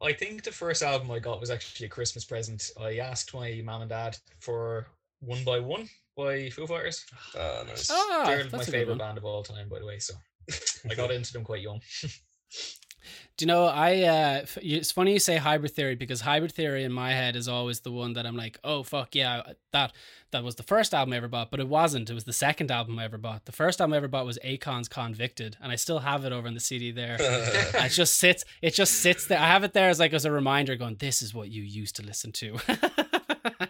I 0.01 0.13
think 0.13 0.43
the 0.43 0.51
first 0.51 0.83
album 0.83 1.09
I 1.11 1.19
got 1.19 1.39
was 1.39 1.49
actually 1.49 1.87
a 1.87 1.89
Christmas 1.89 2.25
present. 2.25 2.69
I 2.79 2.97
asked 2.97 3.33
my 3.33 3.61
mom 3.63 3.81
and 3.81 3.89
dad 3.89 4.17
for 4.39 4.87
One 5.21 5.43
by 5.43 5.59
One 5.59 5.89
by 6.15 6.49
Foo 6.49 6.67
Fighters. 6.67 7.05
Oh, 7.35 7.63
nice. 7.67 7.89
Oh, 7.91 8.23
They're 8.25 8.49
my 8.51 8.63
favorite 8.63 8.99
band 8.99 9.17
of 9.17 9.25
all 9.25 9.43
time, 9.43 9.69
by 9.69 9.79
the 9.79 9.85
way. 9.85 9.99
So 9.99 10.13
I 10.89 10.95
got 10.95 11.11
into 11.11 11.33
them 11.33 11.43
quite 11.43 11.61
young. 11.61 11.81
Do 13.37 13.45
you 13.45 13.47
know 13.47 13.65
I? 13.65 14.01
Uh, 14.01 14.45
it's 14.63 14.91
funny 14.91 15.13
you 15.13 15.19
say 15.19 15.37
hybrid 15.37 15.71
theory 15.71 15.95
because 15.95 16.21
hybrid 16.21 16.51
theory 16.51 16.83
in 16.83 16.91
my 16.91 17.11
head 17.11 17.35
is 17.35 17.47
always 17.47 17.81
the 17.81 17.91
one 17.91 18.13
that 18.13 18.25
I'm 18.25 18.35
like, 18.35 18.57
oh 18.63 18.81
fuck 18.81 19.13
yeah, 19.13 19.43
that 19.73 19.93
that 20.31 20.43
was 20.43 20.55
the 20.55 20.63
first 20.63 20.91
album 20.91 21.13
I 21.13 21.17
ever 21.17 21.27
bought, 21.27 21.51
but 21.51 21.59
it 21.59 21.67
wasn't. 21.67 22.09
It 22.09 22.15
was 22.15 22.23
the 22.23 22.33
second 22.33 22.71
album 22.71 22.97
I 22.97 23.05
ever 23.05 23.19
bought. 23.19 23.45
The 23.45 23.51
first 23.51 23.79
album 23.79 23.93
I 23.93 23.97
ever 23.97 24.07
bought 24.07 24.25
was 24.25 24.39
Akon's 24.43 24.89
Konvicted, 24.89 25.53
and 25.61 25.71
I 25.71 25.75
still 25.75 25.99
have 25.99 26.25
it 26.25 26.33
over 26.33 26.47
in 26.47 26.55
the 26.55 26.59
CD 26.59 26.91
there. 26.91 27.17
it 27.19 27.89
just 27.89 28.17
sits. 28.17 28.43
It 28.63 28.73
just 28.73 28.95
sits 28.95 29.27
there. 29.27 29.39
I 29.39 29.45
have 29.47 29.63
it 29.63 29.73
there 29.73 29.89
as 29.89 29.99
like 29.99 30.13
as 30.13 30.25
a 30.25 30.31
reminder, 30.31 30.75
going, 30.75 30.95
"This 30.95 31.21
is 31.21 31.31
what 31.31 31.49
you 31.49 31.61
used 31.61 31.95
to 31.97 32.03
listen 32.03 32.31
to." 32.33 32.57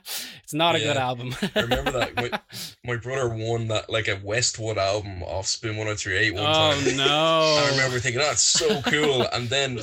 it's 0.44 0.54
not 0.54 0.76
a 0.76 0.80
good 0.80 0.98
album. 0.98 1.36
I 1.56 1.62
remember 1.62 1.92
that 1.92 2.16
my, 2.16 2.40
my, 2.94 2.98
brother 2.98 3.30
won 3.30 3.68
that 3.68 3.90
like 3.90 4.08
a 4.08 4.20
Westwood 4.24 4.78
album 4.78 5.24
off 5.24 5.48
Spin 5.48 5.78
1038 5.78 6.34
one 6.34 6.44
oh, 6.44 6.54
time. 6.54 6.78
Oh 6.86 6.96
no. 6.96 7.64
I 7.66 7.70
remember 7.72 8.00
thinking, 8.00 8.22
oh, 8.22 8.26
that's 8.26 8.44
so 8.44 8.82
cool. 8.84 9.28
And 9.34 9.50
then 9.50 9.78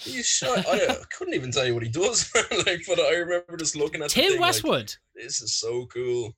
he 0.00 0.22
shot 0.22 0.66
I, 0.66 0.86
I, 0.88 0.96
couldn't 1.16 1.34
even 1.34 1.50
tell 1.50 1.66
you 1.66 1.74
what 1.74 1.82
he 1.82 1.88
does. 1.88 2.30
like, 2.66 2.82
but 2.86 3.00
I 3.00 3.14
remember 3.14 3.56
just 3.56 3.76
looking 3.76 4.02
at 4.02 4.10
Tim 4.10 4.32
thing, 4.32 4.40
Westwood. 4.40 4.94
Like, 5.14 5.24
this 5.24 5.40
is 5.40 5.54
so 5.54 5.86
cool. 5.86 6.32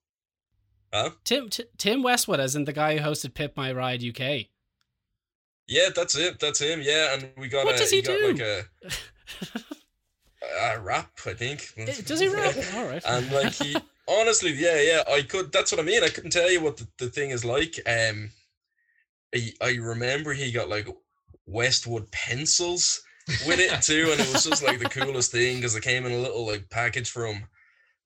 Huh? 0.93 1.11
Tim 1.25 1.49
T- 1.49 1.65
Tim 1.77 2.03
Westwood, 2.03 2.41
isn't 2.41 2.65
the 2.65 2.73
guy 2.73 2.97
who 2.97 3.09
hosted 3.09 3.35
Pimp 3.35 3.57
My 3.57 3.73
Ride 3.73 4.03
UK. 4.03 4.47
Yeah, 5.67 5.91
that's 5.95 6.17
it. 6.17 6.41
That's 6.41 6.61
him. 6.61 6.81
Yeah, 6.83 7.15
and 7.15 7.29
we 7.37 7.49
got 7.49 7.67
what 7.67 7.75
a, 7.75 7.79
does 7.79 7.91
he, 7.91 7.97
he 7.97 8.03
do? 8.03 8.33
like 8.33 8.41
a 8.41 8.65
uh, 10.63 10.79
rap, 10.81 11.11
I 11.27 11.35
think. 11.35 11.73
Does 12.05 12.21
he 12.21 12.29
rap? 12.29 12.55
All 12.75 12.87
right. 12.87 13.03
and 13.07 13.31
like 13.33 13.53
he, 13.53 13.77
honestly, 14.09 14.53
yeah, 14.53 14.81
yeah, 14.81 15.03
I 15.09 15.23
could. 15.23 15.53
That's 15.53 15.73
what 15.73 15.81
I 15.81 15.85
mean. 15.85 16.03
I 16.03 16.09
couldn't 16.09 16.31
tell 16.31 16.51
you 16.51 16.61
what 16.61 16.77
the, 16.77 16.89
the 16.99 17.09
thing 17.09 17.31
is 17.31 17.45
like. 17.45 17.79
Um, 17.87 18.31
I, 19.35 19.53
I 19.61 19.75
remember 19.77 20.33
he 20.33 20.53
got 20.53 20.69
like 20.69 20.89
Westwood 21.47 22.11
pencils 22.11 23.03
with 23.47 23.59
it 23.59 23.83
too, 23.83 24.09
and 24.11 24.21
it 24.21 24.33
was 24.33 24.45
just 24.45 24.63
like 24.63 24.79
the 24.79 24.89
coolest 24.89 25.33
thing 25.33 25.57
because 25.57 25.75
it 25.77 25.83
came 25.83 26.07
in 26.07 26.13
a 26.13 26.19
little 26.19 26.47
like 26.47 26.71
package 26.71 27.11
from 27.11 27.47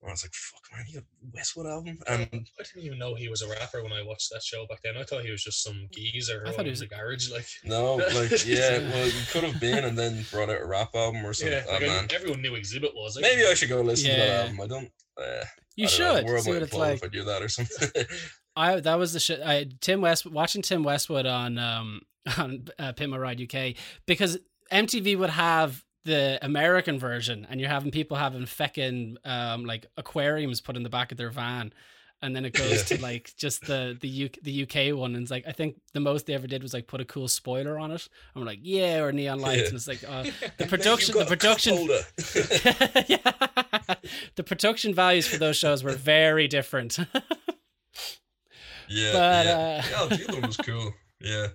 I 0.07 0.11
was 0.11 0.23
like, 0.23 0.33
"Fuck, 0.33 0.61
man, 0.77 0.85
you 0.89 0.95
got 0.95 1.03
Westwood 1.33 1.65
album." 1.67 1.97
And 2.07 2.19
I 2.59 2.63
didn't 2.63 2.85
even 2.85 2.99
know 2.99 3.15
he 3.15 3.29
was 3.29 3.41
a 3.41 3.49
rapper 3.49 3.81
when 3.83 3.93
I 3.93 4.03
watched 4.03 4.29
that 4.31 4.43
show 4.43 4.65
back 4.67 4.79
then. 4.83 4.97
I 4.97 5.03
thought 5.03 5.23
he 5.23 5.31
was 5.31 5.43
just 5.43 5.63
some 5.63 5.87
geezer 5.91 6.43
I 6.45 6.51
thought 6.51 6.65
he 6.65 6.71
was 6.71 6.81
a 6.81 6.87
garage. 6.87 7.29
Like, 7.31 7.45
no, 7.63 7.95
like 7.95 8.31
yeah, 8.45 8.79
well, 8.79 9.05
you 9.05 9.21
could 9.31 9.43
have 9.43 9.59
been, 9.59 9.85
and 9.85 9.97
then 9.97 10.25
brought 10.31 10.49
out 10.49 10.61
a 10.61 10.65
rap 10.65 10.89
album 10.95 11.25
or 11.25 11.33
something. 11.33 11.57
yeah, 11.57 11.63
Oh, 11.69 11.73
like 11.73 11.83
I- 11.83 11.87
man. 11.87 12.07
everyone 12.13 12.41
knew 12.41 12.51
Xzibit 12.51 12.93
was. 12.95 13.15
Like, 13.15 13.23
Maybe 13.23 13.45
I 13.47 13.53
should 13.53 13.69
go 13.69 13.81
listen 13.81 14.09
to 14.11 14.15
that 14.17 14.41
album. 14.45 14.61
I 14.61 14.67
don't. 14.67 14.89
Uh, 15.17 15.45
You 15.75 15.85
I 15.87 15.89
don't 15.89 15.99
know, 15.99 16.15
should 16.15 16.27
the 16.27 16.31
world 16.31 16.43
see 16.43 16.49
might 16.51 16.55
what 16.55 16.63
it's 16.63 16.73
like. 16.73 16.97
if 16.97 17.03
I 17.03 17.07
do 17.07 17.23
that 17.25 17.41
or 17.41 17.49
something. 17.49 17.89
I 18.55 18.79
that 18.81 18.95
was 18.99 19.13
the 19.13 19.19
shit. 19.19 19.41
I 19.43 19.67
Tim 19.81 20.01
West 20.01 20.25
watching 20.25 20.61
Tim 20.61 20.83
Westwood 20.83 21.25
on 21.25 21.57
um 21.57 22.01
on 22.37 22.65
uh, 22.77 22.91
Pimp 22.93 23.11
My 23.11 23.17
Ride 23.17 23.41
UK 23.41 23.75
because 24.05 24.37
MTV 24.71 25.17
would 25.17 25.29
have 25.31 25.83
the 26.05 26.37
American 26.41 26.99
version, 26.99 27.45
and 27.49 27.59
you're 27.59 27.69
having 27.69 27.91
people 27.91 28.17
having 28.17 28.43
feckin' 28.43 29.15
um 29.25 29.65
like 29.65 29.85
aquariums 29.97 30.61
put 30.61 30.75
in 30.77 30.83
the 30.83 30.89
back 30.89 31.11
of 31.11 31.17
their 31.17 31.29
van. 31.29 31.73
And 32.21 32.33
then 32.33 32.45
it 32.45 32.53
goes 32.53 32.83
to 32.85 33.01
like 33.01 33.33
just 33.35 33.65
the 33.65 33.97
the 33.99 34.07
U- 34.07 34.29
the 34.43 34.63
UK 34.63 34.97
one, 34.97 35.13
and 35.13 35.23
it's 35.23 35.31
like 35.31 35.43
I 35.45 35.51
think 35.51 35.75
the 35.93 35.99
most 35.99 36.25
they 36.25 36.33
ever 36.33 36.47
did 36.47 36.63
was 36.63 36.73
like 36.73 36.87
put 36.87 37.01
a 37.01 37.05
cool 37.05 37.27
spoiler 37.27 37.77
on 37.77 37.91
it. 37.91 38.07
We're 38.33 38.45
like, 38.45 38.59
yeah, 38.61 39.01
or 39.01 39.11
neon 39.11 39.39
lights, 39.41 39.63
Yeah. 39.63 39.67
and 39.67 39.75
it's 39.75 39.87
like 39.89 40.03
uh, 40.07 40.23
the 40.57 40.65
production, 40.67 41.17
the 41.17 41.25
production, 41.25 41.75
yeah. 43.09 43.95
the 44.35 44.43
production 44.45 44.93
values 44.93 45.27
for 45.27 45.35
those 45.37 45.57
shows 45.57 45.83
were 45.83 45.91
very 45.91 46.47
different. 46.47 46.97
yeah, 48.87 49.11
But, 49.13 49.45
yeah. 49.45 49.51
uh, 49.51 49.81
yeah, 50.01 50.05
the 50.17 50.23
other 50.27 50.33
one 50.39 50.47
was 50.47 50.57
cool. 50.57 50.93
Yeah, 51.19 51.47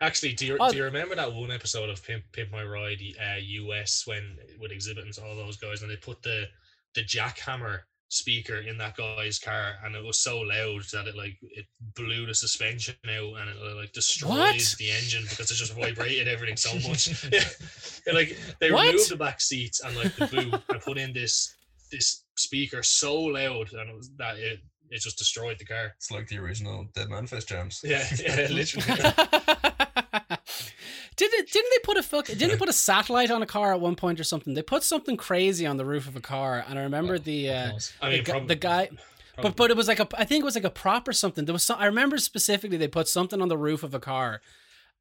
Actually, 0.00 0.32
do 0.34 0.46
you, 0.46 0.56
Oh. 0.60 0.70
do 0.70 0.76
you 0.76 0.84
remember 0.84 1.14
that 1.16 1.32
one 1.32 1.50
episode 1.50 1.90
of 1.90 2.04
Pimp, 2.04 2.22
Pimp 2.32 2.50
My 2.52 2.62
Ride 2.62 3.00
uh, 3.20 3.38
US 3.40 4.06
when 4.06 4.36
with 4.60 4.70
Xzibit 4.70 5.02
and 5.02 5.18
all 5.24 5.34
those 5.34 5.56
guys, 5.56 5.82
and 5.82 5.90
they 5.90 5.96
put 5.96 6.22
the 6.22 6.44
the 6.94 7.02
jackhammer 7.04 7.80
speaker 8.10 8.58
in 8.58 8.78
that 8.78 8.96
guy's 8.96 9.38
car, 9.38 9.74
and 9.84 9.94
it 9.94 10.02
was 10.02 10.20
so 10.20 10.38
loud 10.40 10.82
that 10.92 11.06
it 11.08 11.16
like 11.16 11.36
it 11.42 11.66
blew 11.96 12.26
the 12.26 12.34
suspension 12.34 12.94
out, 13.06 13.40
and 13.40 13.50
it 13.50 13.76
like 13.76 13.92
destroyed 13.92 14.30
What? 14.38 14.74
the 14.78 14.90
engine 14.92 15.24
because 15.28 15.50
it 15.50 15.54
just 15.56 15.74
vibrated 15.74 16.28
everything 16.28 16.56
so 16.56 16.74
much. 16.88 17.08
yeah, 17.32 17.40
And, 18.06 18.14
like 18.16 18.36
they 18.60 18.70
What? 18.70 18.86
removed 18.86 19.10
the 19.10 19.16
back 19.16 19.40
seats 19.40 19.80
and 19.80 19.96
like 19.96 20.14
the 20.14 20.26
boot 20.26 20.62
and 20.68 20.80
put 20.80 20.96
in 20.98 21.12
this 21.12 21.54
this 21.90 22.24
speaker 22.36 22.82
so 22.84 23.18
loud, 23.18 23.72
and 23.72 23.90
it 23.90 23.96
was 23.96 24.10
that 24.18 24.38
it 24.38 24.60
it 24.90 25.00
just 25.00 25.18
destroyed 25.18 25.58
the 25.58 25.64
car. 25.64 25.92
it's 25.96 26.10
like 26.10 26.28
the 26.28 26.38
original 26.38 26.86
Dead 26.94 27.08
Manifest 27.08 27.48
jams. 27.48 27.80
Yeah, 27.84 28.04
yeah, 28.22 28.46
literally. 28.50 28.86
didn't 31.16 31.50
didn't 31.50 31.70
they 31.72 31.78
put 31.82 31.96
a 31.96 32.02
fuck 32.02 32.26
didn't 32.26 32.48
they 32.50 32.56
put 32.56 32.68
a 32.68 32.72
satellite 32.72 33.30
on 33.30 33.42
a 33.42 33.46
car 33.46 33.72
at 33.72 33.80
one 33.80 33.96
point 33.96 34.20
or 34.20 34.24
something? 34.24 34.54
They 34.54 34.62
put 34.62 34.82
something 34.82 35.16
crazy 35.16 35.66
on 35.66 35.76
the 35.76 35.84
roof 35.84 36.06
of 36.08 36.16
a 36.16 36.20
car, 36.20 36.64
and 36.68 36.78
I 36.78 36.82
remember 36.82 37.14
Oh, 37.14 37.18
the 37.18 37.50
uh, 37.50 37.72
I 38.00 38.10
the, 38.10 38.16
mean, 38.16 38.24
gu- 38.24 38.30
probably, 38.32 38.48
the 38.48 38.54
guy. 38.56 38.86
probably. 38.86 39.02
But 39.42 39.56
but 39.56 39.70
it 39.70 39.76
was 39.76 39.88
like 39.88 40.00
a 40.00 40.08
I 40.16 40.24
think 40.24 40.42
it 40.42 40.44
was 40.44 40.54
like 40.54 40.64
a 40.64 40.70
prop 40.70 41.06
or 41.08 41.12
something. 41.12 41.44
There 41.44 41.52
was 41.52 41.62
some 41.64 41.78
I 41.78 41.86
remember 41.86 42.18
specifically 42.18 42.76
they 42.76 42.88
put 42.88 43.08
something 43.08 43.40
on 43.42 43.48
the 43.48 43.58
roof 43.58 43.82
of 43.82 43.94
a 43.94 44.00
car. 44.00 44.40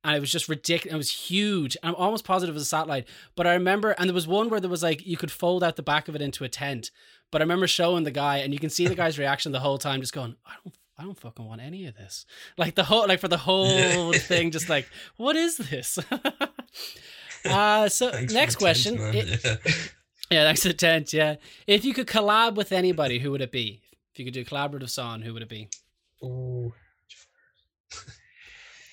And 0.03 0.15
it 0.15 0.19
was 0.19 0.31
just 0.31 0.47
ridiculous. 0.47 0.93
It 0.93 0.97
was 0.97 1.11
huge. 1.11 1.75
I'm 1.81 1.95
almost 1.95 2.23
positive 2.23 2.53
it 2.53 2.57
was 2.57 2.61
a 2.63 2.67
satellite. 2.67 3.07
But 3.35 3.47
I 3.47 3.53
remember, 3.53 3.91
and 3.91 4.07
there 4.07 4.13
was 4.13 4.27
one 4.27 4.47
where 4.49 4.59
there 4.59 4.69
was 4.69 4.83
like 4.83 5.05
you 5.07 5.17
could 5.17 5.31
fold 5.31 5.63
out 5.63 5.75
the 5.75 5.81
back 5.81 6.07
of 6.07 6.15
it 6.15 6.21
into 6.21 6.43
a 6.43 6.49
tent. 6.49 6.91
But 7.31 7.41
I 7.41 7.43
remember 7.43 7.67
showing 7.67 8.03
the 8.03 8.11
guy, 8.11 8.37
and 8.37 8.53
you 8.53 8.59
can 8.59 8.69
see 8.69 8.87
the 8.87 8.95
guy's 8.95 9.19
reaction 9.19 9.51
the 9.51 9.59
whole 9.59 9.77
time, 9.77 9.99
just 10.01 10.13
going, 10.13 10.35
"I 10.45 10.53
don't, 10.63 10.75
I 10.97 11.03
don't 11.03 11.19
fucking 11.19 11.45
want 11.45 11.61
any 11.61 11.85
of 11.87 11.95
this." 11.95 12.25
Like 12.57 12.75
the 12.75 12.83
whole, 12.85 13.07
like 13.07 13.19
for 13.19 13.27
the 13.27 13.37
whole 13.37 14.13
thing, 14.31 14.51
just 14.51 14.69
like, 14.69 14.87
what 15.17 15.35
is 15.35 15.57
this? 15.57 15.99
uh 17.45 17.87
so 17.89 18.11
Thanks 18.11 18.33
next 18.33 18.55
the 18.55 18.59
question. 18.59 18.97
tent. 18.97 19.15
It- 19.15 19.43
yeah. 19.43 19.55
yeah, 20.31 20.43
thanks 20.45 20.61
to 20.61 20.69
the 20.69 20.73
tent. 20.73 21.13
Yeah, 21.13 21.35
if 21.67 21.83
you 21.85 21.93
could 21.93 22.07
collab 22.07 22.55
with 22.55 22.71
anybody, 22.71 23.19
who 23.19 23.31
would 23.31 23.41
it 23.41 23.51
be? 23.51 23.81
If 24.13 24.19
you 24.19 24.25
could 24.25 24.33
do 24.33 24.41
a 24.41 24.45
collaborative 24.45 24.89
song, 24.89 25.21
who 25.21 25.33
would 25.33 25.43
it 25.43 25.49
be? 25.49 25.69
Ooh, 26.23 26.73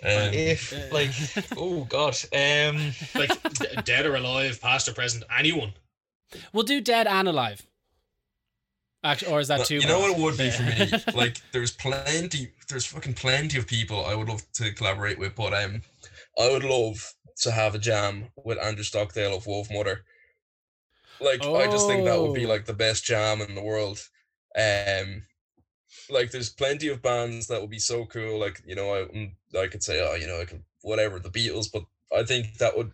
Um, 0.02 0.34
if 0.34 0.72
Uh, 0.72 0.92
like, 0.92 1.10
oh 1.56 1.84
god, 1.84 2.14
um, 2.34 2.92
like 3.14 3.30
d- 3.54 3.66
dead 3.84 4.04
or 4.04 4.16
alive, 4.16 4.60
past 4.60 4.86
or 4.88 4.92
present, 4.92 5.24
anyone. 5.34 5.72
We'll 6.52 6.64
do 6.64 6.80
dead 6.82 7.06
and 7.06 7.26
alive. 7.26 7.62
Actually, 9.04 9.32
or 9.32 9.40
is 9.40 9.48
that 9.48 9.60
No, 9.60 9.64
too? 9.64 9.80
you 9.80 9.86
know 9.86 10.00
what 10.00 10.10
it 10.10 10.16
would 10.18 10.36
be 10.38 10.50
for 10.50 10.62
me? 10.64 10.90
Like, 11.14 11.42
there's 11.52 11.70
plenty, 11.72 12.52
there's 12.68 12.86
fucking 12.86 13.14
plenty 13.14 13.58
of 13.58 13.66
people 13.66 14.04
I 14.04 14.14
would 14.14 14.28
love 14.28 14.42
to 14.54 14.72
collaborate 14.72 15.18
with, 15.18 15.34
but 15.34 15.52
um, 15.54 15.82
I 16.38 16.50
would 16.50 16.64
love 16.64 17.14
to 17.42 17.50
have 17.52 17.74
a 17.74 17.78
jam 17.78 18.30
with 18.44 18.58
Andrew 18.58 18.84
Stockdale 18.84 19.36
of 19.36 19.44
Wolfmother. 19.44 19.98
Like, 21.20 21.42
I 21.54 21.66
just 21.68 21.86
think 21.86 22.04
that 22.04 22.20
would 22.20 22.34
be 22.34 22.46
Oh. 22.46 22.48
like 22.48 22.64
the 22.66 22.72
best 22.74 23.04
jam 23.04 23.40
in 23.40 23.54
the 23.54 23.62
world. 23.62 24.00
Um, 24.56 25.26
like, 26.10 26.30
there's 26.30 26.50
plenty 26.50 26.88
of 26.88 27.02
bands 27.02 27.46
that 27.48 27.60
would 27.60 27.70
be 27.70 27.78
so 27.78 28.06
cool. 28.06 28.38
Like, 28.38 28.62
you 28.66 28.74
know, 28.74 28.94
I 28.94 28.98
mm, 29.08 29.32
I 29.58 29.68
could 29.68 29.82
say, 29.82 30.00
oh, 30.06 30.14
you 30.14 30.26
know, 30.26 30.40
I 30.40 30.44
could 30.44 30.62
whatever 30.82 31.18
the 31.18 31.30
Beatles, 31.30 31.68
but 31.72 31.84
I 32.16 32.24
think 32.24 32.58
that 32.58 32.76
would 32.76 32.92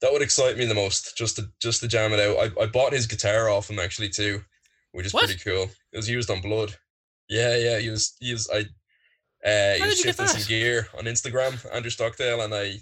that 0.00 0.12
would 0.12 0.22
excite 0.22 0.56
me 0.58 0.66
the 0.66 0.74
most 0.74 1.16
just 1.16 1.36
to 1.36 1.50
just 1.60 1.80
to 1.80 1.88
jam 1.88 2.12
it 2.12 2.20
out. 2.20 2.36
I, 2.58 2.62
I 2.62 2.66
bought 2.66 2.92
his 2.92 3.06
guitar 3.06 3.48
off 3.48 3.70
him 3.70 3.78
actually 3.78 4.10
too, 4.10 4.44
which 4.92 5.06
is 5.06 5.12
What? 5.14 5.26
pretty 5.26 5.40
cool. 5.42 5.70
It 5.92 5.96
was 5.96 6.08
used 6.08 6.30
on 6.30 6.40
Blood. 6.40 6.74
Yeah, 7.28 7.56
yeah, 7.56 7.78
he 7.78 7.90
was 7.90 8.16
he 8.20 8.32
was 8.32 8.48
I 8.50 8.60
uh 9.48 9.74
he 9.74 9.82
was 9.82 9.96
did 9.96 9.98
you 9.98 10.04
get 10.04 10.16
shifting 10.16 10.26
some 10.26 10.48
gear 10.48 10.88
on 10.98 11.04
Instagram, 11.04 11.74
Andrew 11.74 11.90
Stockdale, 11.90 12.42
and 12.42 12.54
I 12.54 12.74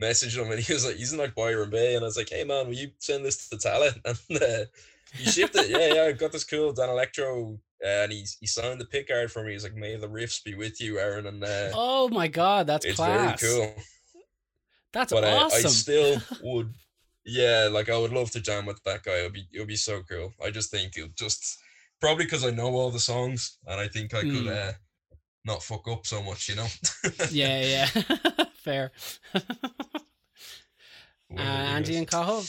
messaged 0.00 0.36
him 0.40 0.50
and 0.50 0.60
he 0.60 0.72
was 0.72 0.84
like 0.86 0.96
he's 0.96 1.12
in 1.12 1.18
like 1.18 1.34
Byron 1.34 1.70
Bay 1.70 1.94
and 1.94 2.04
I 2.04 2.06
was 2.06 2.16
like, 2.16 2.28
Hey 2.30 2.44
man, 2.44 2.66
will 2.66 2.74
you 2.74 2.90
send 2.98 3.24
this 3.24 3.48
to 3.48 3.56
Tallaght? 3.56 3.98
And 4.30 4.42
uh, 4.42 4.64
he 5.14 5.24
shipped 5.30 5.54
it. 5.56 5.68
Yeah, 5.70 5.94
yeah, 5.94 6.02
I 6.08 6.12
got 6.12 6.32
this 6.32 6.44
cool 6.44 6.72
Danelectro 6.74 7.54
uh, 7.84 7.86
and 7.86 8.12
he 8.12 8.24
he 8.40 8.46
signed 8.46 8.80
the 8.80 8.84
pick 8.86 9.08
card 9.08 9.30
for 9.30 9.42
me. 9.44 9.52
He's 9.52 9.64
like, 9.64 9.74
May 9.74 9.96
the 9.96 10.08
riffs 10.08 10.42
be 10.42 10.54
with 10.54 10.80
you, 10.80 10.98
Aaron, 10.98 11.26
and 11.26 11.42
uh 11.44 11.70
Oh 11.74 12.08
my 12.08 12.28
god, 12.28 12.66
that's 12.66 12.84
it's 12.86 12.96
class. 12.96 13.40
very 13.40 13.52
cool. 13.54 13.74
That's 14.92 15.12
But 15.12 15.24
uh, 15.24 15.48
I, 15.52 15.56
I 15.56 15.60
still 15.62 16.20
would, 16.42 16.72
yeah, 17.24 17.68
like 17.70 17.88
I 17.88 17.98
would 17.98 18.12
love 18.12 18.30
to 18.32 18.40
jam 18.40 18.66
with 18.66 18.82
that 18.84 19.02
guy. 19.02 19.18
It'll 19.18 19.30
be 19.30 19.46
it'd 19.52 19.66
be 19.68 19.76
so 19.76 20.02
cool. 20.08 20.32
I 20.44 20.50
just 20.50 20.70
think 20.70 20.96
it 20.96 21.14
just 21.16 21.58
probably 22.00 22.24
because 22.24 22.44
I 22.44 22.50
know 22.50 22.68
all 22.74 22.90
the 22.90 22.98
songs 23.00 23.58
and 23.66 23.80
I 23.80 23.88
think 23.88 24.12
I 24.14 24.22
could 24.22 24.46
Mm. 24.46 24.68
uh, 24.68 24.72
not 25.44 25.62
fuck 25.62 25.86
up 25.88 26.06
so 26.06 26.22
much, 26.22 26.48
you 26.48 26.56
know. 26.56 26.66
yeah, 27.30 27.60
yeah, 27.62 27.86
fair. 28.54 28.90
uh, 29.34 29.40
What 31.28 31.38
would 31.38 31.40
you 31.40 31.44
Andy 31.44 31.96
and 31.96 32.08
Cathal. 32.08 32.44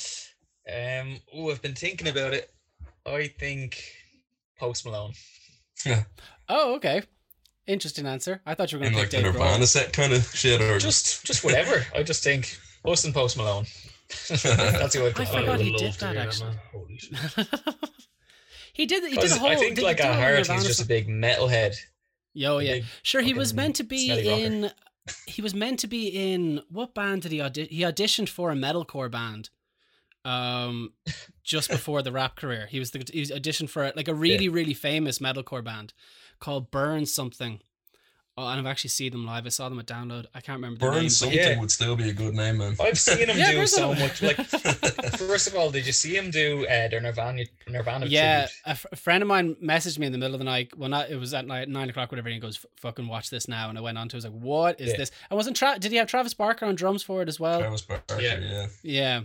um, 0.72 1.20
oh, 1.34 1.52
I've 1.52 1.62
been 1.62 1.76
thinking 1.76 2.08
about 2.08 2.34
it. 2.34 2.52
I 3.06 3.28
think 3.28 3.82
Post 4.60 4.86
Malone. 4.86 5.14
Yeah. 5.86 6.04
oh, 6.50 6.76
okay. 6.76 7.04
Interesting 7.68 8.06
answer. 8.06 8.42
I 8.46 8.56
thought 8.56 8.72
you 8.72 8.78
were 8.78 8.84
going 8.84 8.94
to 8.94 9.00
like 9.00 9.10
pick 9.10 9.20
the 9.20 9.24
Dave 9.24 9.34
Grohl. 9.36 9.40
Nirvana 9.40 9.68
set 9.68 9.94
kind 9.94 10.14
of 10.14 10.24
shit, 10.36 10.62
or 10.62 10.78
Just, 10.80 11.26
just 11.26 11.44
whatever. 11.44 11.86
I 11.96 12.04
just 12.04 12.24
think 12.24 12.58
us 12.86 13.06
and 13.06 13.14
Post 13.14 13.38
Malone. 13.38 13.66
That's 14.30 14.96
who 14.96 15.06
I'd 15.06 15.20
I 15.20 15.26
forgot 15.26 15.58
for. 15.58 15.64
he 15.64 15.72
would 15.72 15.80
did 15.80 15.94
that, 15.96 16.16
actually. 16.16 16.50
man. 16.50 16.60
Holy 16.72 16.98
shit. 16.98 17.14
he 18.74 18.86
did. 18.86 19.04
He 19.04 19.16
did 19.16 19.32
a 19.32 19.36
whole. 19.36 19.50
I 19.50 19.56
think 19.56 19.76
did 19.76 19.84
like 19.84 19.98
do 19.98 20.04
at 20.04 20.12
a 20.12 20.14
heart, 20.14 20.36
Nirvana 20.36 20.60
he's 20.60 20.68
just 20.68 20.80
a 20.80 20.84
song? 20.84 20.88
big 20.88 21.08
metalhead. 21.08 21.76
Yo, 22.34 22.60
yeah. 22.60 22.74
big 22.74 22.86
Sure, 23.04 23.22
he 23.22 23.34
was 23.34 23.54
meant 23.54 23.76
to 23.78 23.84
be 23.84 24.10
in. 24.12 24.72
He 25.28 25.42
was 25.42 25.54
meant 25.54 25.80
to 25.80 25.88
be 25.88 26.08
in 26.08 26.62
what 26.70 26.94
band 26.94 27.24
did 27.24 27.34
he 27.34 27.42
audition? 27.42 27.76
He 27.76 27.82
auditioned 27.82 28.30
for 28.30 28.52
a 28.52 28.56
metalcore 28.56 29.12
band. 29.12 29.50
Um, 30.24 30.94
just 31.44 31.70
before 31.70 32.02
the 32.02 32.14
rap 32.14 32.38
career, 32.38 32.68
he 32.72 32.80
was 32.80 32.92
the 32.92 33.06
he 33.12 33.20
was 33.20 33.30
auditioned 33.30 33.70
for 33.70 33.92
like 33.98 34.08
a 34.08 34.14
really 34.14 34.48
really 34.48 34.74
famous 34.74 35.20
metalcore 35.20 35.62
band 35.62 35.92
called 36.40 36.72
Burn 36.72 37.06
something. 37.06 37.60
Oh, 38.36 38.48
and 38.48 38.60
I've 38.60 38.66
actually 38.66 38.90
seen 38.90 39.12
them 39.12 39.28
live. 39.28 39.46
I 39.46 39.50
saw 39.50 39.70
them 39.70 39.78
at 39.78 39.86
Download. 39.86 40.26
I 40.34 40.42
can't 40.42 40.56
remember 40.58 40.80
the 40.80 40.86
name. 40.86 40.94
Burn 40.96 41.04
but- 41.06 41.12
something 41.12 41.38
Yeah. 41.38 41.60
would 41.60 41.70
still 41.70 41.96
be 41.96 42.10
a 42.10 42.14
good 42.14 42.34
name, 42.34 42.58
man. 42.58 42.76
I've 42.80 42.98
seen 42.98 43.28
him 43.30 43.38
Yeah, 43.38 43.52
do 43.52 43.68
so 43.68 43.92
a- 43.92 43.96
much. 44.00 44.24
Like, 44.24 44.38
first 45.18 45.48
of 45.48 45.56
all, 45.56 45.70
did 45.70 45.86
you 45.86 45.94
see 45.94 46.16
him 46.18 46.32
do 46.32 46.66
uh, 46.66 46.88
their 46.88 47.00
Nirvana 47.00 47.44
Nirvana 47.70 48.08
Yeah, 48.08 48.48
tribute? 48.48 48.52
a, 48.66 48.70
f- 48.70 48.86
a 48.92 48.96
friend 48.96 49.22
of 49.22 49.28
mine 49.28 49.56
messaged 49.64 50.00
me 50.00 50.08
in 50.08 50.12
the 50.12 50.18
middle 50.18 50.34
of 50.34 50.40
the 50.40 50.46
night. 50.46 50.76
Well, 50.76 50.90
not 50.90 51.12
it 51.12 51.18
was 51.18 51.34
at 51.36 51.46
night 51.46 51.70
nine 51.70 51.92
o'clock, 51.92 52.12
whatever. 52.12 52.28
And 52.28 52.34
he 52.34 52.40
goes, 52.40 52.66
"Fucking 52.78 53.08
watch 53.08 53.30
this 53.30 53.48
now." 53.48 53.70
And 53.70 53.78
I 53.78 53.82
went 53.82 54.00
on 54.00 54.10
to. 54.10 54.16
I 54.16 54.18
was 54.18 54.26
like, 54.26 54.34
"What 54.34 54.82
is 54.82 54.90
Yeah. 54.92 54.98
this?" 54.98 55.12
I 55.30 55.36
wasn't. 55.36 55.56
Tra- 55.56 55.78
did 55.78 55.92
he 55.92 55.98
have 56.00 56.08
Travis 56.08 56.34
Barker 56.34 56.66
on 56.66 56.74
drums 56.74 57.04
for 57.04 57.22
it 57.22 57.28
as 57.30 57.40
well? 57.40 57.60
Travis 57.60 57.82
Barker, 57.84 58.20
Yeah. 58.20 58.40
yeah. 58.40 58.68
Yeah, 58.82 59.22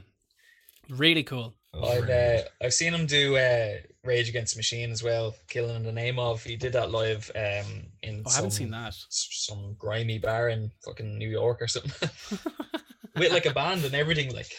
really 0.91 1.23
cool. 1.23 1.55
I've 1.75 2.03
really 2.03 2.13
uh, 2.39 2.43
I've 2.63 2.75
seen 2.75 2.93
him 2.95 3.07
do 3.07 3.37
uh, 3.37 3.75
Rage 4.09 4.29
Against 4.29 4.55
the 4.55 4.59
Machine 4.59 4.91
as 4.91 5.03
well, 5.03 5.35
killing 5.49 5.77
in 5.77 5.83
the 5.85 5.93
name 5.93 6.19
of. 6.19 6.43
He 6.43 6.57
did 6.57 6.73
that 6.73 6.91
live 6.91 7.31
um 7.37 7.93
in 8.03 8.25
Oh, 8.27 8.31
I 8.31 8.33
some, 8.33 8.35
haven't 8.45 8.51
seen 8.53 8.71
that. 8.71 8.95
some 9.11 9.75
grimy 9.79 10.19
bar 10.19 10.49
in 10.49 10.71
fucking 10.85 11.19
New 11.19 11.29
York 11.29 11.63
or 11.63 11.69
something, 11.69 12.11
with 13.17 13.33
like 13.33 13.47
a 13.47 13.53
band 13.53 13.85
and 13.85 13.95
everything. 13.95 14.33
Like 14.35 14.51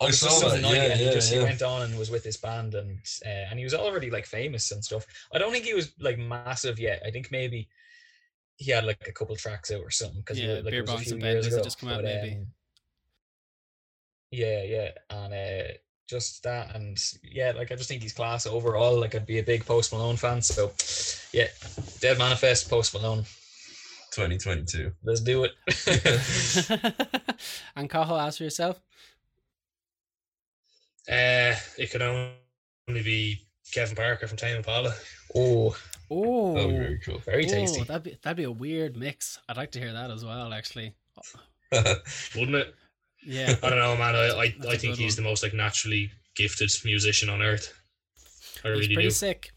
I 0.00 0.08
it 0.08 0.12
saw 0.14 0.28
just 0.28 0.40
that. 0.40 0.50
something 0.50 0.62
night, 0.62 0.74
Yeah, 0.76 0.92
and 0.92 1.00
he 1.00 1.06
yeah, 1.06 1.12
just 1.12 1.32
he 1.32 1.38
went 1.38 1.62
on 1.62 1.82
and 1.82 1.98
was 1.98 2.10
with 2.10 2.24
this 2.24 2.36
band 2.38 2.74
and 2.74 2.98
uh, 3.26 3.28
and 3.50 3.58
he 3.58 3.64
was 3.64 3.74
already 3.74 4.10
like 4.10 4.26
famous 4.26 4.70
and 4.72 4.84
stuff. 4.84 5.06
I 5.32 5.38
don't 5.38 5.52
think 5.52 5.64
he 5.66 5.74
was 5.74 5.92
like 6.00 6.18
massive 6.18 6.78
yet. 6.78 7.02
I 7.06 7.10
think 7.10 7.30
maybe 7.30 7.68
he 8.56 8.70
had 8.72 8.84
like 8.84 9.06
a 9.08 9.12
couple 9.12 9.36
tracks 9.36 9.70
out 9.70 9.82
or 9.82 9.90
something 9.90 10.20
because 10.20 10.40
Yeah, 10.40 10.60
like, 10.64 10.64
Beer 10.70 10.84
a 10.84 10.84
Bongs 10.84 11.00
few 11.04 11.12
and 11.14 11.22
years 11.22 11.34
Benders 11.34 11.54
had 11.54 11.60
ago. 11.60 11.64
just 11.64 11.78
come 11.80 11.90
out, 11.90 12.02
but, 12.02 12.04
maybe. 12.04 12.32
um, 12.36 12.46
yeah, 14.30 14.62
yeah, 14.62 14.90
and 15.10 15.34
uh, 15.34 15.72
just 16.10 16.42
that, 16.42 16.74
and 16.74 16.98
yeah, 17.22 17.52
like 17.56 17.70
I 17.72 17.76
just 17.76 17.88
think 17.88 18.02
he's 18.02 18.12
class 18.12 18.46
overall. 18.46 18.98
Like 19.00 19.14
I'd 19.14 19.26
be 19.26 19.38
a 19.38 19.42
big 19.42 19.64
Post 19.64 19.92
Malone 19.92 20.16
fan, 20.16 20.42
so 20.42 20.72
yeah, 21.32 21.46
Dead 22.00 22.18
Manifest, 22.18 22.68
Post 22.68 22.92
Malone. 22.94 23.24
2022. 24.12 24.90
Let's 25.04 25.20
do 25.20 25.44
it. 25.44 25.52
and 27.76 27.88
Cathal, 27.88 28.18
ask 28.18 28.38
for 28.38 28.44
yourself. 28.44 28.80
Uh, 31.08 31.54
it 31.78 31.90
could 31.92 32.02
only 32.02 32.34
be 32.88 33.46
Kevin 33.72 33.94
Parker 33.94 34.26
from 34.26 34.36
Tame 34.36 34.56
Impala. 34.56 34.94
Oh, 35.36 35.76
oh, 36.10 36.54
That 36.54 36.66
would 36.66 36.72
be 36.72 36.78
very 36.78 36.98
cool. 36.98 37.18
very 37.18 37.44
tasty. 37.46 37.82
Oh, 37.82 37.84
that'd 37.84 38.02
be 38.02 38.18
that'd 38.20 38.36
be 38.36 38.44
a 38.44 38.50
weird 38.50 38.96
mix. 38.96 39.38
I'd 39.48 39.56
like 39.56 39.70
to 39.72 39.78
hear 39.78 39.92
that 39.92 40.10
as 40.10 40.24
well. 40.24 40.52
Actually, 40.52 40.92
Wouldn't 41.72 42.56
it? 42.56 42.74
Yeah. 43.24 43.56
I 43.62 43.70
don't 43.70 43.78
know, 43.78 43.96
man. 43.96 44.14
I 44.14 44.28
I, 44.30 44.54
That's 44.58 44.74
I 44.74 44.76
think 44.76 44.96
he's 44.96 45.16
one. 45.16 45.24
the 45.24 45.28
most 45.30 45.42
like 45.42 45.54
naturally 45.54 46.10
gifted 46.36 46.70
musician 46.84 47.28
on 47.28 47.42
earth. 47.42 47.72
I 48.64 48.68
He's 48.68 48.80
really 48.80 48.94
pretty 48.94 49.08
do. 49.08 49.14
sick. 49.14 49.50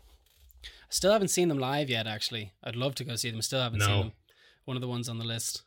I 0.64 0.68
still 0.90 1.12
haven't 1.12 1.30
seen 1.30 1.48
them 1.50 1.60
live 1.60 1.90
yet. 1.90 2.08
Actually, 2.08 2.54
I'd 2.64 2.76
love 2.76 2.96
to 2.96 3.04
go 3.04 3.16
see 3.16 3.32
them. 3.32 3.42
Still 3.42 3.62
haven't 3.62 3.82
seen 3.82 4.00
them. 4.00 4.12
One 4.66 4.78
of 4.78 4.82
the 4.82 4.88
ones 4.88 5.10
on 5.10 5.18
the 5.18 5.26
list. 5.26 5.64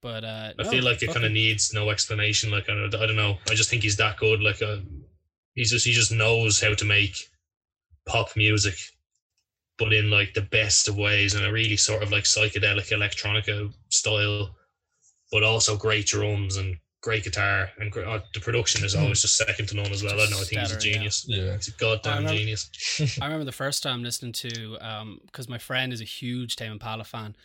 But 0.00 0.22
uh, 0.22 0.52
I 0.58 0.62
no, 0.62 0.70
feel 0.70 0.84
like 0.84 1.02
it 1.02 1.12
kind 1.12 1.24
of 1.24 1.32
needs 1.32 1.72
no 1.72 1.88
explanation. 1.90 2.50
Like 2.50 2.68
I 2.68 2.74
don't, 2.74 2.94
I 2.94 3.06
don't 3.06 3.16
know. 3.16 3.38
I 3.50 3.54
just 3.54 3.70
think 3.70 3.82
he's 3.82 3.96
that 3.96 4.18
good. 4.18 4.42
Like 4.42 4.60
uh, 4.60 4.76
he's 5.54 5.70
just 5.70 5.86
he 5.86 5.92
just 5.92 6.12
knows 6.12 6.60
how 6.60 6.74
to 6.74 6.84
make 6.84 7.16
pop 8.06 8.36
music, 8.36 8.76
but 9.78 9.94
in 9.94 10.10
like 10.10 10.34
the 10.34 10.42
best 10.42 10.88
of 10.88 10.98
ways, 10.98 11.34
and 11.34 11.46
a 11.46 11.50
really 11.50 11.78
sort 11.78 12.02
of 12.02 12.12
like 12.12 12.24
psychedelic 12.24 12.90
electronica 12.90 13.72
style, 13.88 14.54
but 15.32 15.42
also 15.42 15.76
great 15.76 16.06
drums 16.06 16.58
and 16.58 16.76
great 17.04 17.22
guitar 17.22 17.68
and 17.78 17.92
gr- 17.92 18.04
uh, 18.04 18.18
the 18.32 18.40
production 18.40 18.82
is 18.84 18.94
always 18.94 19.20
just 19.20 19.36
second 19.36 19.66
to 19.68 19.76
none 19.76 19.92
as 19.92 20.02
well. 20.02 20.14
I 20.14 20.16
don't 20.16 20.30
know. 20.30 20.38
I 20.40 20.44
think 20.44 20.60
he's 20.62 20.72
a 20.72 20.80
Stellar, 20.80 20.86
yeah. 20.88 20.94
genius. 20.94 21.24
yeah. 21.28 21.54
He's 21.56 21.68
a 21.68 21.72
goddamn 21.72 22.16
remember- 22.18 22.38
genius. 22.38 23.18
I 23.20 23.24
remember 23.26 23.44
the 23.44 23.52
first 23.52 23.82
time 23.82 24.02
listening 24.02 24.32
to 24.32 24.78
um 24.80 25.20
because 25.26 25.48
my 25.48 25.58
friend 25.58 25.92
is 25.92 26.00
a 26.00 26.04
huge 26.04 26.56
Tame 26.56 26.72
Impala 26.72 27.04
fan, 27.04 27.36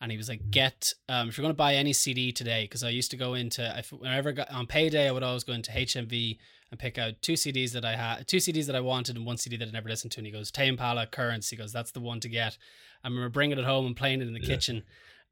and 0.00 0.12
he 0.12 0.16
was 0.16 0.28
like, 0.28 0.50
"Get 0.50 0.92
um 1.08 1.28
if 1.28 1.36
you're 1.36 1.42
going 1.42 1.52
to 1.54 1.64
buy 1.66 1.74
any 1.74 1.92
CD 1.92 2.30
today, 2.32 2.62
because 2.64 2.84
I 2.84 2.90
used 2.90 3.10
to 3.10 3.16
go 3.16 3.34
into 3.34 3.62
if 3.78 3.92
whenever 3.92 4.28
I 4.28 4.32
got 4.32 4.50
on 4.52 4.66
payday, 4.66 5.08
I 5.08 5.12
would 5.12 5.24
always 5.24 5.42
go 5.44 5.52
into 5.52 5.72
HMV 5.72 6.38
and 6.70 6.78
pick 6.78 6.96
out 6.98 7.14
two 7.22 7.32
CDs 7.32 7.72
that 7.72 7.84
I 7.84 7.96
had, 7.96 8.28
two 8.28 8.36
CDs 8.36 8.66
that 8.66 8.76
I 8.76 8.80
wanted, 8.80 9.16
and 9.16 9.24
one 9.26 9.38
CD 9.38 9.56
that 9.56 9.68
I 9.68 9.70
never 9.72 9.88
listened 9.88 10.12
to. 10.12 10.20
And 10.20 10.26
he 10.26 10.32
goes, 10.32 10.50
Tame 10.50 10.74
Impala 10.74 11.06
Currents. 11.06 11.48
He 11.48 11.56
goes, 11.56 11.72
that's 11.72 11.92
the 11.92 12.00
one 12.00 12.20
to 12.20 12.28
get. 12.28 12.58
I 13.02 13.08
remember 13.08 13.30
bringing 13.30 13.58
it 13.58 13.64
home 13.64 13.86
and 13.86 13.96
playing 13.96 14.20
it 14.20 14.28
in 14.28 14.34
the 14.34 14.40
Yeah. 14.40 14.46
kitchen. 14.54 14.82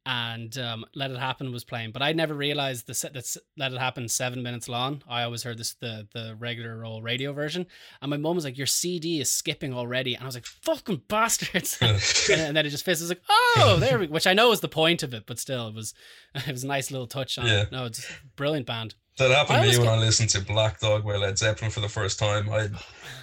And 0.09 0.57
um, 0.57 0.85
Let 0.95 1.11
It 1.11 1.19
Happen 1.19 1.53
was 1.53 1.65
playing, 1.65 1.91
but 1.91 2.01
I 2.01 2.13
never 2.13 2.33
realized 2.33 2.87
the 2.87 2.95
set 2.95 3.13
that's 3.13 3.37
Let 3.59 3.73
It 3.73 3.79
Happen 3.79 4.09
seven 4.09 4.41
minutes 4.41 4.69
long. 4.69 5.03
I 5.09 5.25
always 5.25 5.43
heard 5.43 5.59
this 5.59 5.75
the 5.75 6.07
the 6.15 6.37
regular 6.39 6.85
old 6.85 7.03
radio 7.03 7.33
version, 7.33 7.67
and 8.01 8.11
my 8.11 8.17
mom 8.17 8.37
was 8.37 8.45
like, 8.45 8.57
"Your 8.57 8.69
CD 8.69 9.21
is 9.21 9.29
skipping 9.29 9.75
already," 9.75 10.15
and 10.15 10.23
I 10.23 10.27
was 10.27 10.37
like, 10.37 10.47
"Fucking 10.47 11.03
bastards!" 11.09 11.77
and, 12.31 12.57
then 12.57 12.65
it 12.65 12.71
just 12.71 12.85
fits. 12.85 13.01
It's 13.01 13.11
like, 13.11 13.23
"Oh, 13.29 13.79
there 13.81 13.99
we," 13.99 14.07
which 14.07 14.29
I 14.29 14.33
know 14.33 14.53
is 14.53 14.61
the 14.61 14.69
point 14.69 15.03
of 15.03 15.13
it, 15.13 15.25
but 15.27 15.41
still, 15.41 15.67
it 15.67 15.75
was 15.75 15.93
it 16.37 16.53
was 16.53 16.63
a 16.63 16.69
nice 16.69 16.93
little 16.93 17.09
touch 17.09 17.37
on. 17.37 17.47
Yeah. 17.47 17.63
it. 17.63 17.73
No, 17.73 17.85
it's 17.87 18.09
a 18.09 18.13
brilliant 18.37 18.67
band. 18.67 18.95
That 19.19 19.31
happened 19.31 19.65
to 19.65 19.71
me 19.71 19.79
when 19.79 19.89
I 19.89 19.99
listened 19.99 20.29
to 20.31 20.41
Black 20.43 20.79
Dog 20.79 21.05
by 21.05 21.17
Led 21.17 21.39
Zeppelin 21.39 21.71
for 21.71 21.81
the 21.81 21.89
first 21.89 22.19
time. 22.19 22.49
I 22.51 22.69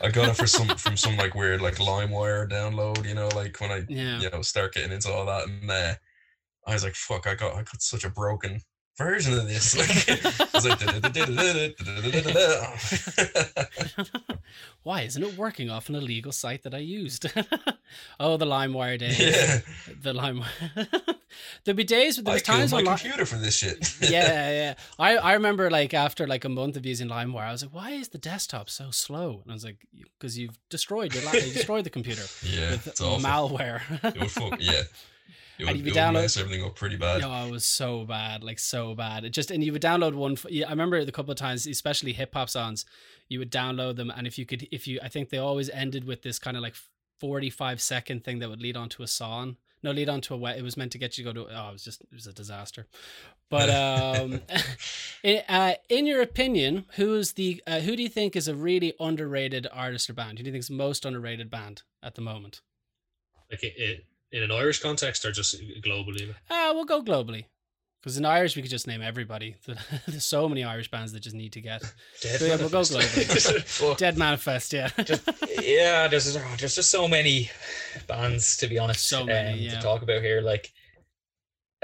I 0.04 0.10
got 0.10 0.28
it 0.28 0.36
for 0.36 0.48
some 0.48 0.68
from 0.78 0.98
some 0.98 1.16
like 1.16 1.34
weird 1.34 1.62
like 1.62 1.76
LimeWire 1.76 2.50
download, 2.50 3.08
you 3.08 3.14
know, 3.14 3.30
like 3.36 3.58
when 3.62 3.72
I 3.72 3.86
Yeah. 3.88 4.20
you 4.20 4.30
know 4.32 4.42
start 4.42 4.74
getting 4.74 4.92
into 4.92 5.14
all 5.14 5.26
that, 5.28 5.48
and 5.48 5.70
uh, 5.72 5.94
I 6.68 6.74
was 6.74 6.84
like, 6.84 6.96
"Fuck!" 6.96 7.28
I 7.28 7.36
got 7.36 7.54
I 7.54 7.58
got 7.58 7.82
such 7.82 8.04
a 8.04 8.10
broken 8.10 8.62
version 8.98 9.34
of 9.34 9.48
this. 9.48 9.76
Like, 9.76 10.54
was 10.54 10.68
like, 10.68 10.80
Why 14.84 15.02
isn't 15.02 15.24
it 15.24 15.38
working 15.38 15.70
off 15.70 15.90
an 15.90 15.96
illegal 15.96 16.32
site 16.32 16.64
that 16.64 16.74
I 16.74 16.80
used? 16.80 17.26
oh, 18.20 18.38
the 18.38 18.46
LimeWire 18.46 19.00
days. 19.00 19.20
yeah, 19.20 19.60
The 20.02 20.14
LimeWire. 20.14 21.16
There'd 21.64 21.78
be 21.78 21.84
days, 21.84 22.18
there 22.18 22.32
I 22.32 22.36
was 22.36 22.44
killed 22.44 22.58
times 22.60 22.72
my 22.72 22.78
when 22.78 22.86
Li- 22.86 22.90
computer 22.92 23.26
for 23.26 23.38
this 23.38 23.58
shit. 23.58 23.96
yeah, 24.02 24.52
yeah. 24.52 24.74
I, 25.00 25.18
I 25.18 25.34
remember 25.34 25.72
like 25.72 25.94
after 25.94 26.28
like 26.28 26.46
a 26.46 26.50
month 26.50 26.78
of 26.78 26.86
using 26.86 27.10
LimeWire, 27.10 27.48
I 27.48 27.52
was 27.52 27.64
like, 27.64 27.74
why 27.74 27.92
is 27.92 28.10
the 28.10 28.18
desktop 28.20 28.70
so 28.70 28.92
slow? 28.92 29.42
And 29.44 29.52
I 29.52 29.56
was 29.56 29.64
like, 29.64 29.78
because 30.20 30.38
you've 30.38 30.58
destroyed 30.70 31.14
your 31.16 31.24
la- 31.26 31.32
you 31.32 31.54
destroyed 31.54 31.86
the 31.86 31.90
computer 31.90 32.24
yeah, 32.44 32.72
with 32.72 32.86
malware. 32.96 33.82
It 34.16 34.20
would 34.20 34.32
fuck, 34.32 34.58
yeah. 34.60 34.84
It 35.60 35.68
And 35.68 35.78
you'd 35.78 35.84
be 35.86 35.92
would 35.92 35.98
download- 36.00 36.14
mess 36.24 36.38
everything 36.38 36.64
up 36.66 36.76
pretty 36.76 36.98
bad. 36.98 37.22
No, 37.22 37.46
it 37.48 37.52
was 37.52 37.64
so 37.66 38.06
bad, 38.06 38.44
like 38.44 38.58
so 38.60 38.96
bad. 38.96 39.24
It 39.24 39.30
just 39.30 39.52
and 39.52 39.64
you 39.64 39.72
would 39.72 39.82
download 39.82 40.16
one. 40.16 40.34
f- 40.34 40.46
Yeah, 40.50 40.68
I 40.68 40.72
remember 40.72 41.04
the 41.06 41.12
couple 41.12 41.32
of 41.32 41.38
times, 41.38 41.68
especially 41.68 42.14
hip 42.14 42.34
hop 42.34 42.50
songs, 42.50 42.86
you 43.30 43.40
would 43.40 43.52
download 43.52 43.96
them, 43.96 44.12
and 44.16 44.26
if 44.26 44.38
you 44.40 44.46
could, 44.46 44.68
if 44.72 44.88
you, 44.88 45.00
I 45.04 45.10
think 45.10 45.30
they 45.30 45.38
always 45.38 45.70
ended 45.70 46.06
with 46.06 46.24
this 46.24 46.40
kind 46.40 46.58
of 46.58 46.64
like 46.64 46.76
forty-five 47.20 47.82
second 47.82 48.24
thing 48.24 48.40
that 48.40 48.50
would 48.50 48.62
lead 48.62 48.76
on 48.76 48.90
to 48.90 49.04
a 49.04 49.08
song. 49.08 49.58
No, 49.84 49.92
lead 49.92 50.08
on 50.10 50.22
to 50.22 50.34
a 50.34 50.38
way. 50.38 50.58
It 50.58 50.64
was 50.64 50.78
meant 50.78 50.94
to 50.94 50.98
get 50.98 51.18
you 51.18 51.26
to 51.26 51.34
go 51.34 51.46
to. 51.46 51.56
Oh, 51.56 51.70
it 51.70 51.74
was 51.74 51.84
just 51.84 52.02
it 52.02 52.14
was 52.14 52.26
a 52.26 52.34
disaster. 52.34 52.88
But 53.50 53.70
um, 53.70 54.42
in, 55.24 55.42
uh, 55.48 55.74
in 55.90 56.06
your 56.08 56.22
opinion, 56.22 56.86
who 56.96 57.14
is 57.16 57.34
the 57.34 57.62
uh, 57.68 57.82
who 57.82 57.96
do 57.96 58.02
you 58.02 58.10
think 58.10 58.36
is 58.36 58.48
a 58.48 58.56
really 58.56 58.94
underrated 59.00 59.68
artist 59.72 60.10
or 60.10 60.14
band? 60.14 60.40
Who 60.40 60.44
do 60.44 60.48
you 60.50 60.54
think 60.54 60.62
is 60.62 60.68
the 60.70 60.74
most 60.76 61.06
underrated 61.06 61.50
band 61.52 61.84
at 62.02 62.16
the 62.16 62.22
moment? 62.22 62.62
Like 63.52 63.64
it, 63.64 63.74
it, 63.78 64.06
in 64.34 64.44
an 64.44 64.52
Irish 64.52 64.80
context 64.82 65.24
or 65.24 65.32
just 65.32 65.56
globally. 65.82 66.30
Uh, 66.50 66.72
we'll 66.74 66.84
go 66.86 67.02
globally. 67.02 67.46
Because 68.02 68.18
in 68.18 68.26
Irish, 68.26 68.58
we 68.58 68.62
could 68.62 68.70
just 68.72 68.86
name 68.86 69.02
everybody. 69.02 69.56
There's 70.08 70.26
so 70.26 70.50
many 70.50 70.66
Irish 70.66 70.92
bands 70.92 71.14
that 71.14 71.22
just 71.22 71.38
need 71.38 71.54
to 71.54 71.62
get. 71.62 71.82
Dead 72.22 72.38
So 72.42 72.46
yeah, 72.48 72.56
we'll 72.58 72.68
go 72.68 72.80
Manifest. 72.80 73.82
globally. 73.82 73.98
Dead 73.98 74.18
Manifest, 74.18 74.74
yeah. 74.74 74.90
yeah, 75.62 76.10
there's 76.10 76.34
there's 76.34 76.76
just 76.76 76.92
so 76.92 77.08
many 77.08 77.50
bands 78.08 78.58
to 78.58 78.68
be 78.68 78.78
honest. 78.78 79.08
So 79.08 79.24
many, 79.26 79.54
um, 79.54 79.60
yeah. 79.60 79.76
to 79.76 79.82
talk 79.82 80.02
about 80.02 80.22
here. 80.22 80.42
Like, 80.42 80.74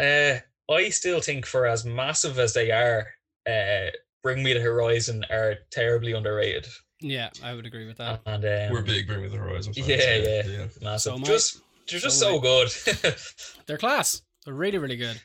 uh, 0.02 0.40
I 0.70 0.90
still 0.90 1.22
think 1.22 1.46
for 1.46 1.66
as 1.68 1.86
massive 1.86 2.38
as 2.38 2.54
they 2.54 2.72
are, 2.72 3.08
uh, 3.48 3.92
Bring 4.22 4.44
Me 4.44 4.54
the 4.54 4.60
Horizon 4.60 5.24
are 5.30 5.56
terribly 5.72 6.12
underrated. 6.12 6.68
yeah, 7.00 7.30
I 7.42 7.54
would 7.54 7.66
agree 7.66 7.88
with 7.88 7.98
that. 7.98 8.20
And 8.26 8.44
um, 8.44 8.74
We're 8.74 8.82
big, 8.82 9.08
bring 9.08 9.22
me 9.22 9.30
the 9.30 9.38
horizon. 9.38 9.74
fans, 9.74 9.88
Yeah, 9.88 10.16
yeah. 10.16 10.42
yeah. 10.46 10.66
massive. 10.82 11.12
So 11.14 11.16
am 11.16 11.24
just 11.24 11.62
they're 11.90 12.00
just 12.00 12.20
So 12.20 12.40
so, 12.40 12.40
good. 12.40 13.16
They're 13.68 13.78
class. 13.78 14.22
They're 14.46 14.54
really, 14.54 14.78
really 14.78 14.96
good. 14.98 15.20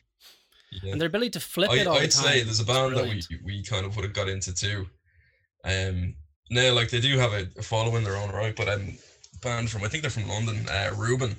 yeah. 0.83 0.93
And 0.93 1.01
their 1.01 1.09
ability 1.09 1.31
to 1.31 1.41
flip 1.41 1.71
I, 1.71 1.77
it 1.77 1.87
all 1.87 1.95
the 1.95 2.01
I'd 2.03 2.11
time. 2.11 2.25
say 2.25 2.43
there's 2.43 2.61
a 2.61 2.65
band 2.65 2.97
that 2.97 3.05
we 3.05 3.23
we 3.45 3.63
kind 3.63 3.87
of 3.87 3.95
would 3.97 4.05
have 4.05 4.13
got 4.15 4.29
into 4.29 4.53
too. 4.53 4.87
Um, 5.65 6.15
now 6.51 6.73
like 6.75 6.91
they 6.91 7.01
do 7.01 7.17
have 7.19 7.33
a, 7.33 7.47
a 7.59 7.63
following 7.63 8.05
their 8.05 8.17
own 8.17 8.31
right, 8.31 8.55
but 8.55 8.69
um, 8.69 8.99
band 9.43 9.71
from 9.71 9.83
I 9.85 9.89
think 9.89 10.03
they're 10.03 10.11
from 10.11 10.29
London, 10.29 10.67
uh, 10.69 10.91
Reuben. 10.97 11.37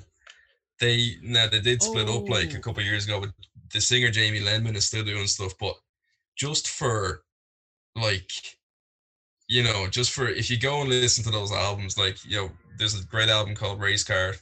They 0.80 1.16
now 1.22 1.48
they 1.48 1.62
did 1.62 1.82
split 1.84 2.10
up 2.10 2.28
like 2.30 2.52
Oh. 2.54 2.58
a 2.58 2.60
couple 2.60 2.80
of 2.82 2.86
years 2.88 3.06
ago, 3.06 3.20
but 3.22 3.30
the 3.74 3.80
singer 3.82 4.10
Jamie 4.10 4.42
Lenman 4.42 4.76
is 4.76 4.86
still 4.86 5.04
doing 5.04 5.28
stuff. 5.28 5.54
But 5.60 5.76
just 6.36 6.70
for 6.70 7.24
like, 7.96 8.32
you 9.48 9.64
know, 9.64 9.88
just 9.88 10.12
for 10.12 10.28
if 10.28 10.50
you 10.50 10.58
go 10.60 10.82
and 10.82 10.90
listen 10.90 11.24
to 11.24 11.30
those 11.32 11.52
albums, 11.52 11.98
like 11.98 12.18
you 12.26 12.38
know, 12.38 12.52
there's 12.78 13.00
a 13.00 13.06
great 13.06 13.30
album 13.30 13.56
called 13.56 13.80
Race 13.80 14.04
Car. 14.04 14.36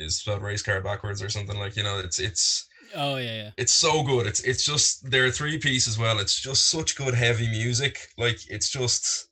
Is 0.00 0.18
spelled 0.18 0.42
race 0.42 0.62
car 0.62 0.80
backwards 0.80 1.22
or 1.22 1.28
something 1.28 1.58
like 1.58 1.76
you 1.76 1.82
know 1.82 1.98
it's 1.98 2.18
it's 2.18 2.66
Oh, 2.96 3.16
yeah, 3.18 3.34
yeah. 3.44 3.50
it's 3.56 3.72
so 3.72 4.02
good. 4.02 4.26
It's 4.26 4.40
it's 4.40 4.64
just 4.64 5.08
they're 5.10 5.30
three 5.30 5.58
piece 5.58 5.86
as 5.86 5.96
well. 5.98 6.18
It's 6.18 6.40
just 6.40 6.70
such 6.70 6.96
good 6.96 7.14
heavy 7.14 7.48
music. 7.48 8.08
Like 8.18 8.38
it's 8.50 8.68
just 8.70 9.28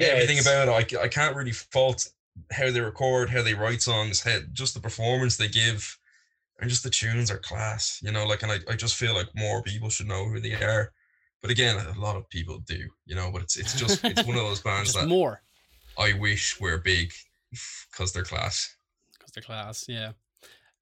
everything 0.00 0.38
it's- 0.38 0.46
about 0.46 0.68
it. 0.82 0.96
I, 0.96 1.04
I 1.04 1.08
can't 1.08 1.36
really 1.36 1.52
fault 1.52 2.06
how 2.52 2.70
they 2.70 2.80
record, 2.80 3.30
how 3.30 3.42
they 3.42 3.54
write 3.54 3.80
songs, 3.82 4.22
how 4.22 4.38
just 4.52 4.74
the 4.74 4.80
performance 4.80 5.36
they 5.36 5.48
give, 5.48 5.96
and 6.60 6.68
just 6.68 6.82
the 6.82 6.90
tunes 6.90 7.30
are 7.30 7.38
class. 7.38 8.00
You 8.02 8.12
know, 8.12 8.26
like 8.26 8.42
and 8.42 8.52
I, 8.52 8.58
I 8.68 8.74
just 8.76 8.96
feel 8.96 9.14
like 9.14 9.28
more 9.36 9.62
people 9.62 9.88
should 9.88 10.08
know 10.08 10.24
who 10.26 10.40
they 10.40 10.54
are. 10.54 10.92
But 11.42 11.50
again, 11.50 11.76
a 11.76 12.00
lot 12.00 12.16
of 12.16 12.28
people 12.28 12.58
do, 12.66 12.88
you 13.04 13.14
know. 13.14 13.30
But 13.32 13.42
it's 13.42 13.56
it's 13.56 13.78
just 13.78 14.04
it's 14.04 14.24
one 14.26 14.36
of 14.36 14.42
those 14.42 14.60
bands 14.68 14.92
Just 14.92 15.00
that 15.00 15.08
more. 15.08 15.42
I 15.98 16.12
wish 16.14 16.60
were 16.60 16.78
big 16.78 17.12
because 17.90 18.12
they're 18.12 18.24
class. 18.24 18.74
Because 19.36 19.46
they're 19.46 19.56
class, 19.56 19.84
yeah. 19.88 20.12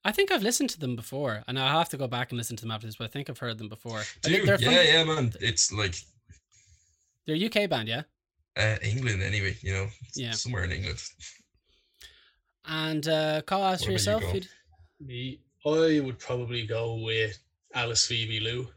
I 0.05 0.13
think 0.13 0.31
I've 0.31 0.43
listened 0.43 0.71
to 0.71 0.79
them 0.81 0.97
before, 0.97 1.43
and 1.49 1.59
I 1.59 1.73
have 1.73 1.89
to 1.91 1.97
go 1.97 2.07
back 2.07 2.31
and 2.31 2.37
listen 2.39 2.57
to 2.57 2.63
them 2.63 2.71
after 2.71 2.87
this, 2.87 2.97
but 2.97 3.05
I 3.05 3.09
think 3.09 3.31
I've 3.31 3.39
heard 3.39 3.57
them 3.59 3.69
before. 3.69 4.01
I 4.01 4.05
Dude, 4.29 4.47
they're 4.47 4.59
from, 4.59 4.73
yeah, 4.73 4.83
yeah, 4.83 5.05
man. 5.05 5.33
It's 5.41 5.73
like 5.73 5.95
They're 7.27 7.37
a 7.37 7.47
UK 7.47 7.71
band, 7.71 7.89
yeah? 7.89 8.03
uh, 8.57 8.77
England 8.83 9.23
anyway. 9.23 9.57
You 9.63 9.73
know, 9.73 9.87
Yeah. 10.15 10.33
somewhere 10.33 10.65
in 10.65 10.73
England. 10.73 11.03
And 12.67 13.07
uh, 13.09 13.43
call 13.43 13.65
ask 13.65 13.85
for 13.85 13.93
What 13.93 14.03
about 14.03 14.21
you, 14.21 14.27
yourself. 14.27 14.49
Me, 15.01 15.41
I 15.67 16.01
would 16.01 16.19
probably 16.19 16.67
go 16.67 16.95
with 16.97 17.39
Alice 17.75 18.07
Phoebe 18.07 18.41
Lou. 18.41 18.69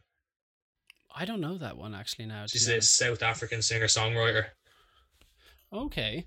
I 1.13 1.25
don't 1.25 1.41
know 1.41 1.57
that 1.57 1.75
one 1.77 1.93
actually 1.95 2.25
now. 2.25 2.43
to 2.43 2.49
She's 2.49 2.67
a 2.69 2.73
honest. 2.73 2.95
South 2.97 3.21
African 3.23 3.61
singer 3.61 3.85
songwriter. 3.87 4.45
Okay. 5.73 6.25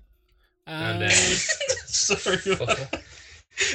And, 0.67 1.03
Um, 1.03 1.09
uh, 1.09 1.09
Sorry. 1.85 2.37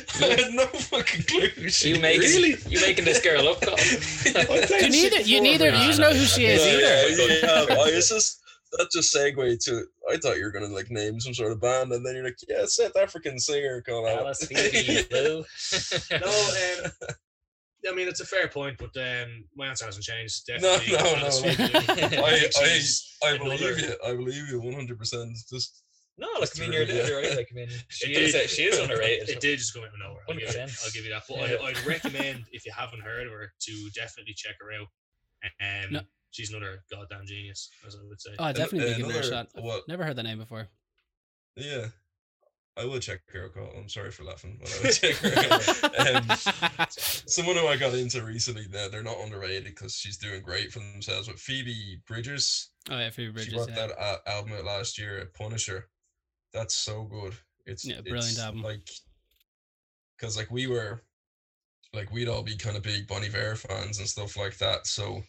Fuck. 0.08 0.30
I 0.30 0.42
had 0.42 0.52
no 0.54 0.66
fucking 0.66 1.22
clue. 1.24 1.68
She 1.68 1.90
You 1.94 2.00
making 2.00 2.20
Really? 2.20 2.56
you 2.68 2.80
making 2.80 3.04
this 3.04 3.20
girl 3.20 3.48
up? 3.48 3.60
Colin? 3.60 3.78
you 4.82 4.90
neither, 4.90 5.20
you 5.20 5.40
neither, 5.40 5.70
you 5.70 5.96
know 5.98 6.12
who 6.12 6.24
she 6.24 6.46
is 6.46 6.64
Yeah, 6.64 6.72
either. 6.72 7.32
yeah, 7.34 7.66
yeah, 7.68 7.76
why 7.76 7.84
is 7.88 8.08
this? 8.08 8.40
that 8.72 8.90
just 8.92 9.14
segue 9.14 9.64
to 9.64 9.84
I 10.10 10.16
thought 10.16 10.36
you 10.38 10.44
were 10.44 10.50
gonna 10.50 10.66
like 10.66 10.90
name 10.90 11.20
some 11.20 11.32
sort 11.34 11.52
of 11.52 11.60
band, 11.60 11.92
and 11.92 12.04
then 12.04 12.14
you're 12.16 12.24
like, 12.24 12.36
yeah, 12.48 12.64
South 12.66 12.96
African 12.96 13.38
singer 13.38 13.80
called 13.80 14.08
Alice 14.08 14.44
Phoebe 14.44 15.06
no, 16.10 16.28
um, 16.28 16.90
I 17.88 17.94
mean 17.94 18.08
it's 18.08 18.20
a 18.20 18.26
fair 18.26 18.48
point, 18.48 18.76
but 18.78 18.90
um, 19.00 19.44
my 19.54 19.68
answer 19.68 19.84
hasn't 19.86 20.04
changed. 20.04 20.48
No, 20.48 20.76
Definitely 20.78 20.96
no, 20.96 21.14
Alice 21.16 21.42
no. 21.42 21.50
I, 22.24 23.30
I, 23.30 23.34
I 23.34 23.38
believe 23.38 23.78
you. 23.80 23.94
I 24.04 24.14
believe 24.14 24.48
you 24.48 24.60
100. 24.60 24.98
percent 24.98 25.36
Just 25.48 25.82
No, 26.18 26.28
like 26.40 26.48
I 26.56 26.60
mean, 26.60 26.70
to 26.70 26.76
you're, 26.78 26.86
really- 26.86 27.08
you're 27.08 27.20
right. 27.20 27.36
Like 27.36 27.48
I 27.52 27.54
mean, 27.54 27.68
she 27.88 28.12
It 28.12 28.22
is 28.22 28.32
did- 28.32 28.50
she 28.50 28.62
is 28.62 28.78
underrated. 28.78 29.28
It 29.28 29.40
did 29.40 29.58
just 29.58 29.74
come 29.74 29.82
out 29.82 29.88
of 29.88 29.98
nowhere. 30.02 30.22
I'll 30.28 30.34
give, 30.34 30.48
it, 30.48 30.56
100%. 30.56 30.84
I'll 30.84 30.90
give 30.92 31.04
you 31.04 31.10
that. 31.10 31.22
But 31.28 31.36
Yeah. 31.50 31.56
I, 31.62 31.66
I'd 31.68 31.86
recommend 31.86 32.44
if 32.52 32.64
you 32.64 32.72
haven't 32.74 33.00
heard 33.02 33.26
of 33.26 33.32
her 33.32 33.52
to 33.60 33.90
definitely 33.94 34.34
check 34.34 34.54
her 34.60 34.72
out. 34.72 34.88
Um, 35.84 35.92
No. 35.92 36.00
she's 36.30 36.50
another 36.50 36.82
goddamn 36.90 37.26
genius, 37.26 37.68
as 37.86 37.96
I 37.96 37.98
would 38.08 38.20
say. 38.20 38.30
Oh, 38.38 38.52
definitely 38.52 38.88
and 38.92 38.96
give 38.96 39.06
her 39.06 39.12
a 39.12 39.16
another- 39.26 39.30
shot. 39.30 39.48
What? 39.62 39.86
Never 39.88 40.04
heard 40.04 40.16
that 40.16 40.22
name 40.22 40.38
before. 40.38 40.68
Yeah, 41.54 41.86
I 42.78 42.84
will 42.86 42.98
check 42.98 43.20
her 43.32 43.50
out. 43.58 43.72
I'm 43.76 43.88
sorry 43.88 44.10
for 44.10 44.24
laughing, 44.24 44.58
but 44.60 44.70
I 44.70 44.82
will 44.86 44.92
check 44.92 45.16
her 45.16 45.52
out. 45.52 46.30
Um, 46.30 46.86
someone 46.90 47.56
who 47.56 47.66
I 47.66 47.76
got 47.76 47.94
into 47.94 48.22
recently, 48.22 48.66
now 48.72 48.88
they're 48.88 49.02
not 49.02 49.18
underrated 49.22 49.64
because 49.64 49.94
she's 49.94 50.16
doing 50.18 50.42
great 50.42 50.72
for 50.72 50.78
themselves. 50.80 51.28
But 51.28 51.38
Phoebe 51.38 52.00
Bridgers, 52.06 52.70
oh 52.90 52.98
yeah, 52.98 53.10
Phoebe 53.10 53.32
Bridgers. 53.32 53.50
she 53.52 53.56
brought 53.56 53.68
Yeah. 53.70 53.86
that 53.88 53.98
uh, 53.98 54.16
album 54.26 54.52
out 54.54 54.64
last 54.64 54.98
year, 54.98 55.30
Punisher. 55.34 55.88
That's 56.56 56.74
so 56.74 57.04
good. 57.04 57.34
It's 57.66 57.84
Yeah, 57.84 58.00
brilliant 58.00 58.30
it's 58.30 58.40
album. 58.40 58.62
Like, 58.62 58.88
because 60.16 60.38
like 60.38 60.50
we 60.50 60.66
were, 60.66 61.02
like 61.92 62.10
we'd 62.10 62.28
all 62.28 62.42
be 62.42 62.56
kind 62.56 62.76
of 62.76 62.82
big 62.82 63.06
Bon 63.06 63.22
Iver 63.22 63.56
fans 63.56 63.98
and 63.98 64.08
stuff 64.08 64.36
like 64.38 64.56
that. 64.58 64.86
So, 64.86 65.22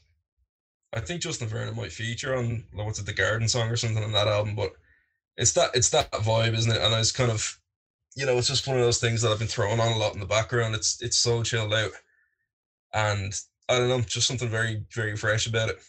I 0.94 1.02
think 1.02 1.22
Justin 1.22 1.50
Vernon 1.50 1.76
might 1.76 1.92
feature 1.92 2.36
on 2.36 2.64
like, 2.74 2.86
what's 2.86 3.00
it, 3.00 3.06
the 3.06 3.14
Garden 3.14 3.50
song 3.50 3.70
or 3.70 3.76
something 3.76 4.04
on 4.04 4.14
that 4.14 4.28
album. 4.28 4.56
But 4.56 4.72
it's 5.36 5.52
that 5.54 5.72
it's 5.76 5.90
that 5.90 6.12
vibe, 6.12 6.54
isn't 6.54 6.72
it? 6.72 6.82
And 6.82 6.96
I 6.96 7.00
was 7.00 7.12
kind 7.12 7.30
of, 7.30 7.60
you 8.16 8.26
know, 8.26 8.38
it's 8.38 8.48
just 8.48 8.66
one 8.66 8.78
of 8.78 8.84
those 8.84 9.00
things 9.00 9.22
that 9.22 9.32
I've 9.32 9.40
been 9.40 9.50
throwing 9.50 9.82
on 9.82 9.92
a 9.92 9.98
lot 9.98 10.14
in 10.14 10.22
the 10.22 10.26
background. 10.26 10.76
It's 10.76 11.02
it's 11.02 11.18
so 11.18 11.44
chilled 11.44 11.74
out, 11.74 11.92
and 12.94 13.34
I 13.68 13.78
don't 13.78 13.90
know, 13.90 14.00
just 14.02 14.28
something 14.28 14.50
very 14.50 14.86
very 14.94 15.18
fresh 15.18 15.46
about 15.46 15.70
it. 15.70 15.80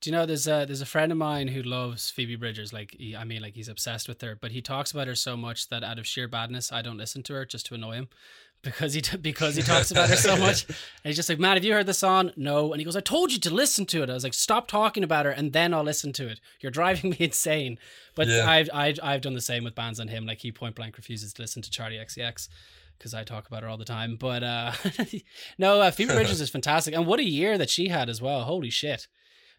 Do 0.00 0.10
you 0.10 0.16
know 0.16 0.26
there's 0.26 0.46
a 0.46 0.64
there's 0.66 0.80
a 0.80 0.86
friend 0.86 1.10
of 1.10 1.18
mine 1.18 1.48
who 1.48 1.62
loves 1.62 2.10
Phoebe 2.10 2.36
Bridgers. 2.36 2.72
Like 2.72 2.94
he, 2.98 3.16
I 3.16 3.24
mean, 3.24 3.42
like 3.42 3.54
he's 3.54 3.68
obsessed 3.68 4.08
with 4.08 4.20
her. 4.22 4.38
But 4.40 4.52
he 4.52 4.62
talks 4.62 4.92
about 4.92 5.08
her 5.08 5.14
so 5.14 5.36
much 5.36 5.68
that 5.70 5.82
out 5.82 5.98
of 5.98 6.06
sheer 6.06 6.28
badness, 6.28 6.70
I 6.70 6.82
don't 6.82 6.96
listen 6.98 7.22
to 7.24 7.34
her 7.34 7.44
just 7.44 7.66
to 7.66 7.74
annoy 7.74 7.94
him, 7.94 8.08
because 8.62 8.94
he 8.94 9.02
because 9.20 9.56
he 9.56 9.62
talks 9.62 9.90
about 9.90 10.08
her 10.08 10.16
so 10.16 10.36
much. 10.46 10.66
And 10.68 10.76
he's 11.04 11.16
just 11.16 11.28
like, 11.28 11.40
man, 11.40 11.56
have 11.56 11.64
you 11.64 11.72
heard 11.72 11.86
the 11.86 11.94
song? 11.94 12.30
No. 12.36 12.72
And 12.72 12.80
he 12.80 12.84
goes, 12.84 12.94
I 12.94 13.00
told 13.00 13.32
you 13.32 13.40
to 13.40 13.52
listen 13.52 13.86
to 13.86 14.02
it. 14.04 14.10
I 14.10 14.14
was 14.14 14.22
like, 14.24 14.34
stop 14.34 14.68
talking 14.68 15.02
about 15.02 15.26
her, 15.26 15.32
and 15.32 15.52
then 15.52 15.74
I'll 15.74 15.82
listen 15.82 16.12
to 16.14 16.28
it. 16.28 16.40
You're 16.60 16.70
driving 16.70 17.10
me 17.18 17.18
insane. 17.18 17.78
But 18.14 18.28
Yeah. 18.28 18.48
I've, 18.48 18.70
I've 18.72 19.00
I've 19.02 19.20
done 19.20 19.34
the 19.34 19.40
same 19.40 19.64
with 19.64 19.74
bands 19.74 19.98
on 19.98 20.06
him. 20.08 20.26
Like 20.26 20.38
he 20.38 20.52
point 20.52 20.76
blank 20.76 20.96
refuses 20.96 21.32
to 21.34 21.42
listen 21.42 21.60
to 21.62 21.70
Charli 21.70 22.00
XCX. 22.00 22.48
Because 22.96 23.14
I 23.14 23.22
talk 23.22 23.46
about 23.46 23.62
her 23.62 23.68
all 23.68 23.76
the 23.76 23.84
time, 23.84 24.16
but 24.16 24.42
uh, 24.42 24.72
no, 25.56 25.80
uh, 25.80 25.92
Phoebe 25.92 26.14
Bridgers 26.14 26.40
is 26.40 26.50
fantastic, 26.50 26.94
and 26.94 27.06
what 27.06 27.20
a 27.20 27.24
year 27.24 27.56
that 27.56 27.70
she 27.70 27.86
had 27.86 28.08
as 28.08 28.20
well. 28.20 28.42
Holy 28.42 28.70
shit! 28.70 29.06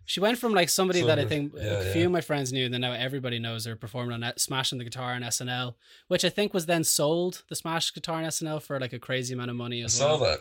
She 0.06 0.20
went 0.20 0.39
from 0.39 0.54
like 0.54 0.70
somebody 0.70 1.02
So 1.02 1.06
that 1.08 1.20
I 1.20 1.26
think 1.26 1.54
Yeah, 1.56 1.62
a 1.62 1.86
yeah. 1.86 1.93
few 1.93 2.06
of 2.08 2.12
my 2.12 2.22
friends 2.22 2.52
knew, 2.52 2.66
and 2.66 2.74
then 2.74 2.82
now 2.82 2.93
everybody 2.93 3.38
knows 3.38 3.66
her 3.66 3.76
performing 3.76 4.24
on 4.24 4.34
smashing 4.38 4.80
the 4.80 4.84
guitar 4.84 5.14
on 5.14 5.22
SNL, 5.22 5.76
which 6.08 6.26
I 6.26 6.30
think 6.30 6.54
was 6.54 6.66
then 6.66 6.84
sold 6.84 7.43
the 7.50 7.56
smash 7.56 7.93
guitar 7.93 8.16
on 8.18 8.24
SNL 8.24 8.62
for 8.62 8.80
like 8.80 8.93
a 8.93 9.00
crazy 9.00 9.34
amount 9.36 9.52
of 9.52 9.56
money 9.56 9.82
I 9.82 9.86
as 9.86 9.93
saw 9.93 10.18
well. 10.18 10.20
that. 10.32 10.39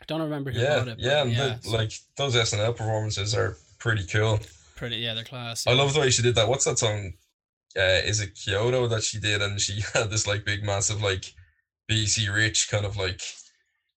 I 0.00 0.04
don't 0.06 0.20
remember 0.20 0.50
who 0.50 0.60
Yeah, 0.60 0.78
bought 0.78 0.88
it. 0.88 0.98
yeah, 0.98 1.24
yeah, 1.24 1.56
the- 1.62 1.70
like 1.70 1.92
those 2.16 2.34
SNL 2.36 2.76
performances 2.76 3.34
are 3.34 3.56
pretty 3.78 4.04
cool. 4.06 4.38
pretty. 4.76 4.96
Yeah, 4.96 5.14
they're 5.14 5.24
class. 5.24 5.66
I 5.66 5.72
love 5.72 5.94
the 5.94 6.00
way 6.00 6.10
she 6.10 6.22
did 6.22 6.34
that. 6.34 6.48
What's 6.48 6.64
that 6.66 6.78
song? 6.78 7.14
Uh, 7.74 8.00
is 8.04 8.20
it 8.20 8.34
Kyoto 8.34 8.86
that 8.88 9.02
she 9.02 9.18
did? 9.18 9.40
And 9.42 9.58
she 9.60 9.80
had 9.94 10.10
this 10.10 10.26
like 10.26 10.44
big, 10.44 10.62
massive, 10.64 11.02
like 11.02 11.32
BC 11.90 12.34
Rich 12.34 12.68
kind 12.70 12.84
of 12.84 12.96
like 12.98 13.22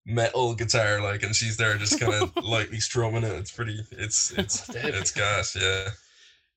metal 0.10 0.55
guitar, 0.55 1.01
like, 1.01 1.24
and 1.24 1.36
she's 1.36 1.57
there 1.57 1.78
just 1.78 1.99
kind 1.99 2.14
of 2.14 2.36
lightly 2.43 2.80
strumming 2.80 3.24
it. 3.24 3.34
It's 3.34 3.51
pretty. 3.51 3.80
It's 3.91 4.32
it's 4.32 4.70
it's 4.70 5.12
gas. 5.12 5.55
Yeah. 5.55 5.89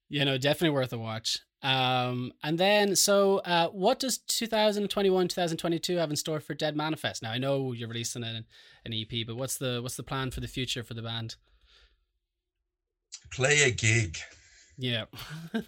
you 0.09 0.25
know, 0.25 0.37
definitely 0.37 0.71
worth 0.71 0.93
a 0.93 0.97
watch. 0.97 1.39
Um, 1.61 2.33
and 2.43 2.57
then 2.57 2.95
so, 2.95 3.37
uh, 3.39 3.69
what 3.69 3.99
does 3.99 4.17
2021, 4.17 5.29
2022 5.29 5.95
have 5.97 6.09
in 6.09 6.17
store 6.17 6.41
for 6.41 6.53
Dead 6.53 6.75
Manifest? 6.75 7.23
Now, 7.23 7.31
I 7.31 7.37
know 7.37 7.71
you're 7.71 7.87
releasing 7.87 8.23
an 8.23 8.45
an 8.85 8.93
EP, 8.93 9.25
but 9.25 9.37
what's 9.37 9.57
the 9.57 9.79
what's 9.81 9.95
the 9.95 10.03
plan 10.03 10.31
for 10.31 10.41
the 10.41 10.47
future 10.47 10.83
for 10.83 10.93
the 10.93 11.01
band? 11.01 11.35
Play 13.31 13.61
a 13.61 13.71
gig. 13.71 14.17
Yeah, 14.77 15.05
I 15.53 15.57